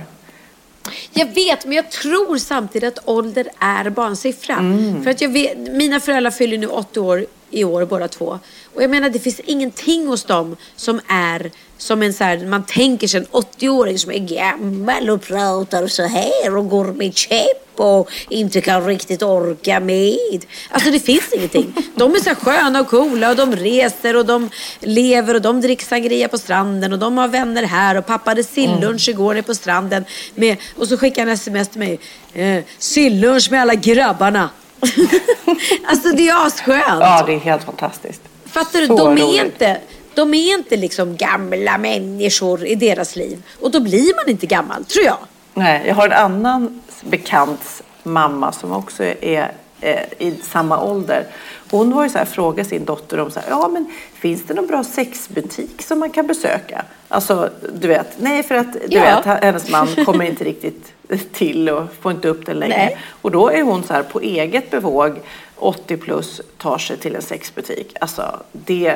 Jag 1.12 1.34
vet, 1.34 1.65
men 1.65 1.75
jag 1.75 1.91
tror 1.91 2.38
samtidigt 2.38 2.97
att 2.97 3.08
ålder 3.08 3.47
är 3.60 3.89
bara 3.89 4.08
en 4.08 4.15
siffra. 4.15 4.56
För 5.03 5.12
att 5.12 5.21
jag 5.21 5.29
vet, 5.29 5.58
mina 5.58 5.99
föräldrar 5.99 6.32
fyller 6.32 6.58
nu 6.58 6.67
80 6.67 6.99
år 6.99 7.25
i 7.49 7.63
år 7.63 7.86
båda 7.86 8.08
två. 8.08 8.39
Och 8.73 8.84
jag 8.84 8.89
menar 8.89 9.10
det 9.10 9.19
finns 9.19 9.39
ingenting 9.39 10.08
hos 10.08 10.23
dem 10.23 10.56
som 10.75 11.01
är 11.08 11.51
som 11.83 12.03
en 12.03 12.13
så 12.13 12.23
här, 12.23 12.37
man 12.45 12.63
tänker 12.63 13.07
sig 13.07 13.19
en 13.19 13.25
80-åring 13.25 13.99
som 13.99 14.11
är 14.11 14.19
gammal 14.19 15.09
och 15.09 15.21
pratar 15.21 15.87
så 15.87 16.03
här 16.03 16.57
och 16.57 16.69
går 16.69 16.85
med 16.85 17.17
käpp 17.17 17.79
och 17.79 18.09
inte 18.29 18.61
kan 18.61 18.85
riktigt 18.85 19.23
orka 19.23 19.79
med. 19.79 20.45
Alltså 20.69 20.91
det 20.91 20.99
finns 20.99 21.33
ingenting. 21.33 21.73
De 21.95 22.15
är 22.15 22.19
så 22.19 22.29
här 22.29 22.35
sköna 22.35 22.81
och 22.81 22.87
coola 22.87 23.29
och 23.29 23.35
de 23.35 23.55
reser 23.55 24.15
och 24.15 24.25
de 24.25 24.49
lever 24.79 25.35
och 25.35 25.41
de 25.41 25.61
dricker 25.61 25.85
sangria 25.85 26.27
på 26.27 26.37
stranden 26.37 26.93
och 26.93 26.99
de 26.99 27.17
har 27.17 27.27
vänner 27.27 27.63
här 27.63 27.97
och 27.97 28.05
pappa 28.05 28.31
hade 28.31 28.43
sillunch 28.43 29.09
igår 29.09 29.33
nere 29.33 29.43
på 29.43 29.55
stranden 29.55 30.05
med, 30.35 30.57
och 30.77 30.87
så 30.87 30.97
skickade 30.97 31.27
han 31.27 31.33
sms 31.33 31.69
till 31.69 31.79
mig. 31.79 31.99
Eh, 32.33 32.63
sillunch 32.77 33.51
med 33.51 33.61
alla 33.61 33.75
grabbarna. 33.75 34.49
alltså 35.85 36.09
det 36.09 36.29
är 36.29 36.47
asskönt. 36.47 36.83
Ja, 36.99 37.23
det 37.27 37.33
är 37.33 37.39
helt 37.39 37.63
fantastiskt. 37.63 38.21
Fattar 38.45 38.81
du? 38.81 38.87
Så 38.87 38.97
De 38.97 39.17
är, 39.17 39.21
roligt. 39.21 39.43
inte, 39.43 39.77
de 40.15 40.34
är 40.34 40.54
inte 40.58 40.78
liksom 40.78 41.17
gamla 41.17 41.78
människor 41.78 42.65
i 42.65 42.76
deras 42.76 43.15
liv. 43.15 43.43
Och 43.62 43.71
då 43.71 43.80
blir 43.80 44.15
man 44.15 44.30
inte 44.32 44.45
gammal, 44.45 44.86
tror 44.86 45.06
jag. 45.06 45.17
Nej, 45.54 45.84
jag 45.88 45.95
har 45.95 46.06
en 46.06 46.12
annan 46.13 46.82
bekants 47.02 47.84
mamma 48.04 48.52
som 48.52 48.71
också 48.71 49.04
är 49.04 49.52
eh, 49.82 50.02
i 50.17 50.36
samma 50.43 50.84
ålder. 50.84 51.26
Hon 51.71 51.95
var 51.95 52.04
ju 52.04 52.10
så 52.10 52.17
här, 52.17 52.26
frågade 52.26 52.69
sin 52.69 52.86
dotter 52.86 53.19
om 53.19 53.32
så 53.32 53.39
här, 53.39 53.49
ja 53.49 53.67
men 53.67 53.86
finns 54.13 54.43
det 54.47 54.54
någon 54.54 54.67
bra 54.67 54.84
sexbutik 54.84 55.82
som 55.82 55.99
man 55.99 56.10
kan 56.10 56.28
besöka? 56.28 56.86
Alltså, 57.08 57.49
du 57.76 57.88
vet, 57.88 58.08
nej 58.17 58.43
för 58.43 58.56
att 58.56 58.73
du 58.73 58.80
Ja. 58.97 59.21
vet, 59.26 59.43
hennes 59.43 59.69
man 59.69 59.88
kommer 60.06 60.26
inte 60.26 60.43
riktigt 60.43 60.93
till 61.34 61.69
och 61.69 61.84
får 62.02 62.12
inte 62.12 62.28
upp 62.28 62.45
den 62.45 62.58
längre. 62.60 62.78
Nej. 62.78 62.97
Och 63.21 63.32
då 63.32 63.49
är 63.49 63.62
hon 63.63 63.84
så 63.84 63.93
här 63.93 64.04
på 64.04 64.21
eget 64.21 64.71
bevåg, 64.71 65.19
80 65.56 65.97
plus, 65.97 66.41
tar 66.58 66.78
sig 66.78 66.97
till 66.97 67.15
en 67.15 67.21
sexbutik. 67.21 67.95
Alltså, 68.02 68.39
det 68.52 68.95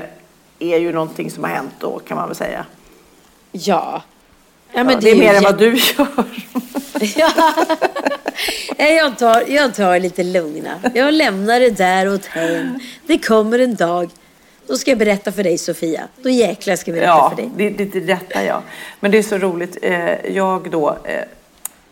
är 0.59 0.77
ju 0.77 0.91
någonting 0.93 1.31
som 1.31 1.43
har 1.43 1.51
hänt 1.51 1.73
då 1.79 1.99
kan 1.99 2.17
man 2.17 2.27
väl 2.27 2.35
säga. 2.35 2.65
Ja. 3.51 4.01
Ja, 4.73 4.83
men 4.83 4.93
Ja, 4.93 4.99
det 5.01 5.09
är 5.09 5.13
ju 5.15 5.19
mer 5.19 5.33
än 5.33 5.43
vad 5.43 5.57
du 5.57 5.65
gör. 5.75 6.07
Ja. 7.15 7.31
Jag, 8.77 9.17
tar, 9.17 9.43
jag 9.47 9.75
tar 9.75 9.93
det 9.93 9.99
lite 9.99 10.23
lugna. 10.23 10.79
Jag 10.93 11.13
lämnar 11.13 11.59
det 11.59 11.69
där 11.69 12.13
åt 12.13 12.25
hen. 12.25 12.79
Det 13.07 13.17
kommer 13.17 13.59
en 13.59 13.75
dag. 13.75 14.09
Då 14.67 14.77
ska 14.77 14.91
jag 14.91 14.97
berätta 14.97 15.31
för 15.31 15.43
dig 15.43 15.57
Sofia. 15.57 16.07
Då 16.23 16.29
jäklar 16.29 16.75
ska 16.75 16.91
jag 16.91 16.95
berätta 16.95 17.09
Ja, 17.11 17.29
för 17.29 17.35
dig. 17.37 17.51
det, 17.57 17.69
det, 17.69 17.85
det 17.85 17.99
detta 17.99 18.43
ja. 18.43 18.61
Men 18.99 19.11
det 19.11 19.17
är 19.17 19.23
så 19.23 19.37
roligt. 19.37 19.77
Eh, 19.81 20.25
jag 20.35 20.71
då, 20.71 20.97
eh, 21.03 21.23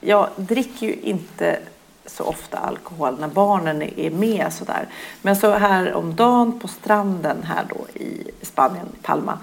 jag 0.02 0.30
dricker 0.36 0.88
ju 0.88 0.96
inte 1.04 1.60
så 2.08 2.24
ofta 2.24 2.58
alkohol 2.58 3.20
när 3.20 3.28
barnen 3.28 3.82
är 3.82 4.10
med 4.10 4.54
sådär. 4.54 4.88
Men 5.22 5.36
så 5.36 5.52
här 5.52 5.94
om 5.94 6.16
dagen 6.16 6.60
på 6.60 6.68
stranden 6.68 7.44
här 7.44 7.66
då 7.70 8.00
i 8.00 8.32
Spanien, 8.42 8.88
Palma. 9.02 9.40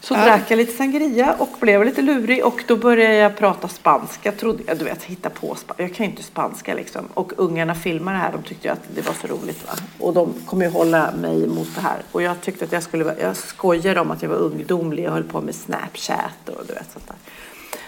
Så 0.00 0.14
drack 0.14 0.50
jag 0.50 0.56
lite 0.56 0.72
sangria 0.72 1.34
och 1.38 1.48
blev 1.60 1.84
lite 1.84 2.02
lurig 2.02 2.44
och 2.44 2.64
då 2.66 2.76
började 2.76 3.14
jag 3.14 3.36
prata 3.36 3.68
spanska. 3.68 4.32
Trodde 4.32 4.62
jag, 4.66 4.78
du 4.78 4.84
vet, 4.84 5.02
hitta 5.02 5.30
på 5.30 5.54
spanska. 5.54 5.82
Jag 5.82 5.94
kan 5.94 6.06
ju 6.06 6.10
inte 6.10 6.22
spanska 6.22 6.74
liksom. 6.74 7.08
Och 7.14 7.32
ungarna 7.36 7.74
filmade 7.74 8.16
det 8.16 8.20
här. 8.20 8.32
De 8.32 8.42
tyckte 8.42 8.68
ju 8.68 8.72
att 8.72 8.82
det 8.94 9.06
var 9.06 9.14
så 9.14 9.26
roligt. 9.26 9.66
Va? 9.66 9.72
Och 9.98 10.14
de 10.14 10.34
kommer 10.46 10.64
ju 10.64 10.70
hålla 10.70 11.12
mig 11.12 11.46
mot 11.46 11.74
det 11.74 11.80
här. 11.80 11.98
Och 12.12 12.22
jag 12.22 12.40
tyckte 12.40 12.64
att 12.64 12.72
jag 12.72 12.82
skulle 12.82 13.04
vara, 13.04 13.18
jag 13.20 13.36
skojade 13.36 14.00
om 14.00 14.10
att 14.10 14.22
jag 14.22 14.28
var 14.28 14.36
ungdomlig. 14.36 15.04
Jag 15.04 15.10
höll 15.10 15.24
på 15.24 15.40
med 15.40 15.54
Snapchat 15.54 16.48
och 16.48 16.66
du 16.66 16.74
vet 16.74 16.92
sånt 16.92 17.06
där. 17.06 17.16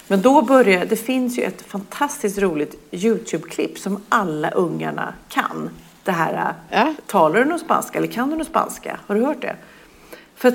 Men 0.08 0.22
då 0.22 0.42
började, 0.42 0.84
det 0.84 0.96
finns 0.96 1.38
ju 1.38 1.42
ett 1.42 1.62
fantastiskt 1.62 2.38
roligt 2.38 2.74
YouTube-klipp 2.90 3.78
som 3.78 4.02
alla 4.08 4.50
ungarna 4.50 5.14
kan. 5.28 5.70
Det 6.04 6.12
här, 6.12 6.54
Ja. 6.70 6.94
talar 7.06 7.38
du 7.38 7.44
någon 7.44 7.58
spanska 7.58 7.98
eller 7.98 8.08
kan 8.08 8.30
du 8.30 8.36
någon 8.36 8.44
spanska? 8.46 8.98
Har 9.06 9.14
du 9.14 9.24
hört 9.24 9.40
det? 9.42 9.56
För 10.36 10.48
att 10.48 10.54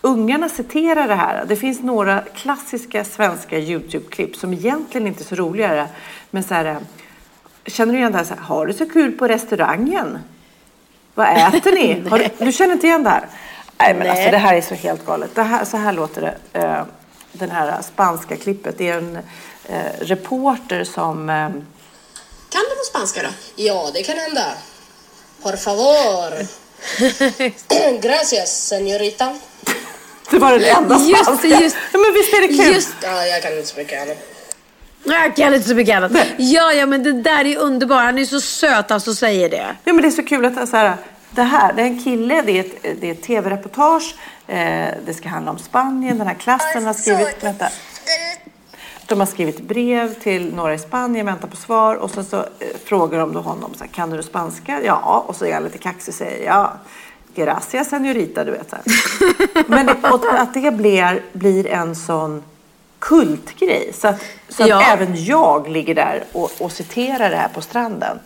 ungarna 0.00 0.48
citerar 0.48 1.08
det 1.08 1.14
här. 1.14 1.44
Det 1.48 1.56
finns 1.56 1.80
några 1.82 2.20
klassiska 2.20 3.04
svenska 3.04 3.58
YouTube-klipp 3.58 4.36
som 4.36 4.52
egentligen 4.52 5.06
inte 5.06 5.22
är 5.22 5.24
så 5.24 5.34
roliga. 5.34 5.88
Men 6.30 6.42
så 6.42 6.54
här, 6.54 6.76
känner 7.66 7.92
du 7.92 7.98
igen 7.98 8.12
det 8.12 8.18
här? 8.18 8.24
Så 8.24 8.34
här 8.34 8.40
har 8.42 8.66
du 8.66 8.72
så 8.72 8.88
kul 8.90 9.12
på 9.12 9.28
restaurangen? 9.28 10.18
Vad 11.14 11.26
äter 11.28 11.72
ni? 11.72 11.94
Du, 12.38 12.44
du 12.44 12.52
känner 12.52 12.72
inte 12.72 12.86
igen 12.86 13.02
det 13.02 13.10
här? 13.10 13.26
Nej, 13.78 13.94
men 13.98 14.10
alltså 14.10 14.30
det 14.30 14.36
här 14.38 14.54
är 14.54 14.60
så 14.60 14.74
helt 14.74 15.06
galet. 15.06 15.34
Det 15.34 15.42
här, 15.42 15.64
så 15.64 15.76
här 15.76 15.92
låter 15.92 16.20
det. 16.52 16.84
Den 17.32 17.50
här 17.50 17.82
spanska 17.82 18.36
klippet. 18.36 18.78
Det 18.78 18.88
är 18.88 18.98
en 18.98 19.16
eh, 19.68 19.82
reporter 20.00 20.84
som... 20.84 21.30
Eh, 21.30 21.48
Kan 22.50 22.62
du 22.70 22.76
på 22.76 22.84
spanska 22.90 23.22
då? 23.22 23.28
Ja, 23.56 23.90
det 23.94 24.02
kan 24.02 24.16
hända. 24.18 24.44
Por 25.42 25.56
favor. 25.56 26.46
Gracias, 28.00 28.68
señorita. 28.72 29.38
det 30.30 30.38
var 30.38 30.58
den 30.58 30.76
enda 30.76 30.98
Just 30.98 31.22
spanska. 31.24 31.48
det, 31.48 31.54
just- 31.64 31.76
Ja, 31.92 31.98
men 31.98 32.12
visst 32.14 32.32
är 32.34 32.40
det 32.40 32.48
kul? 32.48 32.74
Just 32.74 32.92
Ja, 33.02 33.26
jag 33.26 33.42
kan 33.42 33.52
inte 33.56 33.68
så 33.68 33.76
mycket 33.78 34.02
annat. 34.02 34.18
Jag 35.04 35.36
kan 35.36 35.54
inte 35.54 35.68
så 35.68 35.74
mycket 35.74 35.96
annat. 35.96 36.12
Ja, 36.36 36.72
ja, 36.72 36.86
men 36.86 37.02
det 37.02 37.12
där 37.12 37.44
är 37.46 37.56
underbart. 37.56 38.04
Han 38.04 38.18
är 38.18 38.24
så 38.24 38.40
söt 38.40 38.90
alltså 38.90 39.14
säger 39.14 39.48
det. 39.48 39.76
Ja, 39.84 39.92
men 39.92 40.02
det 40.02 40.08
är 40.08 40.10
så 40.10 40.22
kul 40.22 40.44
att 40.44 40.68
så 40.68 40.76
här, 40.76 40.96
det 41.34 41.42
här, 41.42 41.72
det 41.72 41.82
är 41.82 41.86
en 41.86 42.02
kille, 42.04 42.42
det 42.42 42.52
är 42.52 42.60
ett, 42.60 43.00
det 43.00 43.08
är 43.08 43.12
ett 43.12 43.22
tv-reportage. 43.22 44.14
Eh, 44.46 44.88
det 45.06 45.14
ska 45.14 45.28
handla 45.28 45.50
om 45.50 45.58
Spanien. 45.58 46.18
Den 46.18 46.26
här 46.26 46.34
klassen 46.34 46.86
har 46.86 46.92
skrivit, 46.94 47.44
vänta. 47.44 47.68
De 49.06 49.18
har 49.20 49.26
skrivit 49.26 49.60
brev 49.60 50.14
till 50.14 50.54
några 50.54 50.74
i 50.74 50.78
Spanien, 50.78 51.26
väntar 51.26 51.48
på 51.48 51.56
svar 51.56 51.94
och 51.94 52.10
så, 52.10 52.24
så 52.24 52.36
eh, 52.36 52.44
frågar 52.84 53.18
de 53.18 53.32
då 53.32 53.40
honom, 53.40 53.74
så 53.74 53.84
här, 53.84 53.90
kan 53.90 54.10
du 54.10 54.22
spanska? 54.22 54.80
Ja, 54.84 55.24
och 55.26 55.36
så 55.36 55.44
är 55.46 55.54
han 55.54 55.64
lite 55.64 55.78
kaxig 55.78 56.12
och 56.12 56.18
säger 56.18 56.46
ja. 56.46 56.72
Gracias 57.34 57.88
señorita, 57.92 58.44
du 58.44 58.50
vet. 58.50 58.70
Så 58.70 58.76
här. 58.76 58.84
Men 59.68 59.86
det, 59.86 59.94
att 60.40 60.54
det 60.54 60.70
blir, 60.70 61.22
blir 61.32 61.66
en 61.66 61.96
sån 61.96 62.42
kultgrej. 62.98 63.92
Så 63.94 64.08
att, 64.08 64.20
så 64.48 64.62
att 64.62 64.68
Ja. 64.68 64.82
även 64.82 65.24
jag 65.24 65.68
ligger 65.68 65.94
där 65.94 66.24
och, 66.32 66.50
och 66.58 66.72
citerar 66.72 67.30
det 67.30 67.36
här 67.36 67.48
på 67.48 67.60
stranden. 67.60 68.18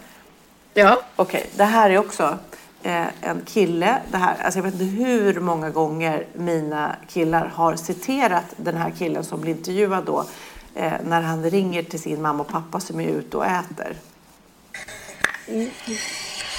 Ja. 0.75 1.01
Okej, 1.17 1.51
det 1.57 1.65
här 1.65 1.91
är 1.91 1.99
också 1.99 2.39
Eh, 2.87 3.07
en 3.21 3.43
kille. 3.47 4.03
Det 4.11 4.17
här, 4.17 4.37
alltså 4.43 4.59
jag 4.59 4.65
vet 4.65 4.75
inte 4.75 4.85
hur 4.85 5.41
många 5.41 5.71
gånger 5.71 6.27
mina 6.33 6.97
killar 7.09 7.47
har 7.47 7.77
citerat 7.77 8.45
den 8.57 8.77
här 8.77 8.93
killen 8.99 9.25
som 9.25 9.41
blir 9.41 9.53
intervjuad 9.53 10.05
då. 10.05 10.25
Eh, 10.75 10.93
när 11.05 11.23
han 11.23 11.51
ringer 11.51 11.83
till 11.83 12.01
sin 12.01 12.23
mamma 12.23 12.43
och 12.43 12.49
pappa 12.49 12.81
som 12.81 13.01
är 13.01 13.09
ute 13.09 13.37
och 13.37 13.47
äter. 13.47 13.97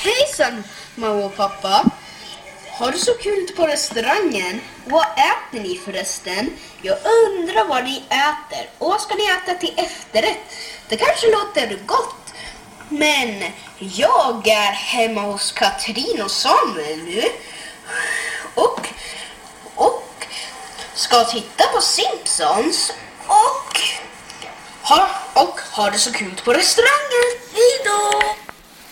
Hejsan 0.03 0.63
mamma 0.95 1.25
och 1.25 1.35
pappa! 1.35 1.91
Har 2.71 2.91
du 2.91 2.97
så 2.97 3.13
kul 3.13 3.47
på 3.55 3.67
restaurangen? 3.67 4.61
Vad 4.85 5.05
äter 5.05 5.63
ni 5.63 5.77
förresten? 5.77 6.49
Jag 6.81 6.97
undrar 6.97 7.67
vad 7.67 7.83
ni 7.83 8.03
äter. 8.09 8.69
Och 8.77 8.89
vad 8.89 9.01
ska 9.01 9.15
ni 9.15 9.25
äta 9.25 9.59
till 9.59 9.73
efterrätt? 9.77 10.37
Det 10.89 10.97
kanske 10.97 11.27
låter 11.31 11.85
gott. 11.85 12.26
Men 12.89 13.43
jag 13.77 14.47
är 14.47 14.71
hemma 14.71 15.21
hos 15.21 15.51
Katrin 15.51 16.21
och 16.21 16.31
Samuel 16.31 16.97
nu. 17.05 17.23
Och, 18.55 18.87
och 19.75 20.03
ska 20.93 21.23
titta 21.23 21.63
på 21.75 21.81
Simpsons. 21.81 22.93
Och, 23.27 23.79
ha, 24.89 25.07
och 25.33 25.59
har 25.71 25.91
det 25.91 25.97
så 25.97 26.11
kul 26.11 26.33
på 26.45 26.53
restaurangen. 26.53 27.37
Hejdå! 27.53 28.33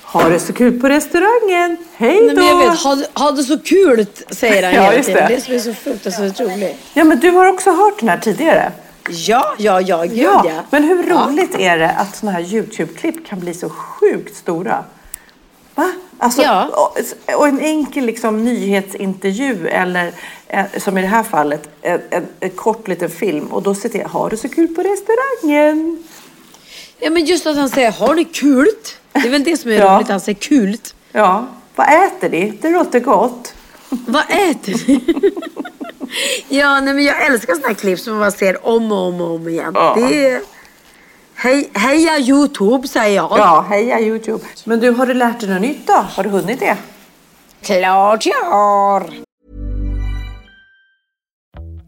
Har 0.02 0.30
det 0.30 0.40
så 0.40 0.54
kul 0.54 0.80
på 0.82 0.90
restaurangen! 0.90 1.78
Hej 1.98 2.22
Nej, 2.22 2.36
men 2.36 2.46
jag 2.46 2.60
då! 2.60 2.70
vet, 2.70 2.80
ha, 2.80 2.98
ha 3.14 3.32
det 3.32 3.44
så 3.44 3.60
kul 3.60 4.06
säger 4.30 4.64
han 4.64 4.74
Ja, 4.76 4.82
hela 4.82 4.94
just 4.96 5.08
tiden. 5.08 5.30
det. 5.30 5.36
Det 5.36 5.42
som 5.42 5.54
är 5.54 5.60
så 5.60 5.74
fruktansvärt 5.74 6.40
roligt. 6.40 6.78
Ja, 6.94 7.04
men 7.04 7.20
du 7.20 7.30
har 7.32 7.46
också 7.46 7.72
hört 7.72 8.00
den 8.00 8.10
här 8.10 8.18
tidigare. 8.18 8.72
Ja, 9.10 9.56
ja, 9.58 9.82
ja, 9.82 10.04
gud 10.04 10.18
Ja, 10.18 10.44
ja. 10.46 10.64
men 10.70 10.84
hur 10.84 11.04
roligt 11.04 11.56
är 11.56 11.78
det 11.78 11.90
att 11.92 12.16
såna 12.16 12.32
här 12.32 12.42
YouTube-klipp 12.42 13.28
kan 13.28 13.40
bli 13.40 13.54
så 13.54 13.70
sjukt 13.70 14.36
stora? 14.36 14.84
Va? 15.76 15.92
Alltså, 16.18 16.42
Ja. 16.42 16.68
och, 16.68 17.00
och 17.40 17.48
en 17.48 17.60
enkel 17.60 18.06
liksom, 18.06 18.44
nyhetsintervju 18.44 19.68
eller 19.68 20.12
eh, 20.48 20.66
som 20.78 20.98
i 20.98 21.02
det 21.02 21.08
här 21.08 21.24
fallet 21.24 21.70
en, 21.82 22.02
en, 22.10 22.26
en 22.40 22.50
kort 22.50 22.88
liten 22.88 23.10
film 23.10 23.48
och 23.48 23.64
då 23.64 23.76
sitter 23.76 24.00
jag, 24.00 24.08
har 24.10 24.30
du 24.30 24.38
så 24.38 24.50
kul 24.50 24.68
på 24.68 24.82
restaurangen? 24.84 26.04
Ja, 27.00 27.10
men 27.10 27.26
just 27.26 27.46
att 27.48 27.58
han 27.58 27.70
säger, 27.70 27.92
har 27.92 28.16
ni 28.16 28.26
kult? 28.26 28.98
Det 29.14 29.20
är 29.20 29.30
väl 29.30 29.44
det 29.44 29.58
som 29.58 29.72
är 29.72 29.76
Ja. 29.76 29.96
roligt, 29.98 30.10
han 30.10 30.20
säger 30.20 30.40
kult. 30.40 30.96
Ja, 31.12 31.46
vad 31.76 31.88
äter 32.08 32.30
ni? 32.30 32.58
Det 32.62 32.70
låter 32.70 33.00
gott. 33.00 33.54
Vad 33.90 34.24
äter 34.30 34.88
ni? 34.88 35.02
ja, 36.50 36.80
nej, 36.80 36.94
men 36.94 37.04
jag 37.04 37.26
älskar 37.26 37.54
sådana 37.54 37.68
här 37.68 37.76
klipp 37.76 38.00
som 38.00 38.14
man 38.14 38.20
bara 38.20 38.32
ser 38.32 38.68
om 38.68 38.92
och 38.92 39.08
om 39.08 39.22
och 39.22 39.36
om 39.36 39.50
igen. 39.50 39.72
Ja. 39.76 39.96
Det 39.98 40.30
är... 40.30 40.42
Hej, 41.36 41.70
heja 41.74 42.20
Youtube 42.20 42.88
säger 42.88 43.16
jag. 43.16 43.32
Ja, 43.38 43.66
heja 43.70 44.00
Youtube. 44.00 44.44
Men 44.64 44.80
du, 44.80 44.90
har 44.90 45.06
du 45.06 45.14
lärt 45.14 45.40
dig 45.40 45.50
något 45.50 45.62
nytt 45.62 45.88
då? 45.88 45.94
Har 45.94 46.24
du 46.24 46.30
hunnit 46.30 46.60
det? 46.60 46.78
Klart 47.62 48.26
jag 48.26 48.44
har. 48.44 49.10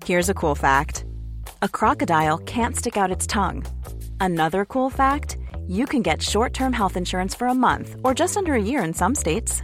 Here's 0.06 0.32
a 0.32 0.34
cool 0.34 0.56
fact 0.56 1.04
a 1.62 1.68
crocodile 1.68 2.38
can't 2.40 2.76
stick 2.76 2.98
out 2.98 3.12
its 3.12 3.28
tongue. 3.28 3.64
Another 4.20 4.66
cool 4.66 4.90
fact 4.90 5.38
you 5.68 5.86
can 5.86 6.02
get 6.02 6.22
short 6.22 6.54
term 6.54 6.74
health 6.74 6.98
insurance 6.98 7.36
for 7.36 7.48
a 7.48 7.54
month 7.54 7.96
or 8.04 8.14
just 8.14 8.38
under 8.38 8.54
a 8.54 8.62
year 8.62 8.84
in 8.84 8.94
some 8.94 9.16
states. 9.16 9.64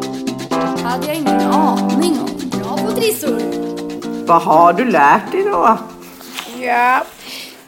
Hade 0.83 1.07
jag 1.07 1.15
ingen 1.15 1.41
aning 1.41 2.19
om. 2.19 2.49
Bra 2.49 2.77
på 2.77 2.91
trissor. 2.91 3.41
Vad 4.25 4.41
har 4.41 4.73
du 4.73 4.85
lärt 4.85 5.31
dig 5.31 5.43
då? 5.43 5.77
Ja. 6.59 7.03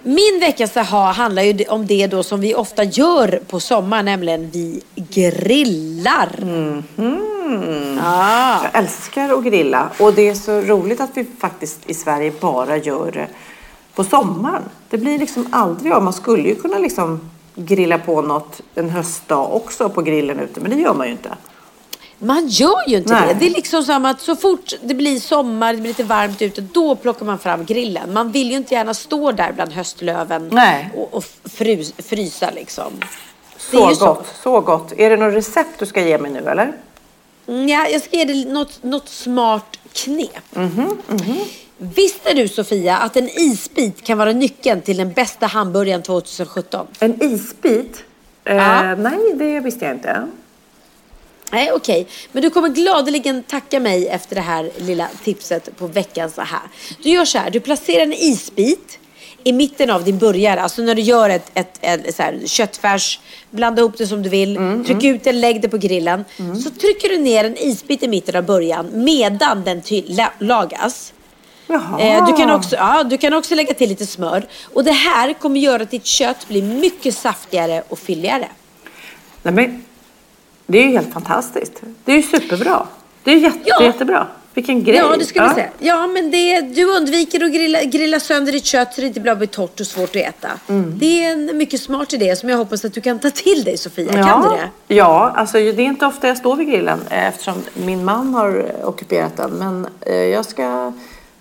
Min 0.03 0.39
veckas 0.39 0.77
aha 0.77 1.11
handlar 1.11 1.43
ju 1.43 1.65
om 1.65 1.87
det 1.87 2.07
då 2.07 2.23
som 2.23 2.41
vi 2.41 2.55
ofta 2.55 2.83
gör 2.83 3.41
på 3.47 3.59
sommaren, 3.59 4.05
nämligen 4.05 4.49
vi 4.49 4.81
grillar. 4.95 6.35
Mm 6.41 6.83
-hmm. 6.95 7.99
ah. 8.03 8.63
Jag 8.63 8.75
älskar 8.83 9.37
att 9.37 9.43
grilla 9.43 9.89
och 9.99 10.13
det 10.13 10.29
är 10.29 10.35
så 10.35 10.61
roligt 10.61 11.01
att 11.01 11.09
vi 11.13 11.25
faktiskt 11.39 11.79
i 11.89 11.93
Sverige 11.93 12.31
bara 12.39 12.77
gör 12.77 13.11
det 13.11 13.27
på 13.95 14.03
sommaren. 14.03 14.63
Det 14.89 14.97
blir 14.97 15.19
liksom 15.19 15.47
aldrig 15.51 15.93
av. 15.93 16.03
Man 16.03 16.13
skulle 16.13 16.49
ju 16.49 16.55
kunna 16.55 16.77
liksom 16.77 17.29
grilla 17.55 17.97
på 17.97 18.21
något 18.21 18.61
en 18.75 18.89
höstdag 18.89 19.55
också 19.55 19.89
på 19.89 20.01
grillen 20.01 20.39
ute, 20.39 20.59
men 20.59 20.71
det 20.71 20.77
gör 20.77 20.93
man 20.93 21.07
ju 21.07 21.11
inte. 21.11 21.29
Man 22.23 22.47
gör 22.47 22.89
ju 22.89 22.97
inte 22.97 23.13
Nej. 23.13 23.27
det. 23.27 23.39
Det 23.39 23.45
är 23.45 23.49
liksom 23.49 23.83
som 23.83 24.05
att 24.05 24.21
så 24.21 24.35
fort 24.35 24.73
det 24.81 24.93
blir 24.93 25.19
sommar, 25.19 25.73
det 25.73 25.81
blir 25.81 25.89
lite 25.89 26.03
varmt 26.03 26.41
ute, 26.41 26.61
då 26.61 26.95
plockar 26.95 27.25
man 27.25 27.39
fram 27.39 27.65
grillen. 27.65 28.13
Man 28.13 28.31
vill 28.31 28.51
ju 28.51 28.57
inte 28.57 28.73
gärna 28.73 28.93
stå 28.93 29.31
där 29.31 29.51
bland 29.51 29.71
höstlöven 29.71 30.49
Nej. 30.51 30.91
och, 30.95 31.13
och 31.13 31.23
frys, 31.43 31.93
frysa 31.97 32.51
liksom. 32.55 32.93
Så 33.57 33.85
gott, 33.85 33.97
så. 33.97 34.23
så 34.43 34.61
gott. 34.61 34.93
Är 34.97 35.09
det 35.09 35.17
något 35.17 35.33
recept 35.33 35.79
du 35.79 35.85
ska 35.85 36.01
ge 36.01 36.17
mig 36.17 36.31
nu 36.31 36.39
eller? 36.39 36.73
Mm, 37.47 37.69
ja, 37.69 37.87
jag 37.87 38.01
ska 38.01 38.17
ge 38.17 38.25
dig 38.25 38.45
något, 38.45 38.83
något 38.83 39.09
smart 39.09 39.79
knep. 39.93 40.55
Mm 40.55 40.69
-hmm, 40.69 40.97
mm 41.09 41.17
-hmm. 41.17 41.43
Visste 41.77 42.33
du 42.33 42.47
Sofia 42.47 42.97
att 42.97 43.17
en 43.17 43.29
isbit 43.29 44.03
kan 44.03 44.17
vara 44.17 44.31
nyckeln 44.31 44.81
till 44.81 44.97
den 44.97 45.13
bästa 45.13 45.45
hamburgaren 45.45 46.01
2017? 46.01 46.87
En 46.99 47.23
isbit? 47.23 48.03
Ja. 48.43 48.91
Eh, 48.91 48.97
nej, 48.97 49.33
det 49.35 49.59
visste 49.59 49.85
jag 49.85 49.95
inte. 49.95 50.27
Nej, 51.53 51.71
okej. 51.71 52.01
Okay. 52.01 52.13
Men 52.31 52.43
du 52.43 52.49
kommer 52.49 52.69
gladeligen 52.69 53.43
tacka 53.43 53.79
mig 53.79 54.07
efter 54.07 54.35
det 54.35 54.41
här 54.41 54.71
lilla 54.77 55.07
tipset 55.23 55.77
på 55.77 55.87
veckans 55.87 56.37
här. 56.37 56.61
Du 57.03 57.09
gör 57.09 57.25
så 57.25 57.37
här, 57.37 57.49
du 57.49 57.59
placerar 57.59 58.03
en 58.03 58.13
isbit 58.13 58.99
i 59.43 59.53
mitten 59.53 59.89
av 59.89 60.03
din 60.03 60.17
burgare. 60.17 60.61
Alltså 60.61 60.81
när 60.81 60.95
du 60.95 61.01
gör 61.01 61.29
ett, 61.29 61.51
ett, 61.53 61.79
ett, 61.81 62.15
så 62.15 62.23
här, 62.23 62.39
köttfärs, 62.45 63.19
blanda 63.49 63.81
ihop 63.81 63.97
det 63.97 64.07
som 64.07 64.23
du 64.23 64.29
vill, 64.29 64.57
mm, 64.57 64.85
tryck 64.85 65.03
mm. 65.03 65.15
ut 65.15 65.23
det, 65.23 65.31
lägg 65.31 65.61
det 65.61 65.69
på 65.69 65.77
grillen. 65.77 66.25
Mm. 66.39 66.55
Så 66.55 66.69
trycker 66.69 67.09
du 67.09 67.17
ner 67.17 67.43
en 67.43 67.57
isbit 67.57 68.03
i 68.03 68.07
mitten 68.07 68.35
av 68.35 68.43
början 68.43 68.89
medan 68.93 69.63
den 69.63 69.81
lagas. 70.39 71.13
Eh, 71.99 72.25
du, 72.25 72.37
kan 72.37 72.51
också, 72.51 72.75
ja, 72.75 73.03
du 73.03 73.17
kan 73.17 73.33
också 73.33 73.55
lägga 73.55 73.73
till 73.73 73.89
lite 73.89 74.05
smör. 74.05 74.47
Och 74.73 74.83
det 74.83 74.91
här 74.91 75.33
kommer 75.33 75.59
göra 75.59 75.83
att 75.83 75.91
ditt 75.91 76.05
kött 76.05 76.47
blir 76.47 76.63
mycket 76.63 77.15
saftigare 77.15 77.83
och 77.89 77.99
fylligare. 77.99 78.47
Nej, 79.43 79.53
men 79.53 79.83
det 80.65 80.77
är 80.77 80.83
ju 80.83 80.91
helt 80.91 81.13
fantastiskt. 81.13 81.81
Det 82.05 82.11
är 82.11 82.15
ju 82.15 82.23
superbra. 82.23 82.87
Det 83.23 83.31
är 83.31 83.37
jätte, 83.37 83.59
ja. 83.65 83.83
jättebra. 83.83 84.27
Vilken 84.53 84.83
grej. 84.83 84.95
Ja, 84.95 85.15
det 85.17 85.25
skulle 85.25 85.45
ja. 85.45 85.53
säga. 85.53 85.69
Ja, 85.79 86.07
men 86.07 86.31
det, 86.31 86.61
du 86.61 86.85
undviker 86.97 87.45
att 87.45 87.51
grilla, 87.51 87.83
grilla 87.83 88.19
sönder 88.19 88.51
ditt 88.51 88.65
kött 88.65 88.93
så 88.93 89.01
det 89.01 89.07
inte 89.07 89.19
blir 89.19 89.45
torrt 89.45 89.79
och 89.79 89.87
svårt 89.87 90.09
att 90.09 90.15
äta. 90.15 90.49
Mm. 90.69 90.93
Det 90.97 91.25
är 91.25 91.31
en 91.31 91.57
mycket 91.57 91.81
smart 91.81 92.13
idé 92.13 92.35
som 92.35 92.49
jag 92.49 92.57
hoppas 92.57 92.85
att 92.85 92.93
du 92.93 93.01
kan 93.01 93.19
ta 93.19 93.29
till 93.29 93.63
dig, 93.63 93.77
Sofia. 93.77 94.11
Ja. 94.15 94.23
Kan 94.23 94.41
du 94.41 94.49
det? 94.49 94.95
Ja, 94.95 95.33
alltså 95.35 95.57
det 95.57 95.69
är 95.69 95.79
inte 95.79 96.05
ofta 96.05 96.27
jag 96.27 96.37
står 96.37 96.55
vid 96.55 96.67
grillen 96.67 96.99
eh, 97.09 97.27
eftersom 97.27 97.63
min 97.73 98.05
man 98.05 98.33
har 98.33 98.65
ockuperat 98.83 99.37
den. 99.37 99.51
Men 99.51 99.87
eh, 100.01 100.15
jag 100.15 100.45
ska, 100.45 100.93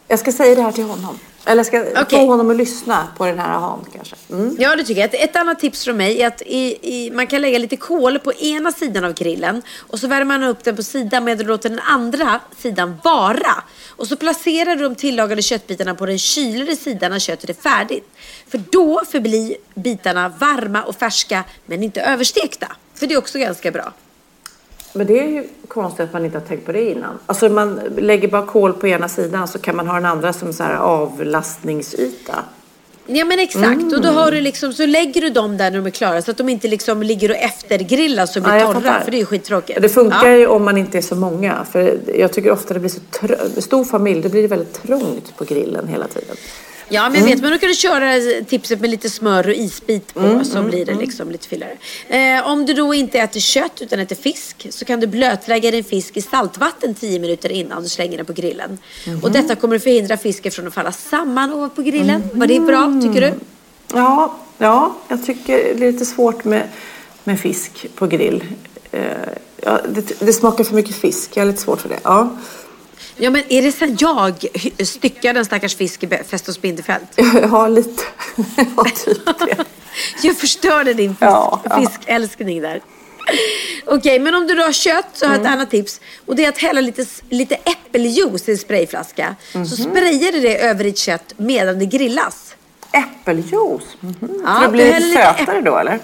jag 0.09 0.19
ska 0.19 0.33
säga 0.33 0.55
det 0.55 0.63
här 0.63 0.73
till 0.73 0.85
honom. 0.85 1.19
Eller 1.45 1.65
ska 1.65 1.81
okay. 1.81 2.05
få 2.09 2.27
honom 2.27 2.51
att 2.51 2.57
lyssna 2.57 3.09
på 3.17 3.27
den 3.27 3.39
här 3.39 3.57
ahan 3.57 3.85
kanske. 3.95 4.17
Mm. 4.31 4.57
Ja, 4.59 4.77
det 4.77 4.85
tycker 4.85 5.01
jag. 5.01 5.15
Ett, 5.15 5.31
ett, 5.31 5.37
annat 5.37 5.59
tips 5.59 5.85
från 5.85 5.97
mig 5.97 6.23
är 6.23 6.27
att 6.27 6.43
i, 6.43 6.79
i, 6.83 7.11
man 7.11 7.27
kan 7.27 7.43
lägga 7.43 7.59
lite 7.59 7.77
kol 7.77 8.19
på 8.19 8.33
ena 8.33 8.73
sidan 8.73 9.05
av 9.05 9.15
grillen 9.15 9.63
och 9.79 9.99
så 9.99 10.09
värmer 10.09 10.39
man 10.39 10.49
upp 10.49 10.65
den 10.65 10.77
på 10.77 10.83
sidan 10.83 11.25
medan 11.25 11.39
du 11.39 11.45
låter 11.45 11.69
den 11.69 11.79
andra 11.79 12.41
sidan 12.59 12.99
vara. 13.05 13.63
Och 13.89 14.07
så 14.07 14.17
placerar 14.17 14.77
du 14.77 14.83
de 14.83 14.95
tillagade 14.95 15.43
köttbitarna 15.43 15.95
på 15.95 16.07
den 16.07 16.19
kylare 16.19 16.77
sidan 16.77 17.11
när 17.11 17.19
köttet 17.19 17.51
är 17.51 17.55
färdigt. 17.55 18.09
För 18.49 18.63
då 18.71 19.03
förblir 19.11 19.57
bitarna 19.75 20.29
varma 20.29 20.83
och 20.83 20.97
färska 20.97 21.45
men 21.67 21.83
inte 21.83 22.01
överstekta. 22.01 22.67
För 22.95 23.07
det 23.07 23.15
är 23.15 23.19
också 23.19 23.39
ganska 23.39 23.71
bra. 23.71 23.93
Men 24.93 25.07
det 25.07 25.21
är 25.21 25.29
ju 25.29 25.45
konstigt 25.69 26.01
att 26.05 26.13
man 26.13 26.25
inte 26.25 26.39
har 26.39 26.47
tänkt 26.47 26.67
på 26.67 26.73
det 26.73 26.91
innan. 26.91 27.19
Alltså 27.27 27.49
man 27.49 27.81
lägger 27.99 28.29
bara 28.29 28.47
kol 28.47 28.73
på 28.73 28.89
ena 28.89 29.09
sidan 29.09 29.49
så 29.49 29.59
kan 29.59 29.77
man 29.77 29.87
ha 29.87 29.95
den 29.95 30.05
andra 30.07 30.33
som 30.33 30.53
så 30.53 30.63
här 30.63 30.75
avlastningsyta. 30.77 32.35
Ja 33.07 33.25
men 33.25 33.39
exakt 33.39 33.93
och 33.95 34.03
då 34.03 34.09
har 34.09 34.31
du 34.33 34.41
liksom, 34.41 34.73
så 34.73 34.87
lägger 34.87 35.21
du 35.21 35.31
dem 35.31 35.57
där 35.57 35.71
när 35.71 35.79
de 35.79 35.87
är 35.87 35.91
klara 35.91 36.23
så 36.23 36.31
att 36.31 36.37
de 36.37 36.49
inte 36.49 36.69
liksom 36.69 37.03
ligger 37.03 37.31
och 37.31 37.37
eftergrillas 37.37 38.37
och 38.37 38.43
blir 38.43 38.55
Ja, 38.55 38.73
torra 38.73 39.01
för 39.05 39.11
det 39.11 39.17
är 39.17 39.19
ju 39.19 39.27
skittråkigt. 39.27 39.83
Det 39.83 39.89
funkar 39.89 40.29
Ja. 40.31 40.37
ju 40.37 40.47
om 40.47 40.65
man 40.65 40.77
inte 40.79 40.99
är 40.99 41.03
så 41.03 41.15
många. 41.15 41.67
För 41.73 41.99
jag 42.17 42.33
tycker 42.33 42.51
ofta 42.51 42.75
det 42.75 42.81
blir 42.81 42.91
så 42.91 43.01
tr- 43.13 43.61
stor 43.61 43.85
familj, 43.85 44.23
då 44.23 44.29
blir 44.29 44.43
det 44.43 44.49
väldigt 44.49 44.83
trångt 44.83 45.37
på 45.37 45.45
grillen 45.45 45.89
hela 45.89 46.07
tiden. 46.09 46.37
Ja, 46.89 47.09
men 47.09 47.21
jag 47.21 47.27
vet, 47.27 47.41
men 47.41 47.51
då 47.51 47.59
kan 47.59 47.69
du 47.69 47.75
köra 47.75 48.13
tipset 48.45 48.81
med 48.81 48.91
lite 48.91 49.11
smör 49.11 49.49
och 49.49 49.55
isbit 49.55 50.15
på 50.15 50.45
så 50.45 50.63
blir 50.63 50.87
det 50.87 50.95
liksom 50.95 51.31
lite 51.31 51.49
fyllare. 51.49 51.77
Eh, 52.09 52.49
om 52.49 52.67
du 52.67 52.75
då 52.75 52.95
inte 52.95 53.19
äter 53.19 53.41
kött 53.41 53.83
utan 53.83 53.99
äter 53.99 54.17
fisk 54.17 54.67
så 54.71 54.85
kan 54.85 55.01
du 55.01 55.07
blötlägga 55.07 55.71
din 55.71 55.85
fisk 55.85 56.17
i 56.17 56.23
saltvatten 56.23 56.95
10 56.95 57.19
minuter 57.19 57.53
innan 57.53 57.83
du 57.83 57.89
slänger 57.89 58.17
den 58.17 58.27
på 58.27 58.33
grillen. 58.33 58.79
Och 59.23 59.31
detta 59.33 59.55
kommer 59.55 59.77
att 59.77 59.83
förhindra 59.83 60.17
fisken 60.17 60.53
från 60.53 60.67
att 60.67 60.75
falla 60.75 60.93
samman 60.93 61.53
ovanpå 61.53 61.83
grillen. 61.83 62.23
Var 62.33 62.47
det 62.47 62.61
bra 62.61 63.01
tycker 63.03 63.21
du? 63.21 63.33
Ja, 63.95 64.37
ja 64.59 64.97
jag 65.09 65.27
tycker 65.27 65.57
det 65.59 65.87
är 65.87 65.93
lite 65.93 66.05
svårt 66.05 66.45
med, 66.45 66.69
med 67.25 67.41
fisk 67.41 67.87
på 67.95 68.07
grill. 68.07 68.45
Eh, 68.91 69.03
ja, 69.57 69.81
det, 69.89 70.21
det 70.21 70.33
smakar 70.33 70.65
för 70.65 70.75
mycket 70.75 70.97
fisk, 70.97 71.31
jag 71.35 71.43
har 71.43 71.47
lite 71.47 71.63
svårt 71.63 71.81
för 71.81 71.89
det. 71.89 71.99
Ja. 72.03 72.37
Ja, 73.17 73.31
men 73.31 73.43
är 73.49 73.63
det 73.63 73.73
så 73.73 73.85
att 73.85 74.01
jag 74.01 74.47
styckar 74.87 75.35
den 75.35 75.45
stackars 75.45 75.77
fisk 75.77 76.03
i 76.03 76.09
Fäst 76.29 76.55
Spindelfält? 76.55 77.09
Ja, 77.43 77.69
lite. 77.69 78.03
Ja, 78.77 78.85
typ 79.05 79.25
det. 79.39 79.65
Jag 80.23 80.37
förstörde 80.37 80.95
din 80.95 81.11
fisk, 81.11 81.23
Ja, 81.23 81.61
ja. 81.65 81.81
fiskälskning 81.81 82.61
där. 82.63 82.81
Okej, 83.87 84.19
men 84.19 84.35
om 84.35 84.47
du 84.47 84.55
då 84.55 84.63
har 84.63 84.73
kött 84.73 85.07
så 85.13 85.27
har 85.27 85.33
jag 85.35 85.41
ett 85.43 85.49
annat 85.49 85.71
tips. 85.71 86.01
Och 86.27 86.37
det 86.37 86.45
är 86.45 86.49
att 86.49 86.59
hälla 86.59 86.81
lite, 86.81 87.07
lite 87.31 87.55
äppeljuice 87.55 88.49
i 88.49 88.53
en 88.53 88.59
sprayflaska. 88.59 89.37
Så 89.53 89.77
sprayar 89.77 90.33
du 90.33 90.41
det 90.41 90.63
över 90.65 90.85
ditt 90.85 90.99
kött 90.99 91.35
medan 91.37 91.79
det 91.79 91.87
grillas. 91.87 92.55
Äppeljuice? 92.93 93.97
Mhm. 94.01 94.43
Ja, 94.45 94.55
För 94.55 94.63
det 94.63 94.69
blir 94.73 95.15
sötare 95.15 95.61
då, 95.61 95.77
eller? 95.79 95.99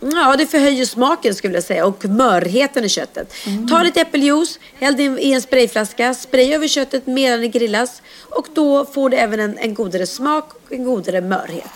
Ja, 0.00 0.36
det 0.38 0.46
förhöjer 0.46 0.84
smaken 0.84 1.34
skulle 1.34 1.54
jag 1.54 1.64
säga 1.64 1.86
och 1.86 2.04
mörheten 2.04 2.84
i 2.84 2.88
köttet. 2.88 3.34
Ta 3.70 3.82
lite 3.82 4.00
äppeljuice, 4.00 4.58
häll 4.78 4.96
det 4.96 5.02
i 5.02 5.32
en 5.32 5.42
sprayflaska, 5.42 6.14
spraya 6.14 6.56
över 6.56 6.68
köttet 6.68 7.06
medan 7.06 7.40
det 7.40 7.48
grillas 7.48 8.02
och 8.30 8.46
då 8.54 8.84
får 8.84 9.10
du 9.10 9.16
även 9.16 9.40
en, 9.40 9.58
en 9.58 9.74
godare 9.74 10.06
smak 10.06 10.52
och 10.54 10.72
en 10.72 10.84
godare 10.84 11.20
mörhet. 11.20 11.70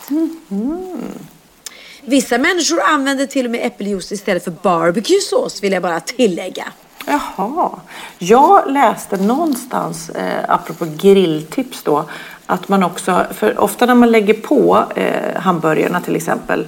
Vissa 2.00 2.38
människor 2.38 2.80
använder 2.82 3.26
till 3.26 3.44
och 3.44 3.50
med 3.50 3.66
äppeljuice 3.66 4.12
istället 4.12 4.44
för 4.44 4.50
barbecuesås 4.50 5.62
vill 5.62 5.72
jag 5.72 5.82
bara 5.82 6.00
tillägga. 6.00 6.64
Jaha. 7.06 7.70
Jag 8.18 8.70
läste 8.70 9.16
någonstans, 9.16 10.10
eh, 10.10 10.44
apropå 10.48 10.86
grilltips 10.96 11.82
då, 11.82 12.04
att 12.46 12.68
man 12.68 12.82
också, 12.82 13.26
för 13.34 13.60
ofta 13.60 13.86
när 13.86 13.94
man 13.94 14.10
lägger 14.10 14.34
på 14.34 14.84
eh, 14.96 15.40
hamburgarna 15.40 16.00
till 16.00 16.16
exempel, 16.16 16.66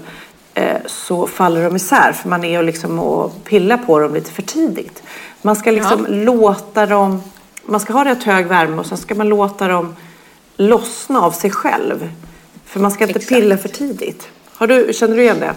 så 0.87 1.27
faller 1.27 1.65
de 1.65 1.77
isär 1.77 2.13
för 2.13 2.29
man 2.29 2.45
är 2.45 2.59
och, 2.59 2.65
liksom 2.65 2.99
och 2.99 3.45
pillar 3.45 3.77
på 3.77 3.99
dem 3.99 4.15
lite 4.15 4.31
för 4.31 4.43
tidigt. 4.43 5.03
Man 5.43 5.57
ska 5.57 5.71
liksom 5.71 6.07
låta 6.09 6.87
dem, 6.87 7.23
man 7.63 7.81
ska 7.81 7.93
ha 7.93 8.05
rätt 8.05 8.23
hög 8.23 8.47
värme 8.47 8.77
och 8.77 8.87
sen 8.87 8.99
ska 8.99 9.15
man 9.15 9.29
låta 9.29 9.69
dem 9.69 9.97
lossna 10.57 11.21
av 11.21 11.31
sig 11.31 11.51
själv. 11.51 12.11
För 12.65 12.81
man 12.81 12.91
ska 12.91 13.05
inte 13.05 13.19
Exakt. 13.19 13.29
pilla 13.29 13.59
för 13.59 13.69
tidigt. 13.69 14.29
Har 14.53 14.67
du, 14.67 14.93
känner 14.93 15.17
du 15.17 15.23
igen 15.23 15.41
det? 15.41 15.55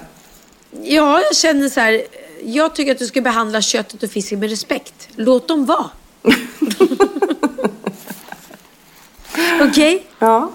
Ja, 0.81 1.21
jag 1.21 1.35
känner 1.35 1.69
så 1.69 1.79
här. 1.79 2.01
Jag 2.43 2.75
tycker 2.75 2.91
att 2.91 2.99
du 2.99 3.07
ska 3.07 3.21
behandla 3.21 3.61
köttet 3.61 4.03
och 4.03 4.09
fisken 4.09 4.39
med 4.39 4.49
respekt. 4.49 5.09
Låt 5.15 5.47
dem 5.47 5.65
vara. 5.65 5.89
Okej? 9.61 10.05
Ja. 10.19 10.51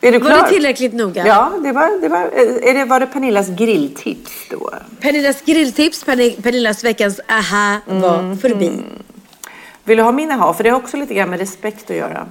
Är 0.00 0.12
du 0.12 0.18
Var 0.18 0.26
klar? 0.30 0.42
det 0.42 0.48
tillräckligt 0.48 0.92
noga? 0.94 1.26
Ja, 1.26 1.52
det 1.62 1.72
var, 1.72 2.00
det 2.00 2.08
var, 2.08 2.18
är 2.62 2.74
det, 2.74 2.84
var 2.84 3.00
det 3.00 3.06
Pernillas 3.06 3.48
grilltips 3.48 4.32
då? 4.50 4.70
Pernillas 5.00 5.42
grilltips, 5.42 6.04
Perni- 6.04 6.42
Pernillas 6.42 6.84
veckans 6.84 7.20
aha 7.28 7.76
var 7.86 8.36
förbi. 8.36 8.72
Vill 9.84 9.96
du 9.96 10.02
ha 10.02 10.12
min 10.12 10.30
aha? 10.32 10.54
För 10.54 10.64
det 10.64 10.70
har 10.70 10.76
också 10.78 10.96
lite 10.96 11.14
grann 11.14 11.30
med 11.30 11.38
respekt 11.38 11.90
att 11.90 11.96
göra. 11.96 12.26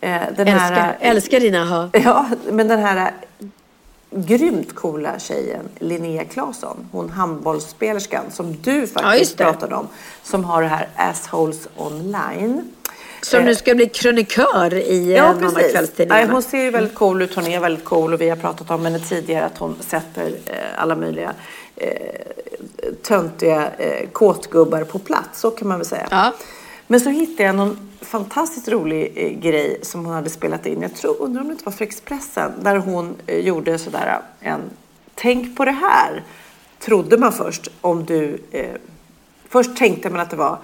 Eh, 0.00 0.20
Den 0.36 0.48
Älskar, 0.48 0.70
här, 0.74 0.96
älskar 1.00 1.40
dina 1.40 1.62
aha. 1.62 1.88
Ja, 2.04 2.26
men 2.50 2.68
den 2.68 2.78
här 2.80 3.12
grymt 4.10 4.74
coola 4.74 5.18
tjejen 5.18 5.68
Linnea 5.78 6.24
Claesson, 6.24 6.88
hon 6.92 7.10
handbollsspelerskan 7.10 8.24
som 8.32 8.56
du 8.62 8.80
Ja, 8.80 8.86
faktiskt 8.86 9.38
det. 9.38 9.44
pratade 9.44 9.74
om, 9.74 9.88
som 10.22 10.44
har 10.44 10.62
det 10.62 10.68
här 10.68 10.88
Assholes 10.96 11.68
online. 11.76 12.68
Som 13.24 13.40
Eh, 13.40 13.44
nu 13.44 13.54
ska 13.54 13.74
bli 13.74 13.86
krönikör 13.86 14.74
i 14.74 15.12
Ja, 15.12 15.16
ja, 15.16 15.32
någon 15.32 15.44
av 15.44 15.70
kvällstidningarna. 15.72 16.32
hon 16.32 16.42
ser 16.42 16.62
ju 16.62 16.70
väldigt 16.70 16.94
cool 16.94 17.22
ut. 17.22 17.34
Hon 17.34 17.46
är 17.46 17.60
väldigt 17.60 17.84
cool 17.84 18.14
och 18.14 18.20
vi 18.20 18.28
har 18.28 18.36
pratat 18.36 18.70
om 18.70 18.84
henne 18.84 18.98
tidigare 18.98 19.44
att 19.44 19.58
hon 19.58 19.76
sätter 19.80 20.26
eh, 20.46 20.56
alla 20.76 20.96
möjliga 20.96 21.34
eh, 21.76 21.88
töntiga 23.02 23.70
eh, 23.78 24.08
kåtgubbar 24.08 24.84
på 24.84 24.98
plats. 24.98 25.40
Så 25.40 25.50
kan 25.50 25.68
man 25.68 25.78
väl 25.78 25.86
säga. 25.86 26.08
Ja. 26.10 26.32
Men 26.86 27.00
så 27.00 27.10
hittade 27.10 27.42
jag 27.42 27.54
någon 27.56 27.90
fantastiskt 28.00 28.68
rolig 28.68 29.12
eh, 29.16 29.38
grej 29.38 29.78
som 29.82 30.04
hon 30.04 30.14
hade 30.14 30.30
spelat 30.30 30.66
in. 30.66 30.82
Jag 30.82 30.94
tror, 30.94 31.22
undrar 31.22 31.40
om 31.40 31.46
det 31.48 31.52
inte 31.52 31.64
var 31.64 31.72
för 31.72 31.84
Expressen. 31.84 32.52
Där 32.62 32.76
hon 32.76 33.14
eh, 33.26 33.38
gjorde 33.38 33.78
sådär 33.78 34.20
en 34.40 34.60
Tänk 35.14 35.56
på 35.56 35.64
det 35.64 35.70
här. 35.70 36.22
Trodde 36.78 37.18
man 37.18 37.32
först 37.32 37.68
om 37.80 38.04
du... 38.04 38.38
Eh, 38.50 38.66
först 39.48 39.76
tänkte 39.76 40.10
man 40.10 40.20
att 40.20 40.30
det 40.30 40.36
var 40.36 40.58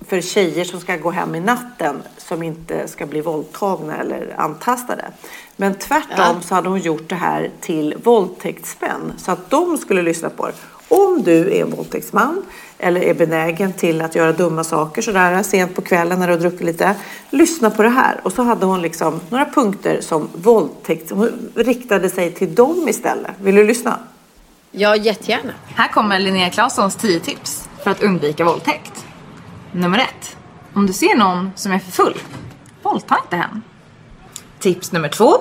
för 0.00 0.20
tjejer 0.20 0.64
som 0.64 0.80
ska 0.80 0.96
gå 0.96 1.10
hem 1.10 1.34
i 1.34 1.40
natten 1.40 2.02
som 2.18 2.42
inte 2.42 2.88
ska 2.88 3.06
bli 3.06 3.20
våldtagna 3.20 3.96
eller 3.96 4.34
antastade. 4.36 5.04
Men 5.56 5.74
tvärtom 5.74 6.42
så 6.42 6.54
hade 6.54 6.68
hon 6.68 6.80
gjort 6.80 7.08
det 7.08 7.14
här 7.14 7.50
till 7.60 7.94
våldtäktsmän 8.02 9.12
så 9.18 9.32
att 9.32 9.50
de 9.50 9.78
skulle 9.78 10.02
lyssna 10.02 10.30
på 10.30 10.46
det. 10.46 10.52
Om 10.88 11.22
du 11.22 11.54
är 11.54 11.62
en 11.62 11.70
våldtäktsman 11.70 12.42
eller 12.78 13.00
är 13.00 13.14
benägen 13.14 13.72
till 13.72 14.02
att 14.02 14.14
göra 14.14 14.32
dumma 14.32 14.64
saker 14.64 15.02
sådär 15.02 15.42
sent 15.42 15.74
på 15.74 15.82
kvällen 15.82 16.18
när 16.18 16.26
du 16.26 16.32
har 16.32 16.40
druckit 16.40 16.66
lite. 16.66 16.94
Lyssna 17.30 17.70
på 17.70 17.82
det 17.82 17.88
här. 17.88 18.20
Och 18.22 18.32
så 18.32 18.42
hade 18.42 18.66
hon 18.66 18.82
liksom 18.82 19.20
några 19.28 19.44
punkter 19.44 20.00
som 20.00 20.28
våldtäkt. 20.34 21.10
Hon 21.10 21.50
riktade 21.54 22.10
sig 22.10 22.32
till 22.32 22.54
dem 22.54 22.88
istället. 22.88 23.32
Vill 23.40 23.54
du 23.54 23.64
lyssna? 23.64 23.98
Ja, 24.70 24.96
jättegärna. 24.96 25.52
Här 25.74 25.88
kommer 25.88 26.18
Linnea 26.18 26.50
Claessons 26.50 26.96
10 26.96 27.20
tips 27.20 27.68
för 27.82 27.90
att 27.90 28.02
undvika 28.02 28.44
våldtäkt. 28.44 29.05
Nummer 29.76 29.98
ett. 29.98 30.36
Om 30.74 30.86
du 30.86 30.92
ser 30.92 31.16
någon 31.16 31.52
som 31.54 31.72
är 31.72 31.78
för 31.78 31.92
full, 31.92 32.18
våldta 32.82 33.18
inte 33.24 33.36
hen. 33.36 33.62
Tips 34.58 34.92
nummer 34.92 35.08
två. 35.08 35.40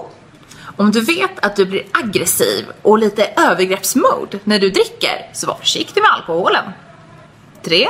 Om 0.77 0.91
du 0.91 1.01
vet 1.01 1.45
att 1.45 1.55
du 1.55 1.65
blir 1.65 1.83
aggressiv 1.91 2.65
och 2.81 2.99
lite 2.99 3.25
övergreppsmode 3.25 4.39
när 4.43 4.59
du 4.59 4.69
dricker, 4.69 5.29
så 5.33 5.47
var 5.47 5.55
försiktig 5.55 6.01
med 6.01 6.11
alkoholen. 6.11 6.63
3. 7.63 7.87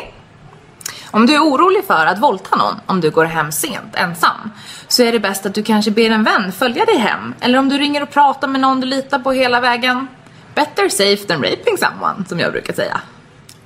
Om 1.11 1.25
du 1.25 1.35
är 1.35 1.39
orolig 1.39 1.85
för 1.85 2.05
att 2.05 2.19
våldta 2.19 2.55
någon 2.55 2.75
om 2.85 3.01
du 3.01 3.11
går 3.11 3.25
hem 3.25 3.51
sent 3.51 3.95
ensam 3.95 4.51
så 4.87 5.03
är 5.03 5.11
det 5.11 5.19
bäst 5.19 5.45
att 5.45 5.53
du 5.53 5.63
kanske 5.63 5.91
ber 5.91 6.09
en 6.09 6.23
vän 6.23 6.51
följa 6.51 6.85
dig 6.85 6.97
hem 6.97 7.33
eller 7.39 7.59
om 7.59 7.69
du 7.69 7.77
ringer 7.77 8.03
och 8.03 8.11
pratar 8.11 8.47
med 8.47 8.61
någon 8.61 8.81
du 8.81 8.87
litar 8.87 9.19
på 9.19 9.31
hela 9.31 9.61
vägen. 9.61 10.07
Better 10.55 10.89
safe 10.89 11.27
than 11.27 11.43
raping 11.43 11.77
someone 11.77 12.25
som 12.25 12.39
jag 12.39 12.51
brukar 12.51 12.73
säga. 12.73 13.01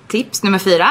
Tips 0.08 0.44
nummer 0.44 0.60
4. 0.60 0.90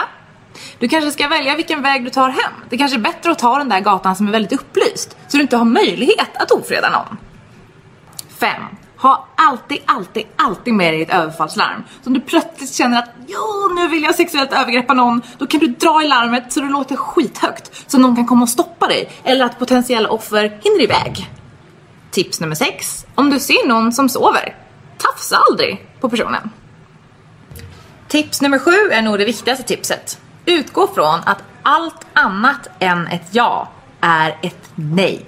Du 0.78 0.88
kanske 0.88 1.10
ska 1.10 1.28
välja 1.28 1.56
vilken 1.56 1.82
väg 1.82 2.04
du 2.04 2.10
tar 2.10 2.28
hem. 2.28 2.52
Det 2.70 2.78
kanske 2.78 2.96
är 2.96 3.00
bättre 3.00 3.30
att 3.30 3.38
ta 3.38 3.58
den 3.58 3.68
där 3.68 3.80
gatan 3.80 4.16
som 4.16 4.28
är 4.28 4.32
väldigt 4.32 4.60
upplyst 4.60 5.16
så 5.28 5.36
du 5.36 5.42
inte 5.42 5.56
har 5.56 5.64
möjlighet 5.64 6.36
att 6.36 6.50
ofreda 6.50 6.90
någon. 6.90 7.18
5. 8.40 8.62
Ha 8.96 9.28
alltid, 9.36 9.78
alltid, 9.84 10.26
alltid 10.36 10.74
med 10.74 10.94
dig 10.94 11.02
ett 11.02 11.14
överfallslarm. 11.14 11.84
Så 12.02 12.10
om 12.10 12.14
du 12.14 12.20
plötsligt 12.20 12.74
känner 12.74 12.98
att 12.98 13.10
jo, 13.26 13.74
nu 13.74 13.88
vill 13.88 14.02
jag 14.02 14.14
sexuellt 14.14 14.52
övergreppa 14.52 14.94
någon, 14.94 15.22
då 15.38 15.46
kan 15.46 15.60
du 15.60 15.66
dra 15.66 16.02
i 16.02 16.08
larmet 16.08 16.52
så 16.52 16.60
det 16.60 16.68
låter 16.68 16.96
skithögt 16.96 17.84
så 17.86 17.98
någon 17.98 18.16
kan 18.16 18.26
komma 18.26 18.42
och 18.42 18.48
stoppa 18.48 18.86
dig 18.86 19.10
eller 19.24 19.44
att 19.44 19.58
potentiella 19.58 20.08
offer 20.08 20.42
hinner 20.42 20.82
iväg. 20.82 21.30
Tips 22.10 22.40
nummer 22.40 22.54
6. 22.54 23.06
Om 23.14 23.30
du 23.30 23.40
ser 23.40 23.68
någon 23.68 23.92
som 23.92 24.08
sover, 24.08 24.56
tafsa 24.98 25.36
aldrig 25.50 25.86
på 26.00 26.08
personen. 26.08 26.50
Tips 28.08 28.40
nummer 28.40 28.58
7 28.58 28.70
är 28.70 29.02
nog 29.02 29.18
det 29.18 29.24
viktigaste 29.24 29.64
tipset. 29.64 30.18
Utgå 30.48 30.88
från 30.94 31.20
att 31.24 31.42
allt 31.62 32.06
annat 32.12 32.68
än 32.78 33.06
ett 33.06 33.28
ja 33.30 33.68
är 34.00 34.36
ett 34.42 34.70
nej. 34.74 35.26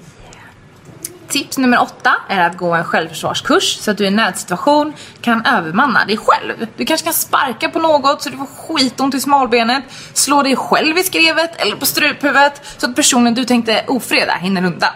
Tips 1.29 1.59
nummer 1.59 1.83
åtta 1.83 2.16
är 2.29 2.41
att 2.41 2.57
gå 2.57 2.75
en 2.75 2.85
självförsvarskurs 2.85 3.79
så 3.81 3.91
att 3.91 3.99
du 3.99 4.05
i 4.05 4.07
en 4.07 4.16
nödsituation 4.16 4.93
kan 5.21 5.47
övermanna 5.47 6.05
dig 6.05 6.16
själv. 6.16 6.66
Du 6.77 6.85
kanske 6.85 7.05
kan 7.05 7.14
sparka 7.14 7.68
på 7.68 7.79
något 7.79 8.23
så 8.23 8.31
du 8.31 8.37
får 8.37 8.47
skitont 8.47 9.14
i 9.14 9.21
smalbenet, 9.21 9.85
slå 10.12 10.43
dig 10.43 10.57
själv 10.57 10.99
i 10.99 11.03
skrevet 11.03 11.57
eller 11.57 11.77
på 11.77 11.87
struphuvudet 11.87 12.62
så 12.79 12.87
att 12.87 12.97
personen 12.97 13.35
du 13.35 13.45
tänkte 13.45 13.85
ofreda 13.89 14.33
hinner 14.33 14.64
undan. 14.64 14.93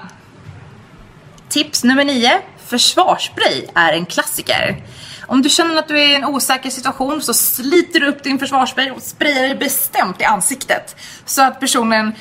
Tips 1.49 1.85
nummer 1.85 2.05
nio. 2.05 2.41
Försvarsspray 2.67 3.67
är 3.75 3.93
en 3.93 4.07
klassiker. 4.07 4.83
Om 5.27 5.43
du 5.43 5.49
känner 5.49 5.77
att 5.77 5.89
du 5.89 5.99
är 5.99 6.09
i 6.09 6.15
en 6.15 6.25
osäker 6.25 6.71
situation 6.71 7.23
så 7.23 7.35
sliter 7.35 8.01
du 8.01 8.07
upp 8.07 8.23
din 8.23 8.39
försvarsspray 8.39 8.91
och 8.91 9.03
sprayar 9.03 9.43
dig 9.43 9.55
bestämt 9.55 10.21
i 10.21 10.25
ansiktet. 10.25 10.97
Så 11.25 11.43
att 11.43 11.61
personen 11.61 12.13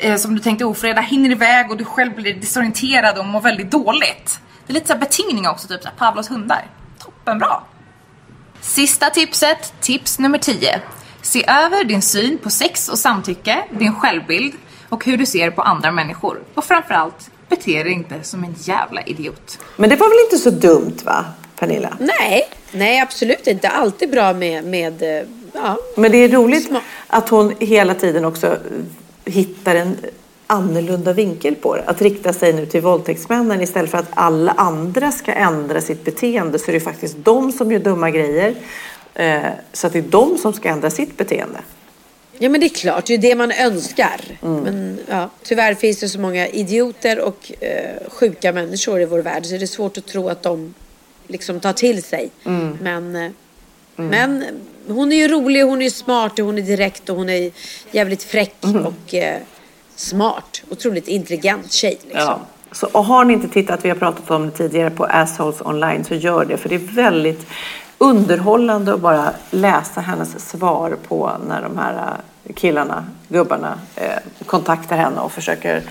eh, 0.00 0.16
som 0.16 0.34
du 0.34 0.40
tänkte 0.40 0.64
ofreda 0.64 1.00
hinner 1.00 1.30
iväg 1.30 1.70
och 1.70 1.76
du 1.76 1.84
själv 1.84 2.14
blir 2.14 2.34
desorienterad 2.34 3.18
och 3.18 3.24
mår 3.24 3.40
väldigt 3.40 3.70
dåligt. 3.70 4.40
Det 4.66 4.72
är 4.72 4.74
lite 4.74 4.86
såhär 4.86 5.00
betingning 5.00 5.48
också, 5.48 5.68
typ 5.68 5.82
såhär 5.82 5.96
Pavlos 5.96 6.30
hundar. 6.30 6.70
Toppenbra! 6.98 7.60
Sista 8.60 9.10
tipset, 9.10 9.72
tips 9.80 10.18
nummer 10.18 10.38
10. 10.38 10.80
Se 11.22 11.44
över 11.48 11.84
din 11.84 12.02
syn 12.02 12.38
på 12.38 12.50
sex 12.50 12.88
och 12.88 12.98
samtycke, 12.98 13.64
din 13.70 13.94
självbild 13.94 14.54
och 14.88 15.04
hur 15.04 15.16
du 15.16 15.26
ser 15.26 15.50
på 15.50 15.62
andra 15.62 15.92
människor. 15.92 16.42
Och 16.54 16.64
framförallt, 16.64 17.30
bete 17.48 17.82
dig 17.82 17.92
inte 17.92 18.22
som 18.22 18.44
en 18.44 18.54
jävla 18.58 19.02
idiot. 19.02 19.58
Men 19.76 19.90
det 19.90 19.96
var 19.96 20.08
väl 20.08 20.24
inte 20.24 20.38
så 20.38 20.50
dumt 20.50 20.96
va, 21.04 21.24
Pernilla? 21.58 21.96
Nej, 22.00 22.48
nej 22.72 23.00
absolut 23.00 23.46
inte. 23.46 23.68
Alltid 23.68 24.10
bra 24.10 24.32
med, 24.32 24.64
med 24.64 25.02
eh, 25.02 25.26
ja. 25.52 25.78
Men 25.96 26.12
det 26.12 26.18
är 26.18 26.28
roligt 26.28 26.70
att 27.06 27.28
hon 27.28 27.54
hela 27.60 27.94
tiden 27.94 28.24
också 28.24 28.56
hittar 29.24 29.74
en 29.74 29.96
annorlunda 30.46 31.12
vinkel 31.12 31.54
på 31.54 31.76
det. 31.76 31.82
Att 31.86 32.02
rikta 32.02 32.32
sig 32.32 32.52
nu 32.52 32.66
till 32.66 32.80
våldtäktsmännen 32.80 33.60
istället 33.60 33.90
för 33.90 33.98
att 33.98 34.10
alla 34.14 34.52
andra 34.52 35.12
ska 35.12 35.32
ändra 35.32 35.80
sitt 35.80 36.04
beteende 36.04 36.58
så 36.58 36.70
är 36.70 36.72
det 36.72 36.80
faktiskt 36.80 37.16
de 37.18 37.52
som 37.52 37.72
gör 37.72 37.78
dumma 37.78 38.10
grejer. 38.10 38.54
Eh, 39.14 39.40
Så 39.72 39.86
att 39.86 39.92
det 39.92 39.98
är 39.98 40.02
de 40.02 40.38
som 40.38 40.52
ska 40.52 40.68
ändra 40.68 40.90
sitt 40.90 41.16
beteende. 41.16 41.58
Ja 42.38 42.48
men 42.48 42.60
det 42.60 42.66
är 42.66 42.74
klart, 42.74 43.06
det 43.06 43.14
är 43.14 43.18
det 43.18 43.34
man 43.34 43.52
önskar. 43.52 44.20
Men 44.40 44.98
ja, 45.08 45.30
tyvärr 45.42 45.74
finns 45.74 45.98
det 46.00 46.08
så 46.08 46.20
många 46.20 46.48
idioter 46.48 47.20
och 47.20 47.52
eh, 47.60 48.08
sjuka 48.08 48.52
människor 48.52 49.00
i 49.00 49.04
vår 49.04 49.18
värld 49.18 49.46
så 49.46 49.52
det 49.56 49.62
är 49.62 49.66
svårt 49.66 49.98
att 49.98 50.06
tro 50.06 50.28
att 50.28 50.42
de 50.42 50.74
liksom 51.26 51.60
tar 51.60 51.72
till 51.72 52.02
sig. 52.02 52.30
Men, 52.80 53.16
eh, 53.16 53.30
men 53.96 54.44
hon 54.88 55.12
är 55.12 55.16
ju 55.16 55.28
rolig, 55.28 55.62
hon 55.62 55.82
är 55.82 55.90
smart, 55.90 56.38
och 56.38 56.46
hon 56.46 56.58
är 56.58 56.62
direkt 56.62 57.08
och 57.08 57.16
hon 57.16 57.28
är 57.28 57.50
jävligt 57.90 58.22
fräck 58.22 58.54
och 58.60 59.14
eh, 59.14 59.40
smart. 59.96 60.62
Otroligt 60.70 61.08
intelligent 61.08 61.72
tjej 61.72 61.98
liksom. 62.02 62.20
Ja. 62.20 62.40
Så, 62.72 62.86
och 62.92 63.04
har 63.04 63.24
ni 63.24 63.32
inte 63.32 63.48
tittat, 63.48 63.84
vi 63.84 63.88
har 63.88 63.96
pratat 63.96 64.30
om 64.30 64.46
det 64.46 64.50
tidigare, 64.50 64.90
på 64.90 65.04
Assholes 65.04 65.60
online 65.60 66.04
så 66.04 66.14
gör 66.14 66.44
det. 66.44 66.56
För 66.56 66.68
det 66.68 66.74
är 66.74 66.94
väldigt 66.94 67.46
underhållande 67.98 68.94
att 68.94 69.00
bara 69.00 69.32
läsa 69.50 70.00
hennes 70.00 70.50
svar 70.50 70.96
på 71.08 71.30
när 71.48 71.62
de 71.62 71.78
här 71.78 72.16
eh, 72.44 72.54
killarna, 72.54 73.04
gubbarna, 73.28 73.78
eh, 73.96 74.18
kontaktar 74.46 74.96
henne 74.96 75.20
och 75.20 75.32
försöker 75.32 75.82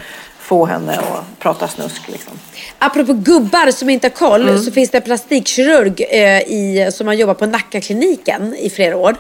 få 0.46 0.66
henne 0.66 0.98
att 0.98 1.40
prata 1.40 1.68
snusk. 1.68 2.02
Liksom. 2.08 2.34
Apropå 2.80 3.14
gubbar 3.14 3.72
som 3.72 3.90
inte 3.90 4.08
har 4.08 4.12
koll 4.12 4.60
så 4.60 4.72
finns 4.72 4.90
det 4.90 4.98
en 4.98 5.04
plastikkirurg 5.04 6.06
eh, 6.10 6.42
i, 6.42 6.90
som 6.94 7.08
har 7.08 7.14
jobbat 7.14 7.40
på 7.40 7.46
Nackakliniken 7.46 8.56
i 8.56 8.70
flera 8.70 8.98
år. 8.98 9.16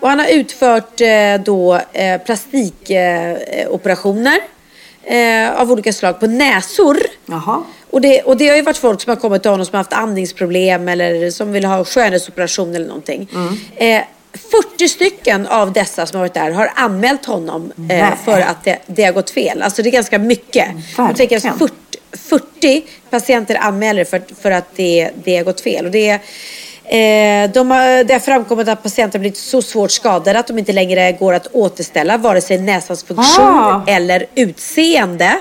Och 0.00 0.08
han 0.08 0.18
har 0.18 0.26
utfört 0.26 1.00
eh, 1.00 1.34
då 1.44 1.80
eh, 1.92 2.20
plastikoperationer 2.20 4.38
eh, 5.04 5.60
av 5.60 5.72
olika 5.72 5.92
slag 5.92 6.20
på 6.20 6.26
näsor. 6.26 6.98
Jaha. 7.26 7.62
Och 7.90 8.00
det, 8.00 8.22
och 8.22 8.36
det 8.36 8.48
har 8.48 8.56
ju 8.56 8.62
varit 8.62 8.76
folk 8.76 9.00
som 9.00 9.10
har 9.10 9.16
kommit 9.16 9.42
till 9.42 9.50
honom 9.50 9.66
som 9.66 9.74
har 9.74 9.80
haft 9.80 9.92
andningsproblem 9.92 10.88
eller 10.88 11.30
som 11.30 11.52
vill 11.52 11.64
ha 11.64 11.84
skönhetsoperation 11.84 12.74
eller 12.74 12.86
någonting. 12.86 13.30
Eh, 13.76 14.02
40 14.50 14.88
stycken 14.88 15.46
av 15.46 15.72
dessa 15.72 16.06
som 16.06 16.16
har 16.16 16.22
varit 16.24 16.34
där 16.34 16.50
har 16.50 16.72
anmält 16.74 17.24
honom 17.26 17.72
eh, 17.90 18.08
för 18.24 18.40
att 18.40 18.64
det, 18.64 18.78
det 18.86 19.04
har 19.04 19.12
gått 19.12 19.30
fel. 19.30 19.62
Alltså 19.62 19.82
det 19.82 19.88
är 19.88 19.90
ganska 19.92 20.18
mycket. 20.18 20.68
Jag 20.96 21.16
tänker 21.16 21.36
att 21.36 21.44
Verkligen. 21.44 21.58
40, 21.58 21.74
40 22.12 22.84
patienter 23.10 23.54
anmäler 23.60 24.04
för, 24.04 24.22
för 24.40 24.50
att 24.50 24.64
det, 24.76 25.10
det 25.24 25.36
har 25.36 25.44
gått 25.44 25.60
fel. 25.60 25.84
Och 25.86 25.90
det, 25.92 26.10
eh, 26.10 27.50
de 27.50 27.70
har, 27.70 28.04
det 28.04 28.12
har 28.12 28.20
framkommit 28.20 28.68
att 28.68 28.82
patienter 28.82 29.18
blivit 29.18 29.38
så 29.38 29.62
svårt 29.62 29.90
skadade 29.90 30.38
att 30.38 30.46
de 30.46 30.58
inte 30.58 30.72
längre 30.72 31.12
går 31.12 31.32
att 31.32 31.46
återställa 31.52 32.16
vare 32.16 32.40
sig 32.40 32.58
näsans 32.58 33.04
funktion 33.04 33.44
Ah. 33.44 33.82
eller 33.86 34.26
utseende. 34.34 35.38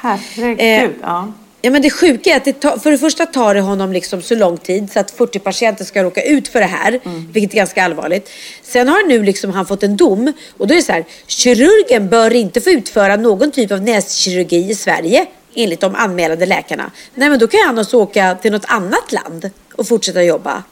Herregud. 0.00 0.60
Eh, 0.60 0.90
ja. 1.02 1.32
Ja 1.64 1.70
men 1.70 1.82
det 1.82 1.90
sjuka 1.90 2.30
är 2.30 2.36
att 2.36 2.44
det 2.44 2.52
tar, 2.52 2.78
för 2.78 2.90
det 2.90 2.98
första 2.98 3.26
tar 3.26 3.54
det 3.54 3.60
honom 3.60 3.92
liksom 3.92 4.22
så 4.22 4.34
lång 4.34 4.56
tid 4.56 4.92
så 4.92 5.00
att 5.00 5.10
40 5.10 5.38
patienter 5.38 5.84
ska 5.84 6.02
råka 6.02 6.22
ut 6.22 6.48
för 6.48 6.60
det 6.60 6.66
här. 6.66 7.00
Vilket 7.32 7.52
är 7.52 7.56
ganska 7.56 7.84
allvarligt. 7.84 8.30
Sen 8.62 8.88
har 8.88 9.08
nu 9.08 9.22
liksom 9.22 9.50
han 9.50 9.66
fått 9.66 9.82
en 9.82 9.96
dom 9.96 10.32
och 10.58 10.66
då 10.66 10.74
är 10.74 10.76
det 10.76 10.82
så 10.82 10.92
här. 10.92 11.04
Kirurgen 11.26 12.08
bör 12.08 12.34
inte 12.34 12.60
få 12.60 12.70
utföra 12.70 13.16
någon 13.16 13.50
typ 13.50 13.72
av 13.72 13.82
näskirurgi 13.82 14.70
i 14.70 14.74
Sverige 14.74 15.26
enligt 15.54 15.80
de 15.80 15.94
anmälande 15.94 16.46
läkarna. 16.46 16.90
Nej 17.14 17.28
men 17.28 17.38
då 17.38 17.46
kan 17.46 17.60
han 17.66 17.78
alltså 17.78 17.96
åka 17.96 18.34
till 18.42 18.52
något 18.52 18.66
annat 18.68 19.12
land 19.12 19.50
och 19.74 19.88
fortsätta 19.88 20.22
jobba. 20.22 20.62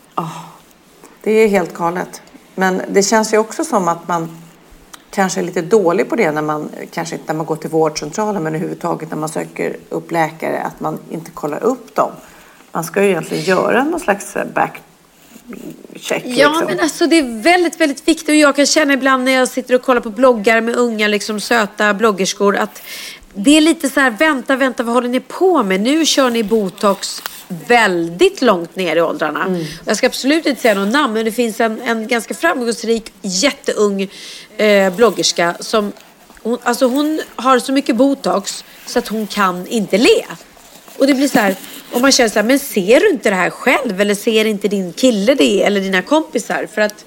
Det 1.23 1.33
är 1.33 1.49
helt 1.49 1.75
galet. 1.75 2.23
Men 2.55 2.83
det 2.89 3.03
känns 3.03 3.35
ju 3.35 3.39
också 3.39 3.65
som 3.65 3.89
att 3.89 4.09
man 4.09 4.43
kanske 5.15 5.41
är 5.41 5.45
lite 5.45 5.63
dålig 5.63 6.09
på 6.09 6.17
det 6.17 6.31
när 6.31 6.43
man, 6.43 6.71
kanske 6.91 7.15
inte 7.15 7.33
när 7.33 7.37
man 7.37 7.47
går 7.47 7.57
till 7.57 7.71
vårdcentralen 7.71 8.43
men 8.43 8.55
överhuvudtaget 8.55 9.11
när 9.11 9.17
man 9.17 9.29
söker 9.29 9.77
upp 9.89 10.11
läkare, 10.11 10.61
att 10.63 10.81
man 10.81 10.99
inte 11.11 11.31
kollar 11.31 11.63
upp 11.63 11.95
dem. 11.95 12.11
Man 12.73 12.85
ska 12.85 13.03
ju 13.03 13.09
egentligen 13.09 13.45
göra 13.45 13.85
någon 13.85 14.01
slags 14.01 14.37
eh, 14.37 14.47
backcheck. 14.55 14.83
Ja, 16.25 16.49
liksom. 16.49 16.67
men 16.67 16.81
alltså 16.81 17.07
det 17.07 17.19
är 17.19 17.43
väldigt, 17.43 17.81
väldigt 17.81 18.09
viktigt. 18.09 18.29
Och 18.29 18.35
jag 18.35 18.57
kan 18.57 18.67
känna 18.67 18.93
ibland 18.93 19.25
när 19.25 19.33
jag 19.33 19.49
sitter 19.49 19.75
och 19.75 19.83
kollar 19.83 20.01
på 20.01 20.11
bloggar 20.11 20.61
med 20.61 20.77
unga, 20.77 21.09
liksom 21.09 21.41
söta 21.41 21.95
bloggerskor, 21.95 22.57
att 22.57 22.83
det 23.35 23.57
är 23.57 23.61
lite 23.61 23.89
så 23.89 24.01
här, 24.01 24.11
vänta, 24.11 24.57
vänta, 24.57 24.83
vad 24.83 24.95
håller 24.95 25.09
ni 25.09 25.21
på 25.21 25.63
med? 25.63 25.81
Nu 25.81 26.07
kör 26.07 26.31
ni 26.31 26.43
botox 26.43 27.23
väldigt 27.49 28.43
långt 28.43 28.77
ner 28.77 28.97
i 28.97 29.01
åldrarna. 29.01 29.61
Jag 29.85 29.97
ska 29.97 30.07
absolut 30.07 30.47
inte 30.47 30.61
säga 30.61 30.75
någon 30.75 30.91
namn, 30.91 31.13
men 31.13 31.25
det 31.25 31.33
finns 31.33 31.61
en, 31.61 31.81
en 31.81 32.09
ganska 32.09 32.35
framgångsrik, 32.35 33.13
jätteung 33.23 34.09
eh, 34.57 34.95
bloggerska 34.95 35.55
som 35.61 35.93
hon, 36.43 36.59
alltså 36.63 36.87
hon 36.87 37.23
har 37.37 37.59
så 37.59 37.73
mycket 37.73 37.97
botox 37.97 38.65
så 38.87 38.99
att 38.99 39.09
hon 39.09 39.27
kan 39.27 39.67
inte 39.67 39.99
le. 39.99 40.25
Och 40.99 41.07
det 41.07 41.15
blir 41.15 41.29
så 41.29 41.39
här, 41.39 41.57
och 41.93 42.01
man 42.01 42.13
känner 42.13 42.31
så 42.31 42.39
här, 42.39 42.47
men 42.47 42.59
ser 42.59 43.01
du 43.01 43.11
inte 43.11 43.31
det 43.31 43.37
här 43.37 43.51
själv? 43.51 44.01
Eller 44.01 44.15
ser 44.15 44.45
inte 44.45 44.69
din 44.69 44.93
kille 44.93 45.35
det? 45.35 45.63
Eller 45.63 45.81
dina 45.81 46.03
kompisar? 46.03 46.67
För 46.75 46.83
att 46.83 47.05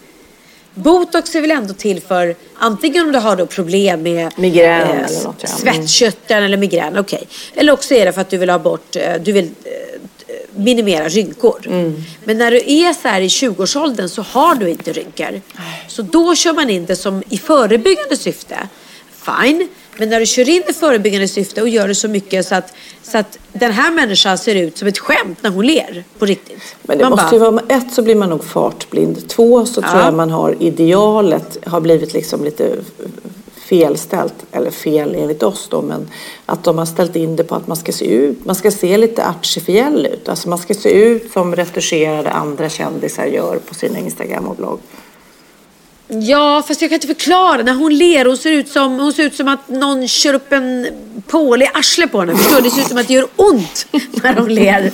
botox 0.76 1.36
är 1.36 1.42
väl 1.42 1.52
ändå 1.52 1.74
till 1.74 2.02
för, 2.02 2.36
antingen 2.56 3.06
om 3.06 3.12
du 3.12 3.20
har 3.20 3.36
då 3.36 3.46
problem 3.46 4.02
med 4.02 4.32
Migrän 4.38 4.88
eller 4.88 5.24
något, 5.24 5.44
ja. 5.44 5.50
Mm. 5.50 5.88
svettkörteln 5.88 6.44
eller 6.44 6.58
migrän, 6.58 6.98
okej. 6.98 7.28
Eller 7.56 7.74
också 7.74 7.94
är 7.94 8.06
det 8.06 8.14
för 8.14 8.22
att 8.22 8.30
du 8.30 8.38
vill 8.38 8.50
ha 8.50 8.60
bort, 8.60 8.96
eh, 8.96 9.14
du 9.24 9.32
vill 9.32 9.46
eh, 9.46 10.36
minimera 10.56 11.10
rynkor. 11.10 11.62
Mm. 11.66 12.04
Men 12.24 12.38
när 12.38 12.52
du 12.52 12.58
är 12.58 12.94
så 12.94 13.08
här 13.08 13.22
i 13.22 13.28
20-årsåldern 13.28 14.10
så 14.10 14.22
har 14.22 14.56
du 14.56 14.70
inte 14.70 14.94
rynkor. 14.94 15.42
Så 15.88 16.02
då 16.02 16.36
kör 16.36 16.54
man 16.54 16.70
in 16.70 16.86
det 16.86 16.96
som 16.96 17.24
i 17.30 17.38
förebyggande 17.38 18.18
syfte. 18.18 18.58
Fine. 19.12 19.68
Men 19.98 20.10
när 20.10 20.20
du 20.20 20.26
kör 20.26 20.50
in 20.50 20.64
i 20.70 20.74
förebyggande 20.74 21.28
syfte 21.28 21.62
och 21.62 21.70
gör 21.70 21.88
det 21.88 21.96
så 21.96 22.08
mycket 22.08 22.46
så 22.46 22.56
att, 22.56 22.74
så 23.04 23.18
att 23.18 23.38
den 23.54 23.72
här 23.72 23.92
människan 23.92 24.38
ser 24.38 24.56
ut 24.56 24.78
som 24.78 24.88
ett 24.88 24.98
skämt 24.98 25.38
när 25.42 25.50
hon 25.50 25.66
ler 25.66 26.04
på 26.20 26.26
riktigt. 26.26 26.76
Men 26.84 26.98
det 26.98 27.04
Man 27.04 27.12
måste 27.12 27.26
bara, 27.40 27.46
ju 27.46 27.52
vara, 27.52 27.64
ett 27.70 27.94
så 27.94 28.02
blir 28.02 28.16
man 28.16 28.30
nog 28.30 28.44
fartblind. 28.44 29.30
Två 29.30 29.66
så 29.66 29.82
tror 29.82 29.96
Ja. 29.96 30.06
jag 30.06 30.14
man 30.14 30.30
har 30.30 30.56
idealet 30.60 31.58
har 31.66 31.82
blivit 31.82 32.14
liksom 32.14 32.44
lite 32.44 32.76
felställt. 33.70 34.34
Eller 34.52 34.72
fel 34.72 35.16
enligt 35.16 35.44
oss 35.44 35.68
då. 35.72 35.82
Men 35.82 36.08
att 36.46 36.64
de 36.64 36.78
har 36.78 36.86
ställt 36.86 37.16
in 37.16 37.36
det 37.36 37.44
på 37.44 37.56
att 37.56 37.68
man 37.68 37.78
ska 37.78 37.92
se 37.92 38.06
ut. 38.06 38.46
Man 38.46 38.56
ska 38.56 38.72
se 38.72 38.98
lite 38.98 39.28
artificiell 39.28 40.06
ut. 40.06 40.30
Alltså 40.30 40.50
man 40.50 40.58
ska 40.60 40.74
se 40.74 40.90
ut 40.92 41.32
som 41.32 41.56
retuscherade 41.56 42.30
andra 42.30 42.70
kändisar 42.70 43.26
gör 43.26 43.60
på 43.68 43.74
sin 43.74 43.98
Instagram 43.98 44.48
och 44.48 44.56
blogg. 44.56 44.80
Ja, 46.08 46.64
fast 46.68 46.82
jag 46.82 46.90
kan 46.90 46.96
inte 46.96 47.08
förklara. 47.08 47.64
När 47.64 47.74
hon 47.74 47.98
ler, 47.98 48.26
hon 48.26 48.38
ser 48.38 48.52
ut 48.52 48.70
som, 48.70 49.00
hon 49.00 49.14
ser 49.14 49.24
ut 49.24 49.36
som 49.36 49.48
att 49.48 49.70
någon 49.70 50.08
kör 50.08 50.34
upp 50.34 50.52
en 50.52 50.88
pål 51.28 51.62
i 51.62 51.68
arslet 51.74 52.12
på 52.12 52.20
henne. 52.20 52.36
Förstår? 52.36 52.62
Det 52.62 52.70
ser 52.70 52.82
ut 52.82 52.88
som 52.88 52.98
att 52.98 53.08
det 53.08 53.14
gör 53.14 53.28
ont 53.36 53.88
när 54.24 54.34
hon 54.34 54.54
ler. 54.56 54.92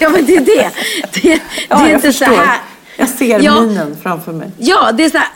Ja, 0.00 0.08
men 0.08 0.26
det 0.26 0.36
är 0.36 0.40
det. 0.40 0.70
Det, 1.12 1.20
det 1.22 1.40
Ja, 1.68 1.76
är 1.84 1.88
jag 1.90 1.96
inte 1.98 2.12
så 2.12 2.24
här. 2.24 2.58
Jag 2.96 3.08
ser 3.08 3.40
Ja. 3.40 3.60
minen 3.60 3.96
framför 4.02 4.32
mig. 4.32 4.50
Ja, 4.58 4.92
det 4.92 5.04
är 5.04 5.10
så 5.10 5.18
här, 5.18 5.28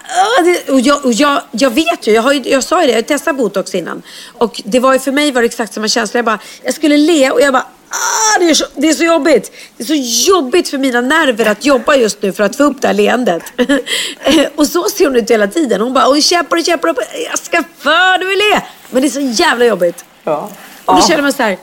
och, 0.73 0.81
jag, 0.81 1.05
och 1.05 1.13
jag, 1.13 1.41
jag 1.51 1.71
vet 1.71 2.07
ju, 2.07 2.13
jag, 2.13 2.23
har 2.23 2.33
ju, 2.33 2.43
jag 2.51 2.65
sa 2.65 2.81
ju 2.81 2.87
det, 2.87 2.93
jag 2.93 3.07
testat 3.07 3.37
botox 3.37 3.75
innan. 3.75 4.03
Och 4.39 4.63
det 4.65 4.81
var 4.81 4.93
ju 4.93 4.99
för 4.99 5.13
mig 5.13 5.33
var 5.33 5.43
det 5.43 5.47
exakt 5.47 5.75
samma 5.75 5.89
känsla. 5.89 6.19
Jag, 6.19 6.25
bara, 6.25 6.39
jag 6.63 6.75
skulle 6.75 6.97
le 6.97 7.31
och 7.31 7.41
jag 7.41 7.53
bara, 7.53 7.67
ah, 7.89 8.39
det, 8.39 8.51
är 8.51 8.55
så, 8.55 8.65
det 8.75 8.89
är 8.89 8.93
så 8.93 9.05
jobbigt. 9.05 9.53
Det 9.77 9.83
är 9.83 9.87
så 9.87 10.29
jobbigt 10.31 10.69
för 10.69 10.79
mina 10.79 11.01
nerver 11.01 11.47
att 11.47 11.65
jobba 11.65 11.97
just 11.97 12.23
nu 12.23 12.33
för 12.33 12.45
att 12.45 12.57
få 12.57 12.63
upp 12.65 12.81
det 12.83 12.87
här 12.89 12.95
leendet. 12.95 13.43
och 14.57 14.67
så 14.67 14.85
ser 14.85 15.05
hon 15.07 15.17
ut 15.17 15.31
hela 15.31 15.47
tiden. 15.47 15.81
Hon 15.81 15.93
bara, 15.95 16.11
oj 16.11 16.23
käppar 16.23 16.57
och 16.57 16.65
käppar. 16.65 16.89
och 16.89 16.97
Jag 17.31 17.39
ska 17.39 17.63
för 17.79 18.19
du 18.19 18.27
vill 18.27 18.39
le. 18.39 18.61
Men 18.91 19.03
det 19.03 19.09
är 19.09 19.11
så 19.11 19.43
jävla 19.43 19.65
jobbigt. 19.65 20.05
Ja. 20.25 20.51
Och 20.85 20.95
då 20.95 21.01
Ja. 21.03 21.09
känner 21.09 21.23
man 21.23 21.33
så 21.33 21.43
här, 21.43 21.59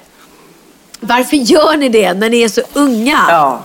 varför 0.99 1.37
gör 1.37 1.77
ni 1.77 1.89
det 1.89 2.13
när 2.13 2.29
ni 2.29 2.41
är 2.41 2.49
så 2.49 2.61
unga? 2.73 3.19
Ja. 3.29 3.63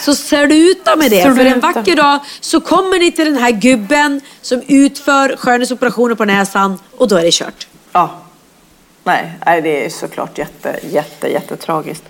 Så 0.00 0.14
sluta 0.14 0.96
med 0.96 1.10
det. 1.10 1.22
För 1.22 1.44
en 1.44 1.60
vacker 1.60 1.96
dag 1.96 2.18
så 2.40 2.60
kommer 2.60 2.98
ni 2.98 3.12
till 3.12 3.24
den 3.24 3.36
här 3.42 3.50
gubben 3.50 4.20
som 4.42 4.62
utför 4.66 5.36
skönhetsoperationer 5.36 6.14
på 6.14 6.24
näsan 6.24 6.78
och 6.96 7.08
då 7.08 7.16
är 7.16 7.22
det 7.22 7.34
kört. 7.34 7.66
Ja. 7.92 8.10
Nej, 9.04 9.32
nej, 9.46 9.62
det 9.62 9.86
är 9.86 9.90
såklart 9.90 10.38
jätte, 10.38 10.76
jätte, 10.90 11.28
jättetragiskt. 11.28 12.04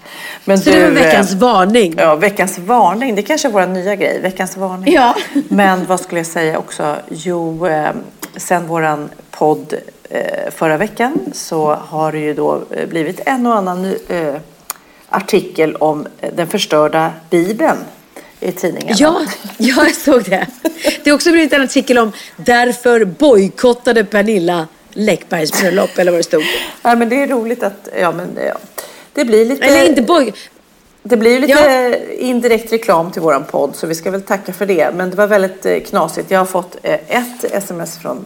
Men 0.45 0.59
Så 0.59 0.71
det 0.71 0.81
var 0.81 0.89
du, 0.89 0.95
veckans 0.95 1.33
eh, 1.33 1.39
varning. 1.39 1.95
Ja, 1.99 2.15
veckans 2.15 2.59
varning. 2.59 3.15
Det 3.15 3.23
kanske 3.23 3.49
är 3.49 3.53
vår 3.53 3.67
nya 3.67 3.97
grej. 3.97 4.21
Veckans 4.21 4.57
varning. 4.57 4.95
Ja. 4.95 5.15
Men 5.49 5.87
vad 5.87 6.01
skulle 6.01 6.19
jag 6.19 6.27
säga 6.27 6.59
också? 6.59 6.97
Jo, 7.09 7.67
eh, 7.67 7.91
sen 8.37 8.67
våran 8.67 9.09
podd 9.31 9.75
eh, 10.11 10.51
förra 10.51 10.77
veckan 10.77 11.19
så 11.33 11.75
har 11.75 12.13
det 12.13 12.19
ju 12.19 12.35
då 12.35 12.63
eh, 12.71 12.89
blivit 12.89 13.21
en 13.27 13.47
och 13.47 13.55
annan 13.55 13.83
ny, 13.83 13.97
eh, 14.09 14.35
artikel 15.11 15.77
om 15.77 16.07
den 16.33 16.47
förstörda 16.47 17.13
Bibeln 17.31 17.79
i 18.41 18.53
tidningen. 18.53 18.97
Ja, 18.99 19.27
ja, 19.59 19.85
jag 19.85 19.95
såg 19.95 20.23
det. 20.23 20.47
Det 21.05 21.11
har 21.11 21.15
också 21.15 21.33
blivit 21.33 21.53
en 21.53 21.63
artikel 21.63 21.99
om 21.99 22.13
därför 22.37 23.05
bojkottade 23.05 24.05
Pernilla 24.05 24.69
Läckbergs 24.93 25.61
bröllop 25.61 25.99
eller 25.99 26.13
vad 26.13 26.19
det 26.19 26.25
stod. 26.25 26.43
Ja, 26.83 26.97
men 26.97 27.09
det 27.09 27.23
är 27.23 27.27
roligt 27.27 27.63
att, 27.63 27.89
ja 28.01 28.13
men 28.13 28.39
ja. 28.47 28.59
det 29.13 29.25
blir 29.25 29.45
lite... 29.45 29.65
Eller 29.65 29.89
inte 29.89 30.03
boj... 30.03 30.33
Det 31.03 31.17
blir 31.17 31.31
ju 31.31 31.39
lite 31.39 32.01
indirekt 32.19 32.73
reklam 32.73 33.13
till 33.13 33.23
våran 33.23 33.45
podd 33.45 33.77
så 33.77 33.87
vi 33.87 33.95
ska 33.95 34.11
väl 34.11 34.23
tacka 34.23 34.53
för 34.53 34.67
det. 34.67 34.95
Men 34.95 35.11
det 35.11 35.17
var 35.17 35.27
väldigt 35.27 35.67
eh, 35.67 35.81
knasigt. 35.81 36.31
Jag 36.31 36.39
har 36.39 36.47
fått 36.47 36.77
eh, 36.83 36.95
ett 36.95 37.45
sms 37.45 37.99
från 37.99 38.25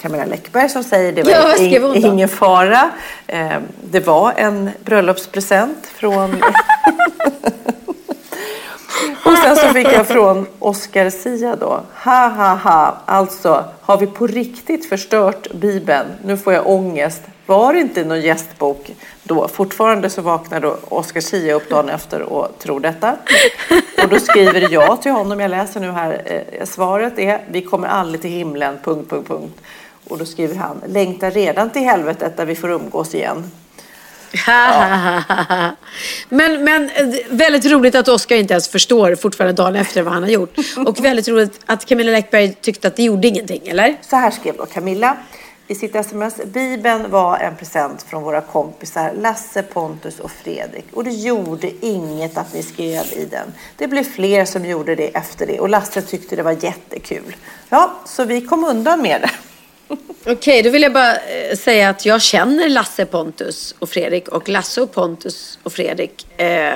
Camilla 0.00 0.24
Läckberg 0.24 0.68
som 0.68 0.84
säger 0.84 1.12
det 1.12 1.22
var 1.22 1.30
Ja, 1.30 1.54
ing- 1.56 2.06
ingen 2.06 2.28
fara. 2.28 2.90
Eh, 3.26 3.48
Det 3.90 4.00
var 4.00 4.32
en 4.36 4.70
bröllopspresent 4.84 5.86
från... 5.94 6.42
Och 9.24 9.36
sen 9.38 9.56
så 9.56 9.68
fick 9.68 9.86
jag 9.92 10.06
från 10.06 10.46
Oscar 10.58 11.10
Sia 11.10 11.56
då. 11.56 11.80
Ha 12.04 12.28
ha 12.28 12.54
ha, 12.54 12.96
alltså 13.04 13.64
har 13.80 13.98
vi 13.98 14.06
på 14.06 14.26
riktigt 14.26 14.88
förstört 14.88 15.52
Bibeln? 15.52 16.06
Nu 16.24 16.36
får 16.36 16.52
jag 16.52 16.66
ångest. 16.68 17.22
Var 17.46 17.72
det 17.72 17.80
inte 17.80 18.04
någon 18.04 18.20
gästbok 18.20 18.90
då? 19.22 19.48
Fortfarande 19.48 20.10
så 20.10 20.22
vaknar 20.22 20.60
då 20.60 20.76
Oscar 20.88 21.20
Sia 21.20 21.54
upp 21.54 21.70
dagen 21.70 21.88
efter 21.88 22.22
och 22.22 22.58
tror 22.58 22.80
detta. 22.80 23.16
Och 24.02 24.08
då 24.08 24.20
skriver 24.20 24.72
jag 24.72 25.02
till 25.02 25.12
honom, 25.12 25.40
jag 25.40 25.50
läser 25.50 25.80
nu 25.80 25.90
här, 25.90 26.22
eh, 26.24 26.64
svaret 26.66 27.18
är 27.18 27.40
vi 27.50 27.62
kommer 27.62 27.88
aldrig 27.88 28.20
till 28.20 28.30
himlen, 28.30 28.78
punkt, 28.84 29.10
punkt, 29.10 29.28
punkt. 29.28 29.60
Och 30.08 30.18
då 30.18 30.24
skriver 30.24 30.54
han, 30.54 30.82
längtar 30.86 31.30
redan 31.30 31.70
till 31.70 31.82
helvetet 31.82 32.36
där 32.36 32.44
vi 32.44 32.54
får 32.54 32.70
umgås 32.70 33.14
igen. 33.14 33.50
men, 36.28 36.64
men 36.64 36.90
eh, 36.90 37.14
väldigt 37.30 37.66
roligt 37.66 37.94
att 37.94 38.08
Oskar 38.08 38.36
inte 38.36 38.54
ens 38.54 38.68
förstår 38.68 39.14
fortfarande 39.14 39.62
dagen 39.62 39.76
efter 39.76 40.02
vad 40.02 40.12
han 40.12 40.22
har 40.22 40.30
gjort. 40.30 40.56
Och 40.86 41.04
väldigt 41.04 41.28
roligt 41.28 41.60
att 41.66 41.86
Camilla 41.86 42.12
Läckberg 42.12 42.54
tyckte 42.54 42.88
att 42.88 42.96
det 42.96 43.02
gjorde 43.02 43.28
ingenting, 43.28 43.68
eller? 43.68 43.96
Så 44.00 44.16
här 44.16 44.30
skrev 44.30 44.56
då 44.56 44.66
Camilla 44.66 45.16
i 45.70 45.74
sitt 45.74 45.94
sms. 45.94 46.34
Bibeln 46.44 47.10
var 47.10 47.38
en 47.38 47.56
present 47.56 48.02
från 48.02 48.22
våra 48.22 48.40
kompisar 48.40 49.12
Lasse, 49.14 49.62
Pontus 49.62 50.20
och 50.20 50.30
Fredrik. 50.30 50.84
Och 50.92 51.04
det 51.04 51.10
gjorde 51.10 51.70
inget 51.86 52.38
att 52.38 52.54
ni 52.54 52.62
skrev 52.62 53.04
i 53.12 53.28
den. 53.30 53.52
Det 53.76 53.88
blev 53.88 54.04
fler 54.04 54.44
som 54.44 54.64
gjorde 54.64 54.94
det 54.94 55.16
efter 55.16 55.46
det. 55.46 55.60
Och 55.60 55.68
Lasse 55.68 56.02
tyckte 56.02 56.36
det 56.36 56.42
var 56.42 56.64
jättekul. 56.64 57.36
Ja, 57.68 57.92
så 58.04 58.24
vi 58.24 58.40
kom 58.40 58.64
undan 58.64 59.02
med 59.02 59.20
det. 59.20 59.30
Okej, 60.32 60.62
då 60.62 60.70
vill 60.70 60.82
jag 60.82 60.92
bara 60.92 61.16
eh, 61.16 61.56
säga 61.56 61.88
att 61.88 62.06
jag 62.06 62.22
känner 62.22 62.68
Lasse, 62.68 63.06
Pontus 63.06 63.74
och 63.78 63.88
Fredrik. 63.88 64.28
Och 64.28 64.48
Lasse 64.48 64.80
och 64.80 64.92
Pontus 64.92 65.58
och 65.62 65.72
Fredrik, 65.72 66.40
eh, 66.40 66.74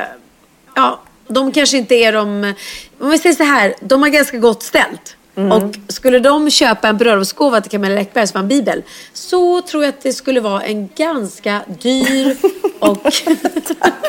ja, 0.75 1.01
de 1.29 1.53
kanske 1.53 1.77
inte 1.77 1.95
är 1.95 2.13
de... 2.13 2.55
Om 3.01 3.11
vi 3.11 3.19
säger 3.19 3.37
så 3.37 3.45
här, 3.45 3.75
de 3.81 4.03
har 4.03 4.09
ganska 4.11 4.39
gott 4.39 4.63
ställt. 4.63 5.17
Och 5.35 5.75
skulle 5.89 6.19
de 6.19 6.51
köpa 6.51 6.89
en 6.89 6.97
bröllopsgåva 6.97 7.61
till 7.61 7.71
Camilla 7.71 7.95
Läckberg 7.95 8.27
som 8.27 8.41
en 8.41 8.49
bibel 8.49 8.83
så 9.13 9.63
tror 9.63 9.85
jag 9.85 9.89
att 9.89 10.03
det 10.03 10.13
skulle 10.13 10.41
vara 10.41 10.63
en 10.63 10.89
ganska 10.97 11.61
dyr 11.83 12.37
och 12.79 13.13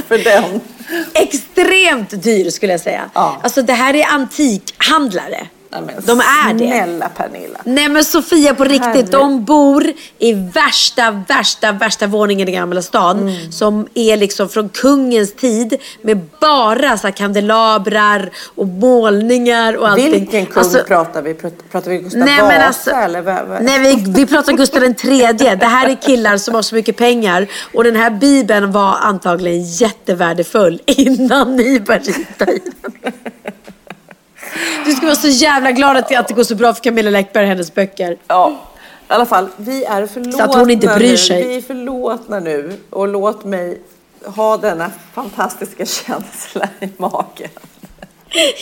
För 0.07 0.23
den. 0.23 0.61
extremt 1.13 2.23
dyr 2.23 2.49
skulle 2.49 2.73
jag 2.73 2.81
säga. 2.81 3.09
Alltså 3.13 3.61
det 3.61 3.73
här 3.73 3.93
är 3.93 4.05
antikhandlare. 4.05 5.47
De 6.05 6.19
är 6.19 6.53
det. 6.53 6.57
Snälla 6.67 7.09
Pernilla. 7.09 7.59
Nej 7.63 7.89
men 7.89 8.05
Sofia 8.05 8.53
på 8.55 8.63
riktigt, 8.63 8.85
Herre. 8.85 9.01
de 9.01 9.45
bor 9.45 9.85
i 10.19 10.33
värsta, 10.33 11.23
värsta, 11.27 11.71
värsta 11.71 12.07
våningen 12.07 12.47
i 12.49 12.51
Gamla 12.51 12.81
stan. 12.81 13.19
Mm. 13.21 13.51
Som 13.51 13.87
är 13.93 14.17
liksom 14.17 14.49
från 14.49 14.69
kungens 14.69 15.33
tid 15.33 15.77
med 16.01 16.19
bara 16.41 16.97
så 16.97 17.11
kandelabrar 17.11 18.29
och 18.55 18.67
målningar 18.67 19.77
och 19.77 19.89
allting. 19.89 20.11
Vilken 20.11 20.45
kung 20.45 20.57
Alltså, 20.63 20.83
pratar 20.83 21.21
vi? 21.21 21.33
Prat- 21.33 21.71
Pratar 21.71 21.91
vi 21.91 21.97
Gustav 21.97 22.19
Nej, 22.21 22.41
Vasa 22.41 22.55
alltså- 22.65 22.91
eller? 22.91 23.21
vad- 23.21 23.45
vad- 23.47 23.61
Nej, 23.63 23.79
vi, 23.79 24.11
vi 24.11 24.25
pratar 24.25 24.53
Gustav 24.53 24.81
den 24.81 24.95
tredje. 24.95 25.55
Det 25.55 25.65
här 25.65 25.89
är 25.89 25.95
killar 25.95 26.37
som 26.37 26.55
har 26.55 26.61
så 26.61 26.75
mycket 26.75 26.97
pengar. 26.97 27.47
Och 27.73 27.83
den 27.83 27.95
här 27.95 28.09
bibeln 28.09 28.71
var 28.71 28.95
antagligen 29.01 29.63
jättevärdefull 29.63 30.81
innan 30.85 31.55
ni 31.55 31.79
började 31.79 32.11
hitta 32.11 32.51
i 32.51 32.61
den. 32.81 33.13
Du 34.85 34.91
ska 34.91 35.05
vara 35.05 35.15
så 35.15 35.27
jävla 35.27 35.71
glad 35.71 35.97
att 35.97 36.09
det, 36.09 36.15
att 36.15 36.27
det 36.27 36.33
går 36.33 36.43
så 36.43 36.55
bra 36.55 36.73
för 36.73 36.83
Camilla 36.83 37.09
Läckberg 37.09 37.43
och 37.43 37.49
hennes 37.49 37.73
böcker. 37.73 38.17
Ja, 38.27 38.55
i 39.09 39.13
alla 39.13 39.25
fall. 39.25 39.49
Vi 39.57 39.83
är 39.83 40.07
förlåtna 40.07 40.37
Så 40.37 40.43
att 40.43 40.55
hon 40.55 40.69
inte 40.71 40.87
bryr 40.87 41.09
nu. 41.11 41.17
sig. 41.17 41.47
Vi 41.47 41.55
är 41.55 41.61
förlåtna 41.61 42.39
nu. 42.39 42.77
Och 42.89 43.07
låt 43.07 43.43
mig 43.45 43.81
ha 44.25 44.57
denna 44.57 44.91
fantastiska 45.13 45.85
känsla 46.05 46.69
i 46.79 46.89
magen. 46.97 47.49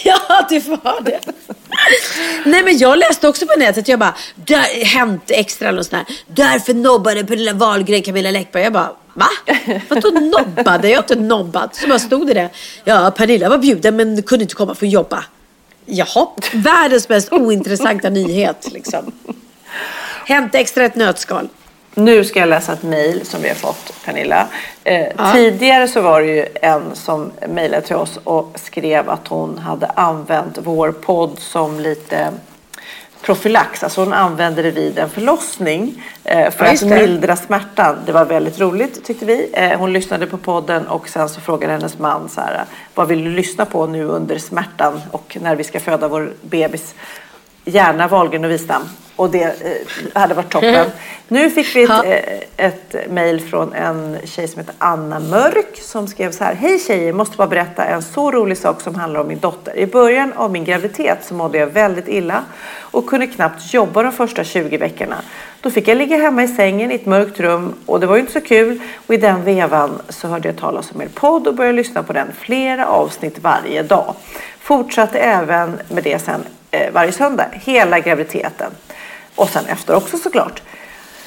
Ja, 0.03 0.45
du 0.49 0.61
får 0.61 0.77
ha 0.77 0.99
det. 0.99 1.19
Nej, 2.45 2.63
men 2.63 2.77
jag 2.77 2.97
läste 2.99 3.27
också 3.27 3.45
på 3.45 3.59
nätet. 3.59 3.87
Jag 3.87 3.99
bara, 3.99 4.15
där, 4.35 4.85
Hänt 4.85 5.23
Extra 5.27 5.69
eller 5.69 5.83
sånt 5.83 5.93
här. 5.93 6.15
Därför 6.27 6.73
nobbade 6.73 7.23
Pernilla 7.25 7.53
Wahlgren 7.53 8.01
Camilla 8.01 8.31
Läckberg. 8.31 8.63
Jag 8.63 8.73
bara, 8.73 8.91
va? 9.13 9.27
Vadå 9.89 10.09
nobbade? 10.09 10.89
Jag 10.89 10.97
har 10.97 11.03
inte 11.03 11.15
nobbat. 11.15 11.75
Så 11.75 11.87
bara 11.87 11.99
stod 11.99 12.27
det 12.27 12.33
det. 12.33 12.49
Ja, 12.83 13.11
Pernilla 13.11 13.49
var 13.49 13.57
bjuden 13.57 13.95
men 13.95 14.23
kunde 14.23 14.43
inte 14.43 14.55
komma 14.55 14.75
för 14.75 14.85
att 14.85 14.91
jobba. 14.91 15.23
Jaha, 15.85 16.27
världens 16.53 17.09
mest 17.09 17.33
ointressanta 17.33 18.09
nyhet 18.09 18.71
liksom. 18.71 19.11
Hänt 20.25 20.55
Extra 20.55 20.85
ett 20.85 20.95
nötskal. 20.95 21.47
Nu 21.95 22.23
ska 22.25 22.39
jag 22.39 22.49
läsa 22.49 22.73
ett 22.73 22.83
mejl 22.83 23.25
som 23.25 23.41
vi 23.41 23.47
har 23.47 23.55
fått, 23.55 23.93
Pernilla. 24.05 24.47
Eh, 24.83 25.07
Ja. 25.17 25.31
Tidigare 25.33 25.87
så 25.87 26.01
var 26.01 26.21
det 26.21 26.27
ju 26.27 26.45
en 26.61 26.95
som 26.95 27.31
mejlade 27.49 27.87
till 27.87 27.95
oss 27.95 28.19
och 28.23 28.51
skrev 28.55 29.09
att 29.09 29.27
hon 29.27 29.57
hade 29.57 29.87
använt 29.87 30.57
vår 30.63 30.91
podd 30.91 31.39
som 31.39 31.79
lite 31.79 32.29
profylax. 33.23 33.83
Alltså 33.83 34.01
hon 34.01 34.13
använde 34.13 34.61
det 34.61 34.71
vid 34.71 34.99
en 34.99 35.09
förlossning 35.09 36.03
eh, 36.23 36.51
för 36.51 36.65
Ja, 36.65 36.73
att 36.73 36.81
mildra 36.81 37.35
smärtan. 37.35 37.95
Det 38.05 38.11
var 38.11 38.25
väldigt 38.25 38.59
roligt 38.59 39.05
tyckte 39.05 39.25
vi. 39.25 39.49
Eh, 39.53 39.79
hon 39.79 39.93
lyssnade 39.93 40.25
på 40.25 40.37
podden 40.37 40.87
och 40.87 41.09
sen 41.09 41.29
så 41.29 41.41
frågade 41.41 41.73
hennes 41.73 41.99
man 41.99 42.29
så 42.29 42.41
här, 42.41 42.65
vad 42.95 43.07
vill 43.07 43.23
du 43.23 43.29
lyssna 43.29 43.65
på 43.65 43.87
nu 43.87 44.03
under 44.03 44.37
smärtan 44.37 45.01
och 45.11 45.37
när 45.41 45.55
vi 45.55 45.63
ska 45.63 45.79
föda 45.79 46.07
vår 46.07 46.33
bebis? 46.41 46.95
Gärna 47.65 48.07
Wahlgren 48.07 48.45
och 48.45 48.51
Wistam. 48.51 48.81
Och 49.15 49.29
det 49.29 49.43
eh, 49.43 50.21
hade 50.21 50.33
varit 50.33 50.51
toppen. 50.51 50.85
Nu 51.27 51.49
fick 51.49 51.75
vi 51.75 51.83
ett, 51.83 51.89
eh, 51.89 52.65
ett 52.65 52.95
mejl 53.09 53.41
från 53.41 53.73
en 53.73 54.17
tjej 54.23 54.47
som 54.47 54.59
heter 54.59 54.75
Anna 54.77 55.19
Mörk 55.19 55.79
som 55.81 56.07
skrev 56.07 56.31
så 56.31 56.43
här. 56.43 56.53
Hej 56.53 56.79
tjejer, 56.79 57.13
måste 57.13 57.37
bara 57.37 57.47
berätta 57.47 57.85
en 57.85 58.01
så 58.01 58.31
rolig 58.31 58.57
sak 58.57 58.81
som 58.81 58.95
handlar 58.95 59.19
om 59.19 59.27
min 59.27 59.39
dotter. 59.39 59.77
I 59.77 59.87
början 59.87 60.33
av 60.33 60.51
min 60.51 60.63
graviditet 60.63 61.17
så 61.21 61.33
mådde 61.33 61.57
jag 61.57 61.67
väldigt 61.67 62.07
illa 62.07 62.43
och 62.79 63.07
kunde 63.07 63.27
knappt 63.27 63.73
jobba 63.73 64.03
de 64.03 64.11
första 64.11 64.43
20 64.43 64.77
veckorna. 64.77 65.15
Då 65.61 65.69
fick 65.69 65.87
jag 65.87 65.97
ligga 65.97 66.17
hemma 66.17 66.43
i 66.43 66.47
sängen 66.47 66.91
i 66.91 66.95
ett 66.95 67.05
mörkt 67.05 67.39
rum 67.39 67.73
och 67.85 67.99
det 67.99 68.07
var 68.07 68.15
ju 68.15 68.21
inte 68.21 68.33
så 68.33 68.41
kul. 68.41 68.79
Och 69.07 69.13
i 69.13 69.17
den 69.17 69.43
vevan 69.43 70.01
så 70.09 70.27
hörde 70.27 70.47
jag 70.47 70.57
talas 70.57 70.91
om 70.91 71.01
er 71.01 71.09
podd 71.13 71.47
och 71.47 71.55
började 71.55 71.75
lyssna 71.75 72.03
på 72.03 72.13
den 72.13 72.27
flera 72.39 72.85
avsnitt 72.87 73.39
varje 73.39 73.83
dag. 73.83 74.15
Fortsatte 74.59 75.19
även 75.19 75.79
med 75.89 76.03
det 76.03 76.19
sen 76.19 76.43
varje 76.91 77.11
söndag, 77.11 77.45
hela 77.51 77.99
graviditeten. 77.99 78.71
Och 79.35 79.49
sen 79.49 79.65
efter 79.65 79.95
också 79.95 80.17
såklart. 80.17 80.61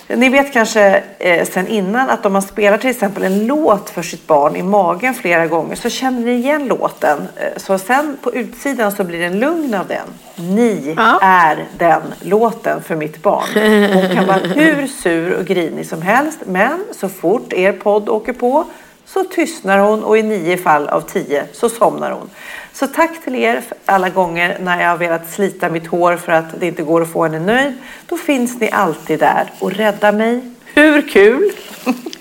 Ni 0.08 0.28
vet 0.28 0.52
kanske 0.52 1.02
eh, 1.18 1.46
sen 1.46 1.66
innan 1.66 2.10
att 2.10 2.26
om 2.26 2.32
man 2.32 2.42
spelar 2.42 2.78
till 2.78 2.90
exempel 2.90 3.22
en 3.22 3.46
låt 3.46 3.90
för 3.90 4.02
sitt 4.02 4.26
barn 4.26 4.56
i 4.56 4.62
magen 4.62 5.14
flera 5.14 5.46
gånger 5.46 5.76
så 5.76 5.90
känner 5.90 6.20
ni 6.20 6.32
igen 6.32 6.66
låten. 6.66 7.18
Eh, 7.36 7.48
så 7.56 7.78
sen 7.78 8.16
på 8.22 8.34
utsidan 8.34 8.92
så 8.92 9.04
blir 9.04 9.18
det 9.18 9.24
en 9.24 9.38
lugn 9.38 9.74
av 9.74 9.86
den. 9.86 10.06
Ni 10.34 10.94
är 11.22 11.64
den 11.78 12.02
låten 12.22 12.82
för 12.82 12.96
mitt 12.96 13.22
barn. 13.22 13.48
Hon 13.92 14.16
kan 14.16 14.26
vara 14.26 14.38
hur 14.54 14.86
sur 14.86 15.32
och 15.32 15.44
grinig 15.44 15.86
som 15.86 16.02
helst 16.02 16.38
men 16.46 16.84
så 16.92 17.08
fort 17.08 17.52
er 17.52 17.72
podd 17.72 18.08
åker 18.08 18.32
på 18.32 18.64
så 19.06 19.24
tystnar 19.24 19.78
hon 19.78 20.04
och 20.04 20.18
i 20.18 20.22
nio 20.22 20.56
fall 20.56 20.88
av 20.88 21.00
tio 21.00 21.46
så 21.52 21.68
somnar 21.68 22.10
hon. 22.10 22.30
Så 22.72 22.86
tack 22.86 23.24
till 23.24 23.34
er 23.34 23.62
alla 23.84 24.08
gånger 24.08 24.58
när 24.60 24.82
jag 24.82 24.88
har 24.88 24.96
velat 24.96 25.30
slita 25.30 25.68
mitt 25.68 25.86
hår 25.86 26.16
för 26.16 26.32
att 26.32 26.60
det 26.60 26.66
inte 26.66 26.82
går 26.82 27.02
att 27.02 27.12
få 27.12 27.22
henne 27.22 27.40
nöjd. 27.40 27.74
Då 28.08 28.16
finns 28.16 28.60
ni 28.60 28.70
alltid 28.70 29.18
där 29.18 29.52
och 29.58 29.72
räddar 29.72 30.12
mig. 30.12 30.40
Hur 30.74 31.08
kul? 31.08 31.52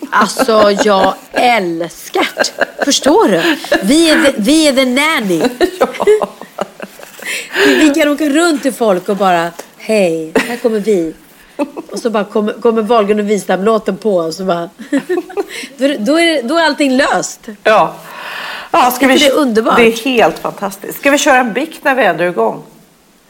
Alltså, 0.10 0.72
jag 0.84 1.14
älskar 1.32 2.28
det. 2.36 2.86
Förstår 2.86 3.28
du? 3.28 3.42
Vi 3.84 4.10
är 4.10 4.24
the, 4.24 4.34
vi 4.38 4.68
är 4.68 4.74
the 4.74 4.86
nanny. 4.86 5.42
Vi 7.66 7.90
kan 7.96 8.08
åka 8.10 8.30
runt 8.30 8.62
till 8.62 8.74
folk 8.74 9.10
och 9.10 9.18
bara, 9.18 9.52
hej, 9.78 10.32
här 10.36 10.58
kommer 10.58 10.80
vi. 10.80 11.14
Och 11.92 12.00
så 12.00 12.10
bara 12.10 12.24
kommer, 12.24 12.54
kommer 12.54 12.82
Wahlgren 12.82 13.20
och 13.20 13.30
Wistam-låten 13.30 13.98
på 13.98 14.16
och 14.16 14.34
så 14.34 14.44
bara... 14.46 14.70
Då, 15.78 15.86
är- 15.86 15.98
då, 16.00 16.20
är, 16.20 16.26
det- 16.26 16.42
då 16.42 16.58
är 16.58 16.64
allting 16.66 16.98
löst. 16.98 17.40
Ja. 17.64 17.94
ja 18.72 18.92
ska 18.92 19.08
vi, 19.08 19.18
Det 19.18 19.26
är 19.28 19.38
underbart. 19.38 19.78
Det 19.78 19.84
är 19.88 19.92
helt 20.06 20.40
fantastiskt. 20.40 21.00
Ska 21.00 21.12
vi 21.12 21.18
köra 21.18 21.38
en 21.38 21.54
bikt 21.54 21.84
när 21.84 21.96
vi 21.96 22.04
ändå 22.04 22.24
är 22.24 22.28
igång? 22.30 22.64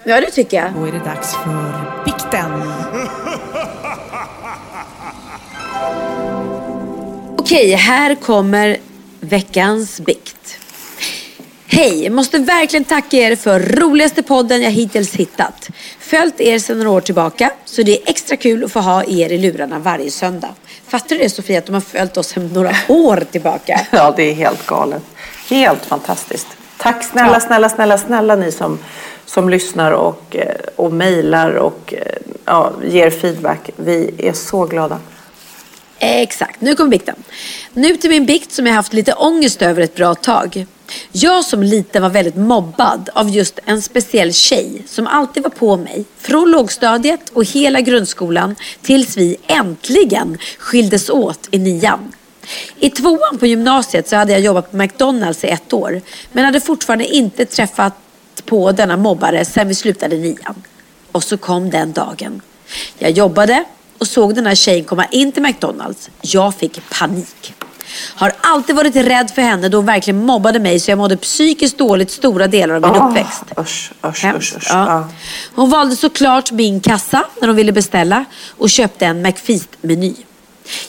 Ja, 0.04 0.22
det 0.22 0.32
tycker 0.32 0.58
jag. 0.58 0.74
Då 0.74 0.86
är 0.86 0.92
det 0.92 1.00
dags 1.00 1.36
för 1.36 1.74
bikten. 2.06 2.52
Okej, 7.38 7.72
här 7.72 8.16
kommer 8.16 8.78
Veckans 9.20 10.00
bikt. 10.00 10.58
Hej! 11.68 12.10
Måste 12.10 12.38
verkligen 12.40 12.84
tacka 12.84 13.18
er 13.18 13.36
för 13.36 13.60
roligaste 13.60 14.24
podden 14.24 14.62
jag 14.62 14.72
hittills 14.72 15.16
hittat. 15.16 15.70
Följt 16.00 16.42
er 16.42 16.60
sedan 16.60 16.78
några 16.78 16.90
år 16.92 17.02
tillbaka, 17.02 17.52
så 17.66 17.84
det 17.84 17.92
är 18.02 18.10
extra 18.10 18.38
kul 18.38 18.64
att 18.64 18.72
få 18.72 18.80
ha 18.80 19.04
er 19.04 19.30
i 19.30 19.38
lurarna 19.38 19.80
varje 19.80 20.12
söndag. 20.12 20.50
Fattar 20.88 21.16
du 21.16 21.18
det 21.18 21.30
Sofia, 21.30 21.58
att 21.60 21.66
de 21.66 21.74
har 21.74 21.82
följt 21.82 22.18
oss 22.18 22.28
sedan 22.28 22.48
några 22.54 22.76
år 22.88 23.24
tillbaka? 23.32 23.82
Ja, 23.92 24.14
det 24.18 24.24
är 24.24 24.34
helt 24.34 24.66
galet. 24.66 25.04
Helt 25.50 25.86
fantastiskt. 25.86 26.48
Tack 26.78 27.04
snälla, 27.04 27.34
Ja. 27.34 27.40
snälla, 27.40 27.70
snälla, 27.70 27.98
snälla 27.98 28.36
ni 28.36 28.52
som, 28.52 28.80
som 29.26 29.50
lyssnar 29.50 29.92
och, 29.92 30.36
eh, 30.36 30.56
och 30.76 30.94
mejlar 30.94 31.52
och 31.52 31.94
eh, 31.98 32.16
ja, 32.46 32.74
ger 32.88 33.10
feedback. 33.10 33.70
Vi 33.76 34.12
är 34.18 34.34
så 34.34 34.66
glada. 34.66 35.00
Exakt, 36.00 36.62
nu 36.62 36.76
kommer 36.76 36.90
bikten. 36.90 37.16
Nu 37.74 37.96
till 37.98 38.10
min 38.10 38.26
bikt 38.26 38.52
som 38.52 38.68
jag 38.68 38.74
haft 38.74 38.94
lite 38.94 39.14
ångest 39.14 39.62
över 39.62 39.82
ett 39.82 39.96
bra 39.96 40.16
tag. 40.16 40.66
Jag 41.12 41.46
som 41.46 41.64
liten 41.64 42.02
var 42.02 42.10
väldigt 42.10 42.36
mobbad 42.36 43.10
av 43.14 43.30
just 43.30 43.60
en 43.66 43.82
speciell 43.82 44.34
tjej 44.34 44.84
som 44.88 45.08
alltid 45.08 45.44
var 45.44 45.50
på 45.50 45.78
mig. 45.78 46.06
Från 46.18 46.52
lågstadiet 46.52 47.30
och 47.34 47.46
hela 47.46 47.82
grundskolan 47.82 48.56
tills 48.82 49.18
vi 49.18 49.38
äntligen 49.48 50.38
skildes 50.58 51.10
åt 51.10 51.48
i 51.52 51.60
nian. 51.60 52.14
I 52.80 52.90
tvåan 52.90 53.38
på 53.40 53.46
gymnasiet 53.46 54.08
så 54.08 54.16
hade 54.16 54.32
jag 54.32 54.42
jobbat 54.42 54.72
på 54.72 54.78
McDonalds 54.78 55.44
i 55.44 55.48
ett 55.48 55.74
år 55.74 56.02
men 56.32 56.46
hade 56.46 56.62
fortfarande 56.62 57.06
inte 57.06 57.46
träffat 57.46 57.94
på 58.46 58.72
denna 58.72 58.98
mobbare 58.98 59.46
sen 59.46 59.68
vi 59.68 59.76
slutade 59.76 60.18
nian. 60.18 60.64
Och 61.12 61.24
så 61.24 61.38
kom 61.38 61.70
den 61.70 61.92
dagen. 61.92 62.42
Jag 62.98 63.12
jobbade 63.12 63.64
och 63.98 64.08
såg 64.08 64.36
den 64.36 64.46
här 64.46 64.56
tjejen 64.56 64.84
komma 64.84 65.06
in 65.06 65.32
till 65.32 65.44
McDonalds. 65.44 66.10
Jag 66.22 66.56
fick 66.56 66.90
panik. 66.90 67.54
Har 68.16 68.34
alltid 68.42 68.76
varit 68.76 68.96
rädd 68.96 69.32
för 69.36 69.42
henne 69.42 69.70
då 69.70 69.78
hon 69.78 69.86
verkligen 69.86 70.26
mobbade 70.26 70.60
mig 70.60 70.80
så 70.80 70.92
jag 70.92 70.98
mådde 70.98 71.18
psykiskt 71.18 71.78
dåligt 71.78 72.12
stora 72.12 72.48
delar 72.48 72.76
av 72.76 72.82
min 72.82 72.92
Ah, 73.02 73.10
uppväxt. 73.10 73.44
Usch, 73.60 73.92
usch, 74.06 74.26
usch, 74.26 74.54
usch. 74.58 74.68
ja. 74.70 74.86
Ja. 74.88 75.08
Hon 75.56 75.70
valde 75.70 75.96
såklart 75.96 76.52
min 76.52 76.80
kassa 76.80 77.24
när 77.42 77.48
hon 77.48 77.58
ville 77.58 77.72
beställa 77.72 78.26
och 78.58 78.70
köpte 78.70 79.06
en 79.06 79.22
McFeast-meny. 79.26 80.14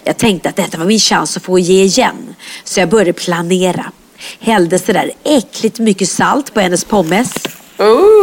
Jag 0.05 0.17
tänkte 0.17 0.49
att 0.49 0.57
detta 0.57 0.79
var 0.79 0.85
min 0.85 0.99
chans 0.99 1.37
att 1.37 1.43
få 1.43 1.59
ge 1.59 1.83
igen, 1.83 2.35
så 2.65 2.81
jag 2.81 2.89
började 2.89 3.13
planera. 3.13 3.93
Hällde 4.41 4.79
sådär 4.79 5.11
äckligt 5.25 5.79
mycket 5.79 6.09
salt 6.09 6.55
på 6.55 6.61
hennes 6.61 6.85
pommes. 6.85 7.33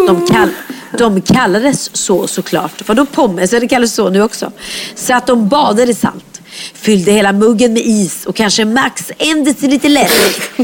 De, 0.07 0.25
kall 0.27 0.49
de 0.97 1.21
kallades 1.21 1.95
så 1.97 2.27
såklart. 2.27 2.87
Vadå 2.87 3.05
pommes? 3.05 3.51
Det 3.51 3.67
kallas 3.67 3.93
så 3.93 4.09
nu 4.09 4.21
också. 4.23 4.51
Så 4.95 5.13
att 5.13 5.27
de 5.27 5.47
badade 5.49 5.91
i 5.91 5.93
salt. 5.95 6.32
Fyllde 6.73 7.11
hela 7.11 7.33
muggen 7.33 7.73
med 7.73 7.81
is 7.85 8.25
och 8.25 8.35
kanske 8.35 8.65
max 8.65 9.11
en 9.17 9.43
deciliter 9.43 9.89
läsk. 9.89 10.41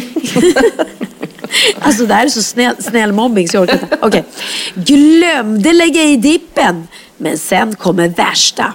Alltså 1.79 2.05
det 2.05 2.13
här 2.13 2.25
är 2.25 2.29
så 2.29 2.43
snäll, 2.43 2.75
snäll 2.79 3.11
mobbing 3.11 3.49
så 3.49 3.57
jag 3.57 3.63
orkar 3.63 3.73
inte. 3.73 3.97
Okej. 4.01 4.23
Glömde 4.73 5.73
lägga 5.73 6.03
i 6.03 6.17
dippen. 6.17 6.87
Men 7.17 7.37
sen 7.37 7.75
kommer 7.75 8.07
värsta. 8.07 8.73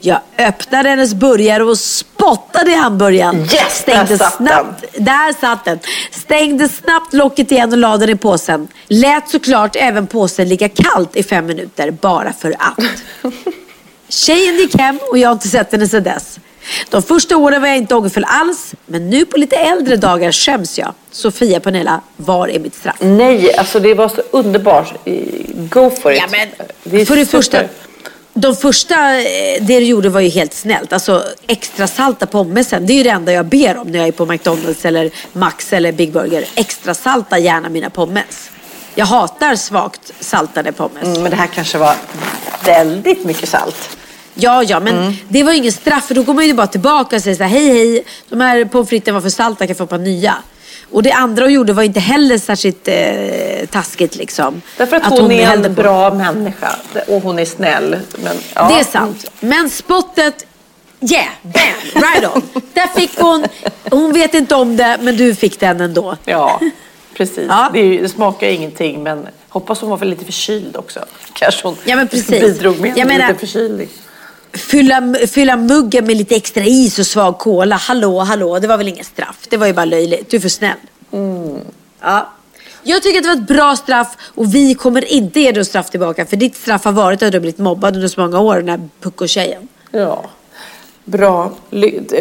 Jag 0.00 0.20
öppnade 0.38 0.88
hennes 0.88 1.14
burgare 1.14 1.64
och 1.64 1.78
spottade 1.78 2.70
i 2.70 2.74
hamburgaren. 2.74 3.40
Yes, 3.40 3.78
Stängde 3.78 4.04
där 4.04 4.16
satt 4.16 4.36
snabbt, 4.36 4.84
Där 4.98 5.40
satt 5.40 5.64
den. 5.64 5.78
Stängde 6.10 6.68
snabbt 6.68 7.12
locket 7.12 7.52
igen 7.52 7.72
och 7.72 7.78
lade 7.78 8.06
den 8.06 8.16
i 8.16 8.18
påsen. 8.18 8.68
Lät 8.88 9.28
såklart 9.28 9.76
även 9.76 10.06
påsen 10.06 10.48
ligga 10.48 10.68
kallt 10.68 11.16
i 11.16 11.22
fem 11.22 11.46
minuter 11.46 11.90
bara 11.90 12.32
för 12.32 12.54
att. 12.58 12.84
Tjejen 14.08 14.56
gick 14.56 14.78
hem 14.78 14.98
och 15.10 15.18
jag 15.18 15.28
har 15.28 15.32
inte 15.32 15.48
sett 15.48 15.72
henne 15.72 15.88
sedan 15.88 16.02
dess. 16.02 16.38
De 16.90 17.02
första 17.02 17.36
åren 17.36 17.60
var 17.60 17.68
jag 17.68 17.76
inte 17.76 17.94
ångerfull 17.94 18.24
alls, 18.28 18.74
men 18.86 19.10
nu 19.10 19.24
på 19.24 19.36
lite 19.36 19.56
äldre 19.56 19.96
dagar 19.96 20.32
skäms 20.32 20.78
jag. 20.78 20.94
Sofia 21.10 21.60
Pernilla, 21.60 22.00
var 22.16 22.48
är 22.48 22.58
mitt 22.58 22.74
straff? 22.74 22.96
Nej, 23.00 23.56
alltså 23.56 23.80
det 23.80 23.94
var 23.94 24.08
så 24.08 24.22
underbart. 24.30 25.06
I- 25.06 25.46
Go 25.54 25.90
for 26.02 26.12
it. 26.12 26.18
Ja, 26.22 26.28
men, 26.30 26.48
Det 26.84 27.06
för 27.06 27.16
det 27.16 27.24
super. 27.26 27.38
första, 27.38 27.62
de 28.34 28.56
första, 28.56 28.94
eh, 29.20 29.24
det 29.60 29.78
du 29.80 29.84
gjorde 29.86 30.08
var 30.08 30.20
ju 30.20 30.28
helt 30.28 30.54
snällt. 30.54 30.92
Alltså 30.92 31.24
extra 31.46 31.86
salta 31.86 32.26
pommesen, 32.26 32.86
det 32.86 32.92
är 32.92 32.94
ju 32.96 33.02
det 33.02 33.10
enda 33.10 33.32
jag 33.32 33.46
ber 33.46 33.76
om 33.76 33.88
när 33.88 33.98
jag 33.98 34.08
är 34.08 34.12
på 34.12 34.26
McDonalds 34.26 34.84
eller 34.84 35.10
Max 35.32 35.72
eller 35.72 35.92
Big 35.92 36.12
Burger. 36.12 36.44
Extra 36.54 36.94
salta 36.94 37.38
gärna 37.38 37.68
mina 37.68 37.90
pommes. 37.90 38.50
Jag 38.94 39.06
hatar 39.06 39.54
svagt 39.56 40.12
saltade 40.20 40.72
pommes. 40.72 41.02
Mm, 41.04 41.22
men 41.22 41.30
det 41.30 41.36
här 41.36 41.46
kanske 41.46 41.78
var 41.78 41.94
väldigt 42.64 43.24
mycket 43.24 43.48
salt. 43.48 43.96
Ja, 44.34 44.62
ja, 44.62 44.80
men 44.80 44.98
Mm. 44.98 45.12
det 45.28 45.42
var 45.42 45.52
ju 45.52 45.58
ingen 45.58 45.72
straff 45.72 46.06
för 46.06 46.14
då 46.14 46.22
går 46.22 46.34
man 46.34 46.46
ju 46.46 46.54
bara 46.54 46.66
tillbaka 46.66 47.16
och 47.16 47.22
säger 47.22 47.36
så 47.36 47.42
här, 47.42 47.50
hej, 47.50 47.68
hej, 47.68 48.04
de 48.28 48.40
här 48.40 48.64
pommes 48.64 48.88
fritesen 48.88 49.14
var 49.14 49.20
för 49.20 49.28
salta, 49.28 49.58
kan 49.58 49.68
jag 49.68 49.76
få 49.76 49.84
ett 49.84 49.90
par 49.90 49.98
nya? 49.98 50.34
Och 50.92 51.02
det 51.02 51.12
andra 51.12 51.44
hon 51.44 51.52
gjorde 51.52 51.72
var 51.72 51.82
inte 51.82 52.00
heller 52.00 52.38
särskilt 52.38 52.88
eh, 52.88 53.66
taskigt 53.70 54.16
liksom. 54.16 54.62
Därför 54.76 54.96
att, 54.96 55.18
hon, 55.18 55.30
är 55.30 55.46
hällde 55.46 55.68
en 55.68 55.74
bra 55.74 56.14
människa 56.14 56.76
och 57.08 57.22
hon 57.22 57.38
är 57.38 57.44
snäll. 57.44 57.96
Men, 58.22 58.36
ja. 58.54 58.68
Det 58.74 58.80
är 58.80 58.84
sant. 58.84 59.30
Men 59.40 59.70
spottet, 59.70 60.46
yeah, 61.00 61.26
bam, 61.42 62.02
right 62.02 62.36
on. 62.36 62.42
Där 62.74 62.86
fick 63.00 63.18
hon, 63.20 63.44
hon 63.90 64.12
vet 64.12 64.34
inte 64.34 64.54
om 64.54 64.76
det, 64.76 64.98
men 65.02 65.16
du 65.16 65.34
fick 65.34 65.60
den 65.60 65.80
ändå. 65.80 66.16
Ja, 66.24 66.60
precis. 67.14 67.46
Ja. 67.48 67.70
Det, 67.72 67.78
är 67.80 68.02
det 68.02 68.08
smakar 68.08 68.46
ingenting 68.46 69.02
men 69.02 69.26
hoppas 69.48 69.80
hon 69.80 69.90
var 69.90 69.96
för 69.96 70.06
lite 70.06 70.24
förkyld 70.24 70.76
också. 70.76 71.00
Kanske 71.32 71.66
hon 71.66 71.76
Ja, 71.84 71.96
men 71.96 72.08
precis. 72.08 72.28
bidrog 72.40 72.80
med 72.80 72.88
Jag 72.90 72.94
lite 72.96 73.18
menar- 73.18 73.34
förkylning. 73.34 73.88
Fylla, 74.52 75.14
fylla 75.28 75.56
muggen 75.56 76.06
med 76.06 76.16
lite 76.16 76.36
extra 76.36 76.64
is 76.64 76.98
och 76.98 77.06
svag 77.06 77.38
cola. 77.38 77.76
Hallå, 77.76 78.18
hallå, 78.20 78.58
det 78.58 78.66
var 78.66 78.76
väl 78.76 78.88
inget 78.88 79.06
straff. 79.06 79.38
Det 79.48 79.56
var 79.56 79.66
ju 79.66 79.72
bara 79.72 79.84
löjligt. 79.84 80.30
Du 80.30 80.36
är 80.36 80.40
för 80.40 80.48
snäll. 80.48 80.76
Ja. 82.00 82.28
Jag 82.82 83.02
tycker 83.02 83.18
att 83.18 83.24
det 83.24 83.28
var 83.28 83.36
ett 83.36 83.48
bra 83.48 83.76
straff 83.76 84.16
och 84.34 84.54
vi 84.54 84.74
kommer 84.74 85.12
inte 85.12 85.40
ge 85.40 85.52
dig 85.52 85.64
straff 85.64 85.90
tillbaka. 85.90 86.26
För 86.26 86.36
ditt 86.36 86.56
straff 86.56 86.84
har 86.84 86.92
varit 86.92 87.22
att 87.22 87.32
du 87.32 87.38
har 87.38 87.40
blivit 87.40 87.58
mobbad 87.58 87.94
under 87.94 88.08
så 88.08 88.20
många 88.20 88.40
år, 88.40 88.56
den 88.56 88.68
här 88.68 88.88
pucko-tjejen. 89.00 89.68
Ja. 89.90 90.24
Bra, 91.04 91.52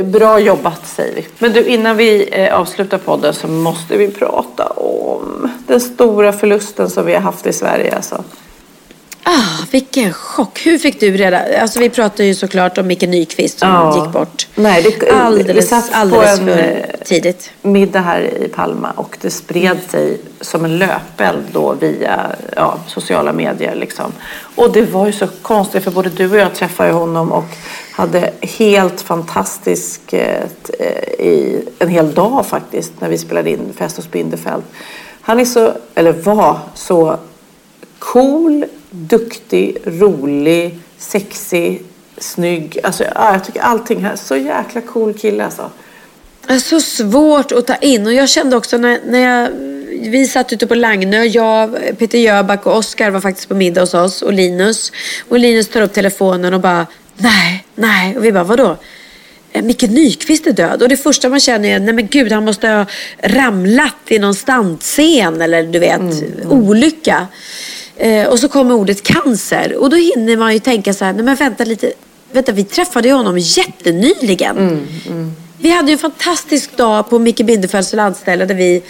bra 0.04 0.40
jobbat 0.40 0.88
säger 0.88 1.16
vi. 1.16 1.28
Men 1.40 1.54
du, 1.54 1.66
innan 1.66 1.98
vi 1.98 2.30
eh, 2.32 2.60
avslutar 2.60 2.98
podden 2.98 3.34
så 3.34 3.48
måste 3.48 3.98
vi 3.98 4.08
prata 4.08 4.66
om 4.66 5.52
den 5.68 5.82
stora 5.82 6.34
förlusten 6.34 6.90
som 6.90 7.06
vi 7.06 7.14
har 7.14 7.22
haft 7.22 7.46
i 7.46 7.54
Sverige. 7.54 7.96
Alltså. 7.96 8.24
Ah, 9.32 9.66
vilken 9.72 10.14
chock. 10.14 10.66
Hur 10.66 10.78
fick 10.78 11.00
du 11.00 11.18
reda? 11.18 11.62
Alltså 11.62 11.80
vi 11.80 11.90
pratade 11.90 12.26
ju 12.26 12.36
såklart 12.36 12.78
om 12.78 12.88
Micke 12.88 13.02
Nyqvist 13.02 13.60
som 13.60 13.70
Ja. 13.70 13.96
gick 14.04 14.14
bort. 14.14 14.48
Nej, 14.56 14.84
det, 14.84 15.06
vi 15.06 15.10
alldeles, 15.12 15.70
satt 15.70 15.90
alldeles 15.92 16.40
för 16.40 16.48
eh, 16.60 17.06
tidigt. 17.06 17.52
middag 17.62 18.00
här 18.00 18.22
i 18.22 18.48
Palma 18.48 18.92
och 18.92 19.18
det 19.22 19.30
spred 19.30 19.78
sig 19.90 20.18
som 20.42 20.66
en 20.66 20.78
löpeld 20.78 21.44
då 21.52 21.74
via 21.74 22.32
ja, 22.56 22.78
sociala 22.88 23.34
medier. 23.34 23.76
Liksom. 23.76 24.12
Och 24.56 24.72
det 24.74 24.82
var 24.82 25.06
ju 25.06 25.12
så 25.14 25.28
konstigt 25.42 25.84
för 25.84 25.92
både 25.92 26.10
du 26.10 26.32
och 26.32 26.38
jag 26.38 26.56
träffade 26.56 26.92
honom 26.92 27.32
och 27.32 27.46
hade 27.92 28.32
helt 28.42 29.02
fantastiskt 29.02 30.14
eh, 30.14 30.44
i 31.20 31.64
en 31.80 31.88
hel 31.90 32.14
dag 32.14 32.46
faktiskt 32.46 32.92
när 33.00 33.10
vi 33.10 33.18
spelade 33.18 33.50
in 33.50 33.74
Fest 33.78 33.98
hos 33.98 34.12
Bindefeld. 34.12 34.64
Han 35.22 35.40
är 35.40 35.46
så, 35.46 35.74
eller 35.96 36.12
var 36.12 36.60
så 36.76 37.18
cool, 38.00 38.66
duktig, 38.90 39.78
rolig, 39.86 40.80
sexig, 40.98 41.84
snygg. 42.18 42.80
Alltså, 42.84 43.04
ja, 43.16 43.32
jag 43.32 43.46
tycker 43.46 43.62
allting 43.62 44.04
här, 44.04 44.16
så 44.16 44.36
jäkla 44.36 44.82
cool 44.82 45.14
kille 45.14 45.46
alltså. 45.46 45.72
Det 46.48 46.54
är 46.54 46.60
så 46.60 46.82
svårt 46.82 47.52
att 47.52 47.68
ta 47.68 47.76
in. 47.76 48.08
Och 48.08 48.14
jag 48.14 48.30
kände 48.30 48.56
också 48.56 48.78
när, 48.78 49.00
när 49.06 49.20
jag, 49.20 49.50
vi 50.10 50.28
satt 50.28 50.54
ute 50.54 50.68
på 50.68 50.76
Lagnö, 50.76 51.24
jag, 51.24 51.76
Peter 51.98 52.18
Jöback 52.18 52.66
och 52.66 52.78
Oskar 52.78 53.12
var 53.12 53.22
faktiskt 53.22 53.48
på 53.48 53.56
middag 53.56 53.82
hos 53.82 53.94
oss 53.94 54.22
och 54.22 54.34
Linus. 54.34 54.92
Och 55.28 55.40
Linus 55.40 55.68
tar 55.68 55.82
upp 55.82 55.94
telefonen 55.94 56.54
och 56.54 56.62
bara 56.62 56.88
nej, 57.18 57.66
nej. 57.76 58.18
Och 58.18 58.26
vi 58.26 58.32
bara 58.32 58.44
vadå? 58.44 58.78
Eh, 59.52 59.64
Micke 59.64 59.82
Nyqvist 59.82 60.48
är 60.48 60.52
död. 60.52 60.82
Och 60.82 60.90
det 60.90 60.98
första 60.98 61.30
man 61.30 61.40
känner 61.40 61.70
är, 61.70 61.80
nej 61.80 61.94
men 61.94 62.08
gud 62.08 62.32
han 62.32 62.46
måste 62.46 62.68
ha 62.68 62.86
ramlat 63.24 63.96
i 64.08 64.20
någon 64.20 64.36
standscen 64.36 65.42
eller 65.42 65.64
du 65.64 65.80
vet, 65.80 66.02
olycka. 66.50 67.28
Eh, 68.00 68.28
och 68.28 68.40
så 68.40 68.48
kommer 68.50 68.76
ordet 68.76 69.04
cancer. 69.04 69.76
Och 69.76 69.90
då 69.90 69.96
hinner 69.96 70.38
man 70.38 70.54
ju 70.54 70.60
tänka 70.60 70.94
så 70.94 71.06
här, 71.06 71.14
nej 71.14 71.24
men 71.24 71.36
vänta 71.36 71.64
lite. 71.64 71.92
Vänta, 72.32 72.52
vi 72.52 72.64
träffade 72.64 73.08
ju 73.08 73.14
honom 73.14 73.38
jättenyligen. 73.38 74.88
Vi 75.58 75.70
hade 75.70 75.88
ju 75.88 75.94
en 75.94 76.00
fantastisk 76.00 76.78
dag 76.78 77.10
på 77.10 77.20
Micke 77.20 77.46
Bindefelds 77.46 77.94
landställe 77.94 78.46
där 78.46 78.56
vi 78.56 78.84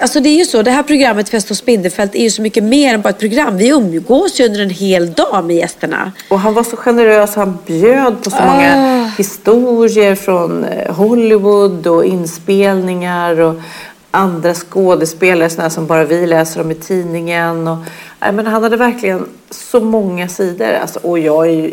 Alltså 0.00 0.20
det 0.20 0.28
är 0.28 0.38
ju 0.38 0.44
så, 0.44 0.62
det 0.62 0.70
här 0.70 0.82
programmet 0.82 1.28
Fest 1.28 1.48
hos 1.48 1.64
Bindefeld 1.64 2.10
är 2.14 2.22
ju 2.22 2.30
så 2.30 2.42
mycket 2.42 2.64
mer 2.64 2.94
än 2.94 3.00
bara 3.02 3.08
ett 3.10 3.18
program. 3.18 3.56
Vi 3.56 3.68
umgås 3.68 4.40
ju 4.40 4.44
under 4.44 4.60
en 4.62 4.70
hel 4.70 5.12
dag 5.12 5.44
med 5.44 5.56
gästerna. 5.56 6.12
Och 6.28 6.40
han 6.40 6.54
var 6.54 6.64
så 6.64 6.76
generös, 6.76 7.34
han 7.34 7.58
bjöd 7.66 8.24
på 8.24 8.30
så 8.30 8.36
Ah. 8.36 8.46
många 8.46 9.04
historier 9.18 10.14
från 10.14 10.64
eh, 10.64 10.94
Hollywood 10.94 11.86
och 11.86 12.04
inspelningar 12.04 13.40
och 13.40 13.54
andra 14.10 14.54
skådespelare 14.54 15.48
här 15.58 15.68
som 15.68 15.86
bara 15.86 16.04
vi 16.04 16.26
läser 16.26 16.60
om 16.60 16.70
i 16.70 16.74
tidningen. 16.74 17.68
Och, 17.68 17.78
nej, 18.22 18.32
men 18.32 18.46
han 18.46 18.62
hade 18.62 18.76
verkligen 18.76 19.28
så 19.50 19.80
många 19.80 20.28
sidor. 20.28 20.72
Alltså, 20.72 20.98
och 20.98 21.18
jag 21.18 21.52
ju, 21.52 21.72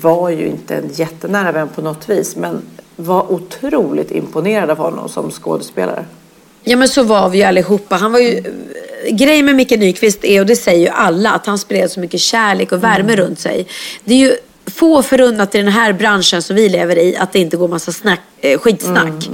var 0.00 0.30
ju 0.30 0.46
inte 0.46 0.76
en 0.76 0.90
jättenära 0.92 1.52
vän 1.52 1.68
på 1.74 1.82
något 1.82 2.08
vis. 2.08 2.36
Men 2.36 2.62
var 2.96 3.32
otroligt 3.32 4.10
imponerad 4.10 4.70
av 4.70 4.78
honom 4.78 5.08
som 5.08 5.30
skådespelare. 5.30 6.04
Ja 6.64 6.76
men 6.76 6.88
så 6.88 7.02
var 7.02 7.28
vi 7.28 7.38
ju 7.38 7.44
allihopa. 7.44 7.96
Han 7.96 8.12
var 8.12 8.18
ju... 8.18 8.42
Grejen 9.10 9.46
med 9.46 9.54
Micke 9.54 9.70
Nyqvist 9.70 10.24
är, 10.24 10.40
och 10.40 10.46
det 10.46 10.56
säger 10.56 10.80
ju 10.80 10.88
alla, 10.88 11.30
att 11.30 11.46
han 11.46 11.58
spred 11.58 11.90
så 11.90 12.00
mycket 12.00 12.20
kärlek 12.20 12.72
och 12.72 12.84
värme 12.84 13.16
runt 13.16 13.38
sig. 13.38 13.66
Det 14.04 14.14
är 14.14 14.18
ju 14.18 14.36
få 14.78 15.02
förunnat 15.02 15.54
i 15.54 15.58
den 15.58 15.68
här 15.68 15.92
branschen 15.92 16.42
som 16.42 16.56
vi 16.56 16.68
lever 16.68 16.98
i 16.98 17.16
att 17.16 17.32
det 17.32 17.38
inte 17.38 17.56
går 17.56 17.68
massa 17.68 17.92
snack, 17.92 18.20
eh, 18.40 18.58
skitsnack. 18.58 19.28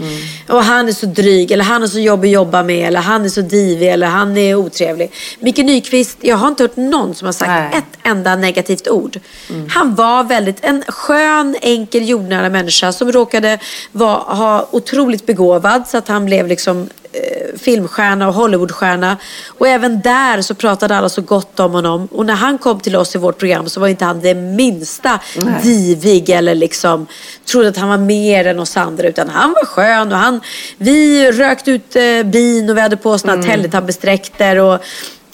Och 0.48 0.64
han 0.64 0.88
är 0.88 0.92
så 0.92 1.06
dryg, 1.06 1.50
eller 1.50 1.64
han 1.64 1.82
är 1.82 1.86
så 1.86 1.98
jobbig 2.00 2.28
att 2.28 2.32
jobba 2.32 2.62
med, 2.62 2.88
eller 2.88 3.00
han 3.00 3.24
är 3.24 3.28
så 3.28 3.40
divig, 3.40 3.88
eller 3.88 4.06
han 4.06 4.36
är 4.36 4.54
otrevlig. 4.54 5.12
Micke 5.40 5.58
Nyqvist, 5.58 6.18
jag 6.20 6.36
har 6.36 6.48
inte 6.48 6.62
hört 6.62 6.76
någon 6.76 7.14
som 7.14 7.26
har 7.26 7.32
sagt 7.32 7.48
Nej. 7.48 7.70
ett 7.72 7.98
enda 8.02 8.36
negativt 8.36 8.88
ord. 8.88 9.20
Han 9.68 9.94
var 9.94 10.24
väldigt 10.24 10.64
en 10.64 10.82
skön, 10.88 11.56
enkel, 11.60 12.08
jordnära 12.08 12.48
människa 12.48 12.92
som 12.92 13.12
råkade 13.12 13.58
vara, 13.92 14.18
ha 14.18 14.68
otroligt 14.70 15.26
begåvad 15.26 15.88
så 15.88 15.98
att 15.98 16.08
han 16.08 16.24
blev 16.24 16.46
liksom 16.46 16.88
eh, 17.14 17.58
filmstjärna 17.58 18.28
och 18.28 18.34
Hollywoodstjärna. 18.34 19.16
Och 19.58 19.68
även 19.68 20.00
där 20.00 20.42
så 20.42 20.54
pratade 20.54 20.96
alla 20.96 21.08
så 21.08 21.22
gott 21.22 21.60
om 21.60 21.72
honom. 21.72 22.08
Och 22.12 22.26
när 22.26 22.34
han 22.34 22.58
kom 22.58 22.80
till 22.80 22.96
oss 22.96 23.14
i 23.14 23.18
vårt 23.18 23.38
program 23.38 23.68
så 23.68 23.80
var 23.80 23.88
inte 23.88 24.04
han 24.04 24.20
det 24.20 24.34
minsta 24.34 25.20
Nej. 25.36 25.62
divig 25.62 26.30
eller 26.30 26.54
liksom 26.54 27.06
trodde 27.44 27.68
att 27.68 27.76
han 27.76 27.88
var 27.88 27.98
mer 27.98 28.46
än 28.46 28.58
oss 28.58 28.76
andra. 28.76 29.08
Utan 29.08 29.28
han 29.28 29.50
var 29.52 29.66
skön 29.66 30.12
och 30.12 30.18
han, 30.18 30.40
vi 30.78 31.32
rökte 31.32 31.70
ut 31.70 31.96
eh, 31.96 32.22
bin 32.24 32.70
och 32.70 32.76
vi 32.76 32.80
hade 32.80 32.96
på 32.96 33.10
oss 33.10 33.24
mm. 33.24 33.42
Teletubbies-dräkter. 33.42 34.56
Och, 34.56 34.80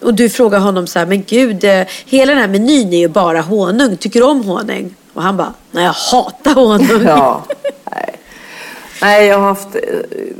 och 0.02 0.14
du 0.14 0.28
frågar 0.28 0.58
honom 0.58 0.86
så 0.86 0.98
här, 0.98 1.06
men 1.06 1.22
gud, 1.22 1.64
eh, 1.64 1.86
hela 2.06 2.32
den 2.32 2.40
här 2.40 2.48
menyn 2.48 2.92
är 2.92 2.98
ju 2.98 3.08
bara 3.08 3.40
honung. 3.40 3.96
Tycker 3.96 4.20
du 4.20 4.26
om 4.26 4.44
honung? 4.44 4.94
Och 5.14 5.22
han 5.22 5.36
bara, 5.36 5.52
nej 5.70 5.84
jag 5.84 5.92
hatar 5.92 6.54
honung. 6.54 7.02
Ja, 7.06 7.44
nej 7.92 8.19
nej, 9.02 9.26
jag 9.26 9.38
har 9.38 9.46
haft 9.46 9.74
eh, 9.74 9.80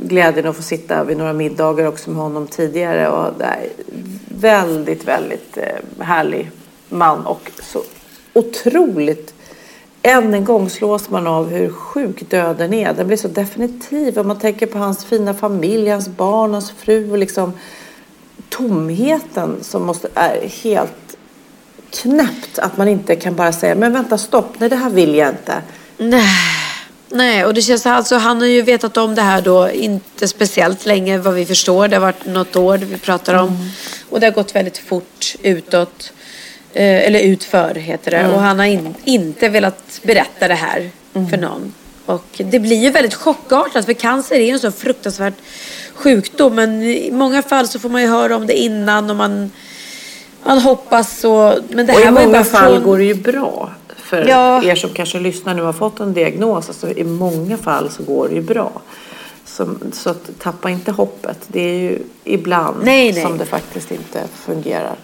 glädjen 0.03 0.47
att 0.47 0.55
få 0.55 0.61
sitta 0.61 1.03
vid 1.03 1.17
några 1.17 1.33
middagar 1.33 1.85
också 1.85 2.09
med 2.09 2.21
honom 2.21 2.47
tidigare. 2.47 3.09
Och 3.09 3.33
väldigt, 4.27 5.07
väldigt 5.07 5.57
eh, 5.57 6.05
härlig 6.05 6.51
man 6.89 7.25
och 7.25 7.51
så 7.61 7.83
otroligt 8.33 9.33
än 10.03 10.33
en 10.33 10.45
gång 10.45 10.69
slås 10.69 11.09
man 11.09 11.27
av 11.27 11.49
hur 11.49 11.69
sjuk 11.69 12.29
döden 12.29 12.73
är. 12.73 12.93
Den 12.93 13.07
blir 13.07 13.17
så 13.17 13.27
definitiv. 13.27 14.19
Om 14.19 14.27
man 14.27 14.39
tänker 14.39 14.65
på 14.65 14.77
hans 14.77 15.05
fina 15.05 15.33
familj, 15.33 15.89
hans 15.89 16.07
barn, 16.07 16.53
hans 16.53 16.71
fru 16.71 17.11
och 17.11 17.17
liksom 17.17 17.53
tomheten 18.49 19.57
som 19.61 19.85
måste, 19.85 20.07
är 20.13 20.47
helt 20.47 21.17
knäppt. 21.89 22.59
Att 22.59 22.77
man 22.77 22.87
inte 22.87 23.15
kan 23.15 23.35
bara 23.35 23.53
säga, 23.53 23.75
men 23.75 23.93
vänta 23.93 24.17
stopp, 24.17 24.59
nej 24.59 24.69
det 24.69 24.75
här 24.75 24.89
vill 24.89 25.15
jag 25.15 25.29
inte. 25.29 25.61
Nej. 25.97 26.60
Nej, 27.11 27.45
och 27.45 27.53
det 27.53 27.61
känns 27.61 27.85
alltså, 27.85 28.15
han 28.15 28.39
har 28.39 28.47
ju 28.47 28.61
vetat 28.61 28.97
om 28.97 29.15
det 29.15 29.21
här 29.21 29.41
då 29.41 29.69
inte 29.71 30.27
speciellt 30.27 30.85
länge 30.85 31.17
vad 31.17 31.33
vi 31.33 31.45
förstår. 31.45 31.87
Det 31.87 31.95
har 31.95 32.01
varit 32.01 32.25
något 32.25 32.55
år 32.55 32.77
vi 32.77 32.97
pratar 32.97 33.33
om. 33.33 33.71
Och 34.09 34.19
det 34.19 34.25
har 34.25 34.33
gått 34.33 34.55
väldigt 34.55 34.77
fort 34.77 35.35
utåt. 35.43 36.13
Eh, 36.73 37.07
eller 37.07 37.19
utför 37.19 37.75
heter 37.75 38.11
det. 38.11 38.17
Mm. 38.17 38.31
Och 38.31 38.41
han 38.41 38.59
har 38.59 38.65
in, 38.65 38.95
inte 39.03 39.49
velat 39.49 39.99
berätta 40.03 40.47
det 40.47 40.53
här 40.53 40.89
för 41.29 41.37
någon. 41.37 41.73
Och 42.05 42.25
det 42.37 42.59
blir 42.59 42.77
ju 42.83 42.89
väldigt 42.89 43.13
chockartat 43.13 43.85
för 43.85 43.93
cancer 43.93 44.35
är 44.35 44.45
ju 44.45 44.49
en 44.51 44.59
så 44.59 44.71
fruktansvärt 44.71 45.33
sjukdom. 45.95 46.55
Men 46.55 46.83
i 46.83 47.11
många 47.11 47.41
fall 47.41 47.67
så 47.67 47.79
får 47.79 47.89
man 47.89 48.01
ju 48.01 48.07
höra 48.07 48.35
om 48.35 48.47
det 48.47 48.53
innan 48.57 49.09
och 49.09 49.15
man, 49.15 49.51
man 50.43 50.59
hoppas 50.59 51.23
och... 51.23 51.53
Men 51.69 51.85
det 51.85 51.93
och 51.93 51.99
här 51.99 52.07
i 52.07 52.11
var 52.11 52.21
ju 52.21 52.27
många 52.27 52.43
fall 52.43 52.73
från- 52.73 52.83
går 52.83 52.97
det 52.97 53.03
ju 53.03 53.15
bra. 53.15 53.71
För 54.11 54.25
Ja. 54.27 54.63
er 54.63 54.75
som 54.75 54.89
kanske 54.89 55.19
lyssnar 55.19 55.53
nu 55.53 55.61
har 55.61 55.73
fått 55.73 55.99
en 55.99 56.13
diagnos, 56.13 56.67
alltså 56.67 56.89
i 56.91 57.03
många 57.03 57.57
fall 57.57 57.89
så 57.91 58.03
går 58.03 58.27
det 58.29 58.35
ju 58.35 58.41
bra. 58.41 58.71
Så, 59.45 59.75
så 59.93 60.09
att 60.09 60.29
tappa 60.39 60.69
inte 60.69 60.91
hoppet. 60.91 61.37
Det 61.47 61.59
är 61.61 61.73
ju 61.79 61.99
ibland 62.23 62.77
Nej, 62.83 63.11
nej. 63.13 63.23
som 63.23 63.37
det 63.37 63.45
faktiskt 63.45 63.91
inte 63.91 64.23
fungerar 64.45 64.95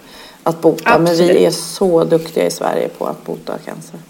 att 0.42 0.60
bota. 0.60 0.98
Men 0.98 1.08
Absolut. 1.08 1.36
vi 1.36 1.44
är 1.44 1.50
så 1.50 2.04
duktiga 2.04 2.46
i 2.46 2.50
Sverige 2.50 2.88
på 2.88 3.06
att 3.06 3.24
bota 3.24 3.58
cancer. 3.58 4.00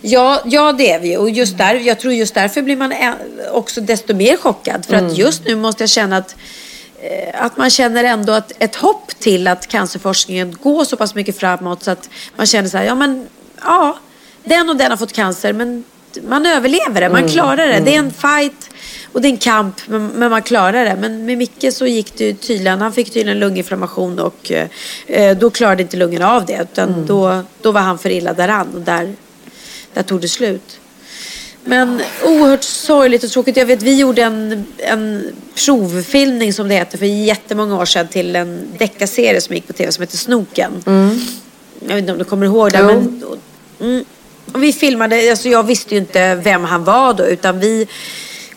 Ja, 0.00 0.40
ja, 0.44 0.72
det 0.72 0.90
är 0.90 1.00
vi. 1.00 1.16
Och 1.16 1.30
just 1.30 1.58
där, 1.58 1.74
jag 1.74 2.00
tror 2.00 2.12
just 2.12 2.34
därför 2.34 2.62
blir 2.62 2.76
man 2.76 2.92
också 3.52 3.80
desto 3.80 4.14
mer 4.14 4.36
chockad. 4.36 4.86
För 4.86 4.94
Mm. 4.94 5.06
att 5.06 5.18
just 5.18 5.44
nu 5.44 5.56
måste 5.56 5.82
jag 5.82 5.90
känna 5.90 6.16
att, 6.16 6.36
eh, 7.02 7.44
att 7.44 7.56
man 7.56 7.70
känner 7.70 8.04
ändå 8.04 8.32
att 8.32 8.52
ett 8.58 8.76
hopp 8.76 9.08
till 9.18 9.48
att 9.48 9.66
cancerforskningen 9.66 10.56
går 10.62 10.84
så 10.84 10.96
pass 10.96 11.14
mycket 11.14 11.38
framåt 11.38 11.82
så 11.82 11.90
att 11.90 12.08
man 12.36 12.46
känner 12.46 12.68
så 12.68 12.76
här, 12.76 12.84
ja 12.84 12.94
men, 12.94 13.26
ja, 13.64 13.96
den 14.46 14.68
och 14.68 14.76
den 14.76 14.90
har 14.90 14.96
fått 14.96 15.12
cancer 15.12 15.52
men 15.52 15.84
man 16.28 16.46
överlever 16.46 17.00
det, 17.00 17.08
man 17.08 17.18
Mm, 17.18 17.30
klarar 17.32 17.56
det. 17.66 17.72
mm. 17.72 17.84
Det 17.84 17.94
är 17.94 17.98
en 17.98 18.10
fight 18.12 18.70
och 19.12 19.20
det 19.22 19.28
är 19.28 19.30
en 19.30 19.36
kamp 19.36 19.74
men, 19.86 20.30
man 20.30 20.42
klarar 20.42 20.84
det. 20.84 20.96
Men 21.00 21.26
med 21.26 21.38
Micke 21.38 21.66
så 21.72 21.86
gick 21.86 22.16
det 22.18 22.34
tydligen, 22.34 22.80
han 22.80 22.92
fick 22.92 23.10
tydligen 23.12 23.38
lunginflammation 23.38 24.18
och 24.18 24.52
eh, 24.52 24.66
eh, 25.06 25.36
då 25.38 25.50
klarade 25.50 25.82
inte 25.82 25.96
lungorna 25.96 26.32
av 26.32 26.46
det. 26.46 26.66
Utan 26.72 26.88
Mm. 26.88 27.06
då, 27.06 27.42
då 27.62 27.72
var 27.72 27.80
han 27.80 27.98
för 27.98 28.10
illa 28.10 28.32
däran 28.32 28.66
och 28.74 28.80
där, 28.80 29.14
där 29.94 30.02
tog 30.02 30.20
det 30.20 30.28
slut. 30.28 30.80
Men 31.64 32.00
oerhört 32.24 32.62
sorgligt 32.64 33.24
och 33.24 33.30
tråkigt. 33.30 33.56
Jag 33.56 33.66
vet, 33.66 33.82
vi 33.82 33.94
gjorde 33.98 34.22
en, 34.22 34.64
en 34.78 35.32
provfilmning 35.64 36.52
som 36.52 36.68
det 36.68 36.74
heter 36.74 36.98
för 36.98 37.06
jättemånga 37.06 37.76
år 37.76 37.84
sedan 37.84 38.08
till 38.08 38.36
en 38.36 38.60
deckarserie 38.78 39.40
som 39.40 39.54
gick 39.54 39.66
på 39.66 39.72
tv 39.72 39.92
som 39.92 40.02
heter 40.02 40.16
Snoken. 40.16 40.72
Jag 41.80 41.88
vet 41.88 41.98
inte 41.98 42.12
om 42.12 42.18
du 42.18 42.24
kommer 42.24 42.46
ihåg. 42.46 42.72
Men, 42.72 43.22
mm, 43.80 44.04
vi 44.54 44.72
filmade, 44.72 45.30
alltså 45.30 45.48
jag 45.48 45.62
visste 45.62 45.94
ju 45.94 46.00
inte 46.00 46.34
vem 46.34 46.64
han 46.64 46.84
var 46.84 47.14
då 47.14 47.26
utan 47.26 47.60
vi 47.60 47.86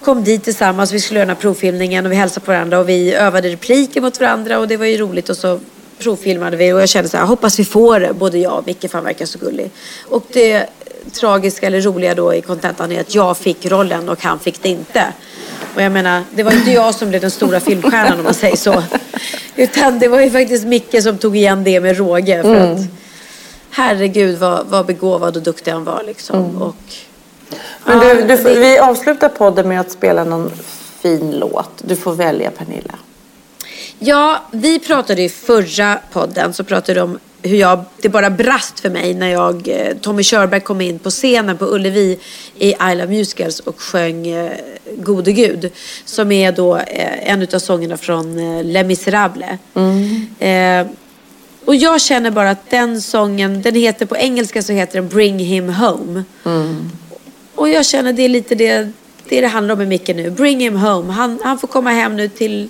kom 0.04 0.24
dit 0.24 0.44
tillsammans, 0.44 0.92
vi 0.92 1.00
skulle 1.00 1.20
göra 1.20 1.26
den 1.28 1.36
här 1.36 1.42
provfilmningen 1.42 2.06
och 2.06 2.12
vi 2.12 2.16
hälsade 2.16 2.46
på 2.46 2.52
varandra 2.52 2.80
och 2.80 2.90
vi 2.90 3.14
övade 3.14 3.50
repliker 3.50 4.02
mot 4.02 4.20
varandra 4.20 4.60
och 4.60 4.68
det 4.68 4.78
var 4.78 4.86
ju 4.86 4.98
roligt 4.98 5.30
och 5.30 5.38
så 5.38 5.60
provfilmade 6.00 6.58
vi 6.58 6.74
och 6.74 6.82
jag 6.82 6.90
kände 6.90 7.10
så 7.10 7.18
här, 7.18 7.26
hoppas 7.26 7.60
vi 7.60 7.66
får 7.66 8.00
det, 8.00 8.14
både 8.14 8.38
jag 8.38 8.58
och 8.58 8.68
Micke 8.68 8.82
för 8.82 8.98
han 8.98 9.04
verkar 9.04 9.26
så 9.26 9.40
gullig. 9.40 9.72
Och 10.06 10.24
det 10.34 10.66
tragiska 11.14 11.68
eller 11.68 11.82
roliga 11.82 12.16
då 12.16 12.34
i 12.34 12.42
kontentan 12.42 12.92
är 12.92 13.02
att 13.02 13.16
jag 13.16 13.38
fick 13.38 13.66
rollen 13.66 14.10
och 14.10 14.24
han 14.24 14.40
fick 14.40 14.62
det 14.62 14.70
inte. 14.70 15.04
Och 15.76 15.82
jag 15.82 15.92
menar, 15.92 16.24
det 16.36 16.44
var 16.44 16.52
inte 16.52 16.72
jag 16.72 16.96
som 16.96 17.10
blev 17.10 17.22
den 17.22 17.32
stora 17.32 17.60
filmstjärnan 17.60 18.18
om 18.18 18.24
man 18.24 18.34
säger 18.34 18.56
så. 18.56 18.84
Utan 19.56 20.00
det 20.00 20.08
var 20.08 20.22
ju 20.22 20.32
faktiskt 20.32 20.66
Micke 20.66 21.04
som 21.04 21.18
tog 21.18 21.38
igen 21.38 21.64
det 21.64 21.80
med 21.80 21.98
råge. 21.98 22.42
För 22.42 22.56
Mm. 22.56 22.88
Herregud 23.72 24.38
vad, 24.38 24.68
vad 24.68 24.86
begåvad 24.86 25.38
och 25.38 25.44
duktig 25.44 25.72
han 25.72 25.84
var 25.84 26.04
liksom. 26.06 26.62
Och, 26.62 26.76
Men 27.86 28.00
du, 28.00 28.14
du, 28.14 28.28
det- 28.28 28.60
Vi 28.60 28.80
avslutar 28.80 29.30
podden 29.30 29.68
med 29.68 29.80
att 29.82 29.92
spela 29.92 30.24
någon 30.24 30.52
fin 31.02 31.32
låt. 31.32 31.72
Du 31.78 31.96
får 31.96 32.14
välja 32.14 32.52
Pernilla. 32.52 32.96
Ja, 34.00 34.42
vi 34.52 34.80
pratade 34.80 35.22
i 35.22 35.30
förra 35.30 36.00
podden 36.12 36.54
så 36.54 36.64
pratade 36.64 37.02
om 37.02 37.20
hur 37.42 37.58
jag, 37.58 37.84
det 38.02 38.10
bara 38.10 38.30
brast 38.30 38.80
för 38.80 38.90
mig 38.90 39.14
när 39.14 39.28
jag, 39.28 39.68
eh, 39.68 39.98
Tommy 40.02 40.24
Körberg 40.24 40.62
kom 40.62 40.82
in 40.82 41.00
på 41.00 41.10
scenen 41.10 41.58
på 41.58 41.66
Ullevi 41.66 42.20
i 42.58 42.70
I 42.70 42.76
Love 42.96 43.08
Musicals 43.08 43.60
och 43.60 43.82
sjöng 43.82 44.28
eh, 44.28 44.52
Gode 44.98 45.32
Gud. 45.32 45.72
Som 46.06 46.32
är 46.32 46.52
då 46.52 46.78
eh, 46.78 47.32
en 47.32 47.48
av 47.54 47.60
sångerna 47.60 47.98
från 47.98 48.36
Les 48.72 48.86
Misérables. 48.86 49.50
Eh, 50.40 50.88
och 51.66 51.76
jag 51.76 52.02
känner 52.02 52.32
bara 52.32 52.50
att 52.50 52.70
den 52.70 53.02
sången, 53.02 53.62
den 53.62 53.76
heter 53.76 54.06
på 54.06 54.18
engelska 54.18 54.62
så 54.62 54.74
heter 54.74 55.02
den 55.02 55.10
Bring 55.10 55.40
Him 55.40 55.70
Home. 55.70 56.24
Och 57.56 57.70
jag 57.70 57.86
känner 57.86 58.14
det 58.14 58.22
är 58.22 58.30
lite 58.30 58.56
det 58.56 58.92
det, 59.30 59.42
det 59.42 59.48
handlar 59.48 59.74
om 59.74 59.80
med 59.80 59.88
Micke 59.88 60.08
nu. 60.16 60.32
Bring 60.32 60.60
him 60.60 60.76
home. 60.76 61.14
Han, 61.14 61.40
han 61.44 61.60
får 61.60 61.68
komma 61.68 61.90
hem 61.90 62.16
nu 62.16 62.30
till, 62.30 62.70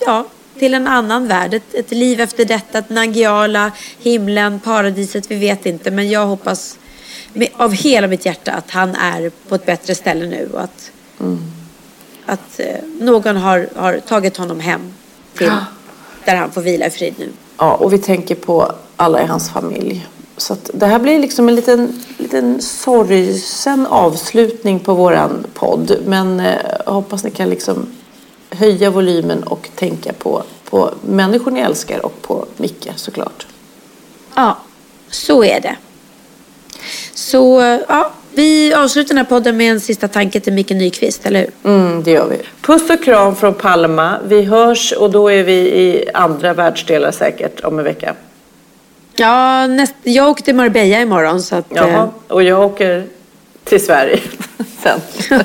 ja, 0.00 0.26
till 0.58 0.74
en 0.74 0.86
annan 0.86 1.28
värld. 1.28 1.54
Ett, 1.54 1.74
ett 1.74 1.90
liv 1.90 2.20
efter 2.20 2.44
detta. 2.44 2.78
Ett 2.78 2.90
Nangiala, 2.90 3.72
himlen, 3.98 4.60
paradiset. 4.60 5.30
Vi 5.30 5.34
vet 5.34 5.66
inte. 5.66 5.90
Men 5.90 6.10
jag 6.10 6.26
hoppas 6.26 6.78
med, 7.32 7.48
av 7.56 7.72
hela 7.72 8.06
mitt 8.06 8.26
hjärta 8.26 8.52
att 8.52 8.70
han 8.70 8.94
är 8.94 9.30
på 9.48 9.54
ett 9.54 9.66
bättre 9.66 9.94
ställe 9.94 10.26
nu. 10.26 10.48
Och 10.52 10.62
att, 10.62 10.90
att 12.26 12.60
eh, 12.60 12.66
någon 13.00 13.36
har, 13.36 13.68
har 13.76 13.98
tagit 13.98 14.36
honom 14.36 14.60
hem 14.60 14.94
till 15.34 15.52
där 16.24 16.36
han 16.36 16.52
får 16.52 16.60
vila 16.60 16.86
i 16.86 16.90
frid 16.90 17.14
nu. 17.18 17.32
Ja, 17.58 17.74
och 17.74 17.92
vi 17.92 17.98
tänker 17.98 18.34
på 18.34 18.72
alla 18.96 19.22
i 19.22 19.26
hans 19.26 19.50
familj. 19.50 20.06
Så 20.36 20.52
att 20.52 20.70
det 20.74 20.86
här 20.86 20.98
blir 20.98 21.18
liksom 21.18 21.48
en 21.48 21.54
liten, 21.54 22.02
liten 22.18 22.62
sorgsen 22.62 23.86
avslutning 23.86 24.80
på 24.80 24.94
våran 24.94 25.46
podd. 25.54 25.98
Men 26.06 26.40
eh, 26.40 26.56
jag 26.86 26.92
hoppas 26.92 27.24
ni 27.24 27.30
kan 27.30 27.50
liksom 27.50 27.86
höja 28.50 28.90
volymen 28.90 29.42
och 29.42 29.68
tänka 29.74 30.12
på, 30.12 30.42
på 30.70 30.90
människor 31.02 31.50
ni 31.50 31.60
älskar 31.60 32.06
och 32.06 32.22
på 32.22 32.46
Micke 32.56 32.88
såklart. 32.96 33.46
Ja, 34.34 34.58
så 35.10 35.44
är 35.44 35.60
det. 35.60 35.76
Så 37.14 37.60
eh, 37.60 37.80
ja, 37.88 38.10
vi 38.38 38.74
avslutar 38.74 39.08
den 39.08 39.18
här 39.18 39.24
podden 39.24 39.56
med 39.56 39.72
en 39.72 39.80
sista 39.80 40.08
tanke 40.08 40.40
till 40.40 40.52
Micke 40.52 40.70
Nyqvist, 40.70 41.26
eller 41.26 41.40
hur? 41.40 41.50
Mm, 41.72 42.02
det 42.02 42.10
gör 42.10 42.26
vi. 42.28 42.36
Puss 42.60 42.90
och 42.90 43.04
kram 43.04 43.36
från 43.36 43.54
Palma. 43.54 44.18
Vi 44.24 44.42
hörs 44.42 44.92
och 44.92 45.10
då 45.10 45.30
är 45.30 45.42
vi 45.44 45.52
i 45.52 46.10
andra 46.14 46.54
världsdelar 46.54 47.10
säkert 47.10 47.60
om 47.60 47.78
en 47.78 47.84
vecka. 47.84 48.14
Ja, 49.16 49.66
näst, 49.66 49.94
jag 50.02 50.28
åker 50.28 50.42
till 50.42 50.54
Marbella 50.54 51.00
imorgon 51.00 51.42
så 51.42 51.56
att... 51.56 51.66
Jaha, 51.68 51.88
Eh, 51.88 52.08
och 52.28 52.42
jag 52.42 52.64
åker 52.64 53.04
till 53.64 53.84
Sverige 53.84 54.20
sen. 54.82 55.00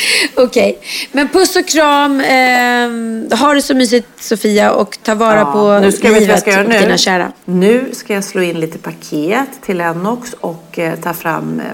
Okej, 0.34 0.78
men 1.12 1.28
puss 1.28 1.56
och 1.56 1.68
kram. 1.68 2.20
Eh, 2.20 3.38
ha 3.38 3.54
det 3.54 3.62
så 3.62 3.74
mysigt 3.74 4.06
Sofia 4.20 4.72
och 4.72 4.98
ta 5.02 5.14
vara 5.14 5.38
Ja, 5.38 5.52
på 5.52 5.78
nu 5.86 5.92
ska 5.92 6.08
livet 6.08 6.40
ska 6.40 6.50
göra 6.50 6.62
och 6.62 6.68
nu. 6.68 6.78
dina 6.78 6.96
kära. 6.96 7.32
Nu 7.44 7.84
ska 7.92 8.14
jag 8.14 8.24
slå 8.24 8.42
in 8.42 8.60
lite 8.60 8.78
paket 8.78 9.48
till 9.62 9.76
Lennox 9.78 10.34
och 10.40 10.78
eh, 10.78 10.94
ta 11.00 11.14
fram 11.14 11.60
eh, 11.60 11.66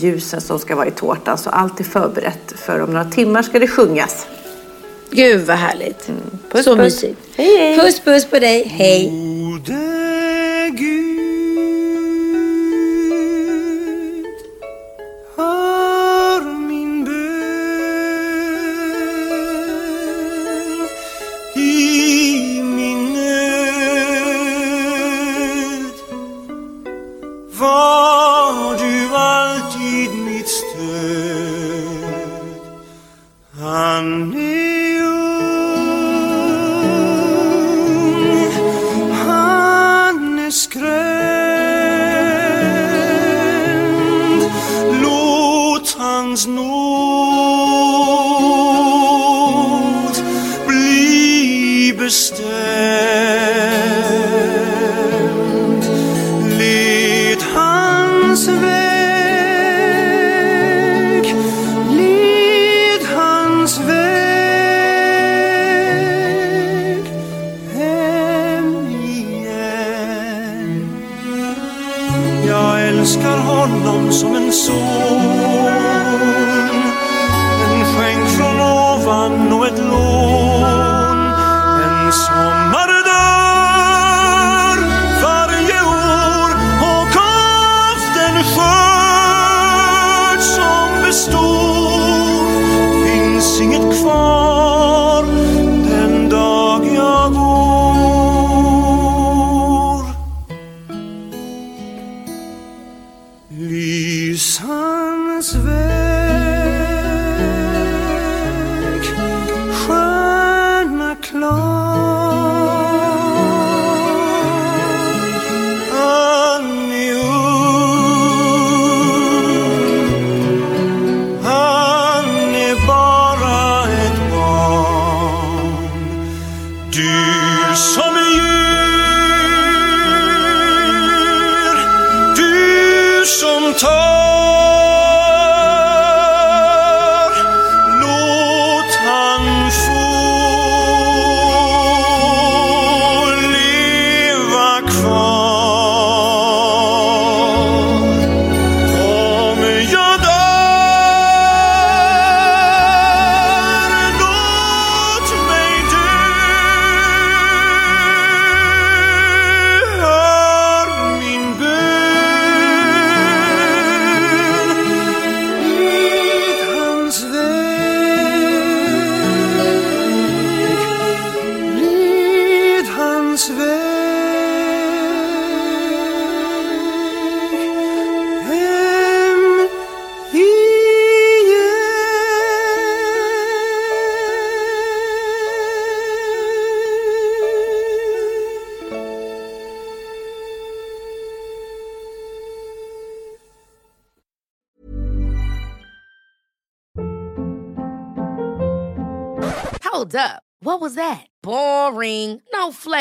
ljusen 0.00 0.40
som 0.40 0.58
ska 0.58 0.76
vara 0.76 0.86
i 0.86 0.90
tårtan. 0.90 1.38
Så 1.38 1.50
allt 1.50 1.80
är 1.80 1.84
förberett 1.84 2.52
för 2.56 2.80
om 2.80 2.90
några 2.90 3.04
timmar 3.10 3.42
ska 3.42 3.58
det 3.58 3.68
sjungas. 3.68 4.26
Gud 5.10 5.46
vad 5.46 5.56
härligt. 5.56 6.10
Puss, 6.52 6.64
så 6.64 6.76
puss. 6.76 6.84
mysigt. 6.84 7.20
Hej, 7.36 7.56
hej. 7.58 7.78
Puss 7.78 8.00
puss 8.00 8.24
på 8.24 8.38
dig. 8.38 8.68
Hej. 8.78 9.10
Hör 9.68 10.70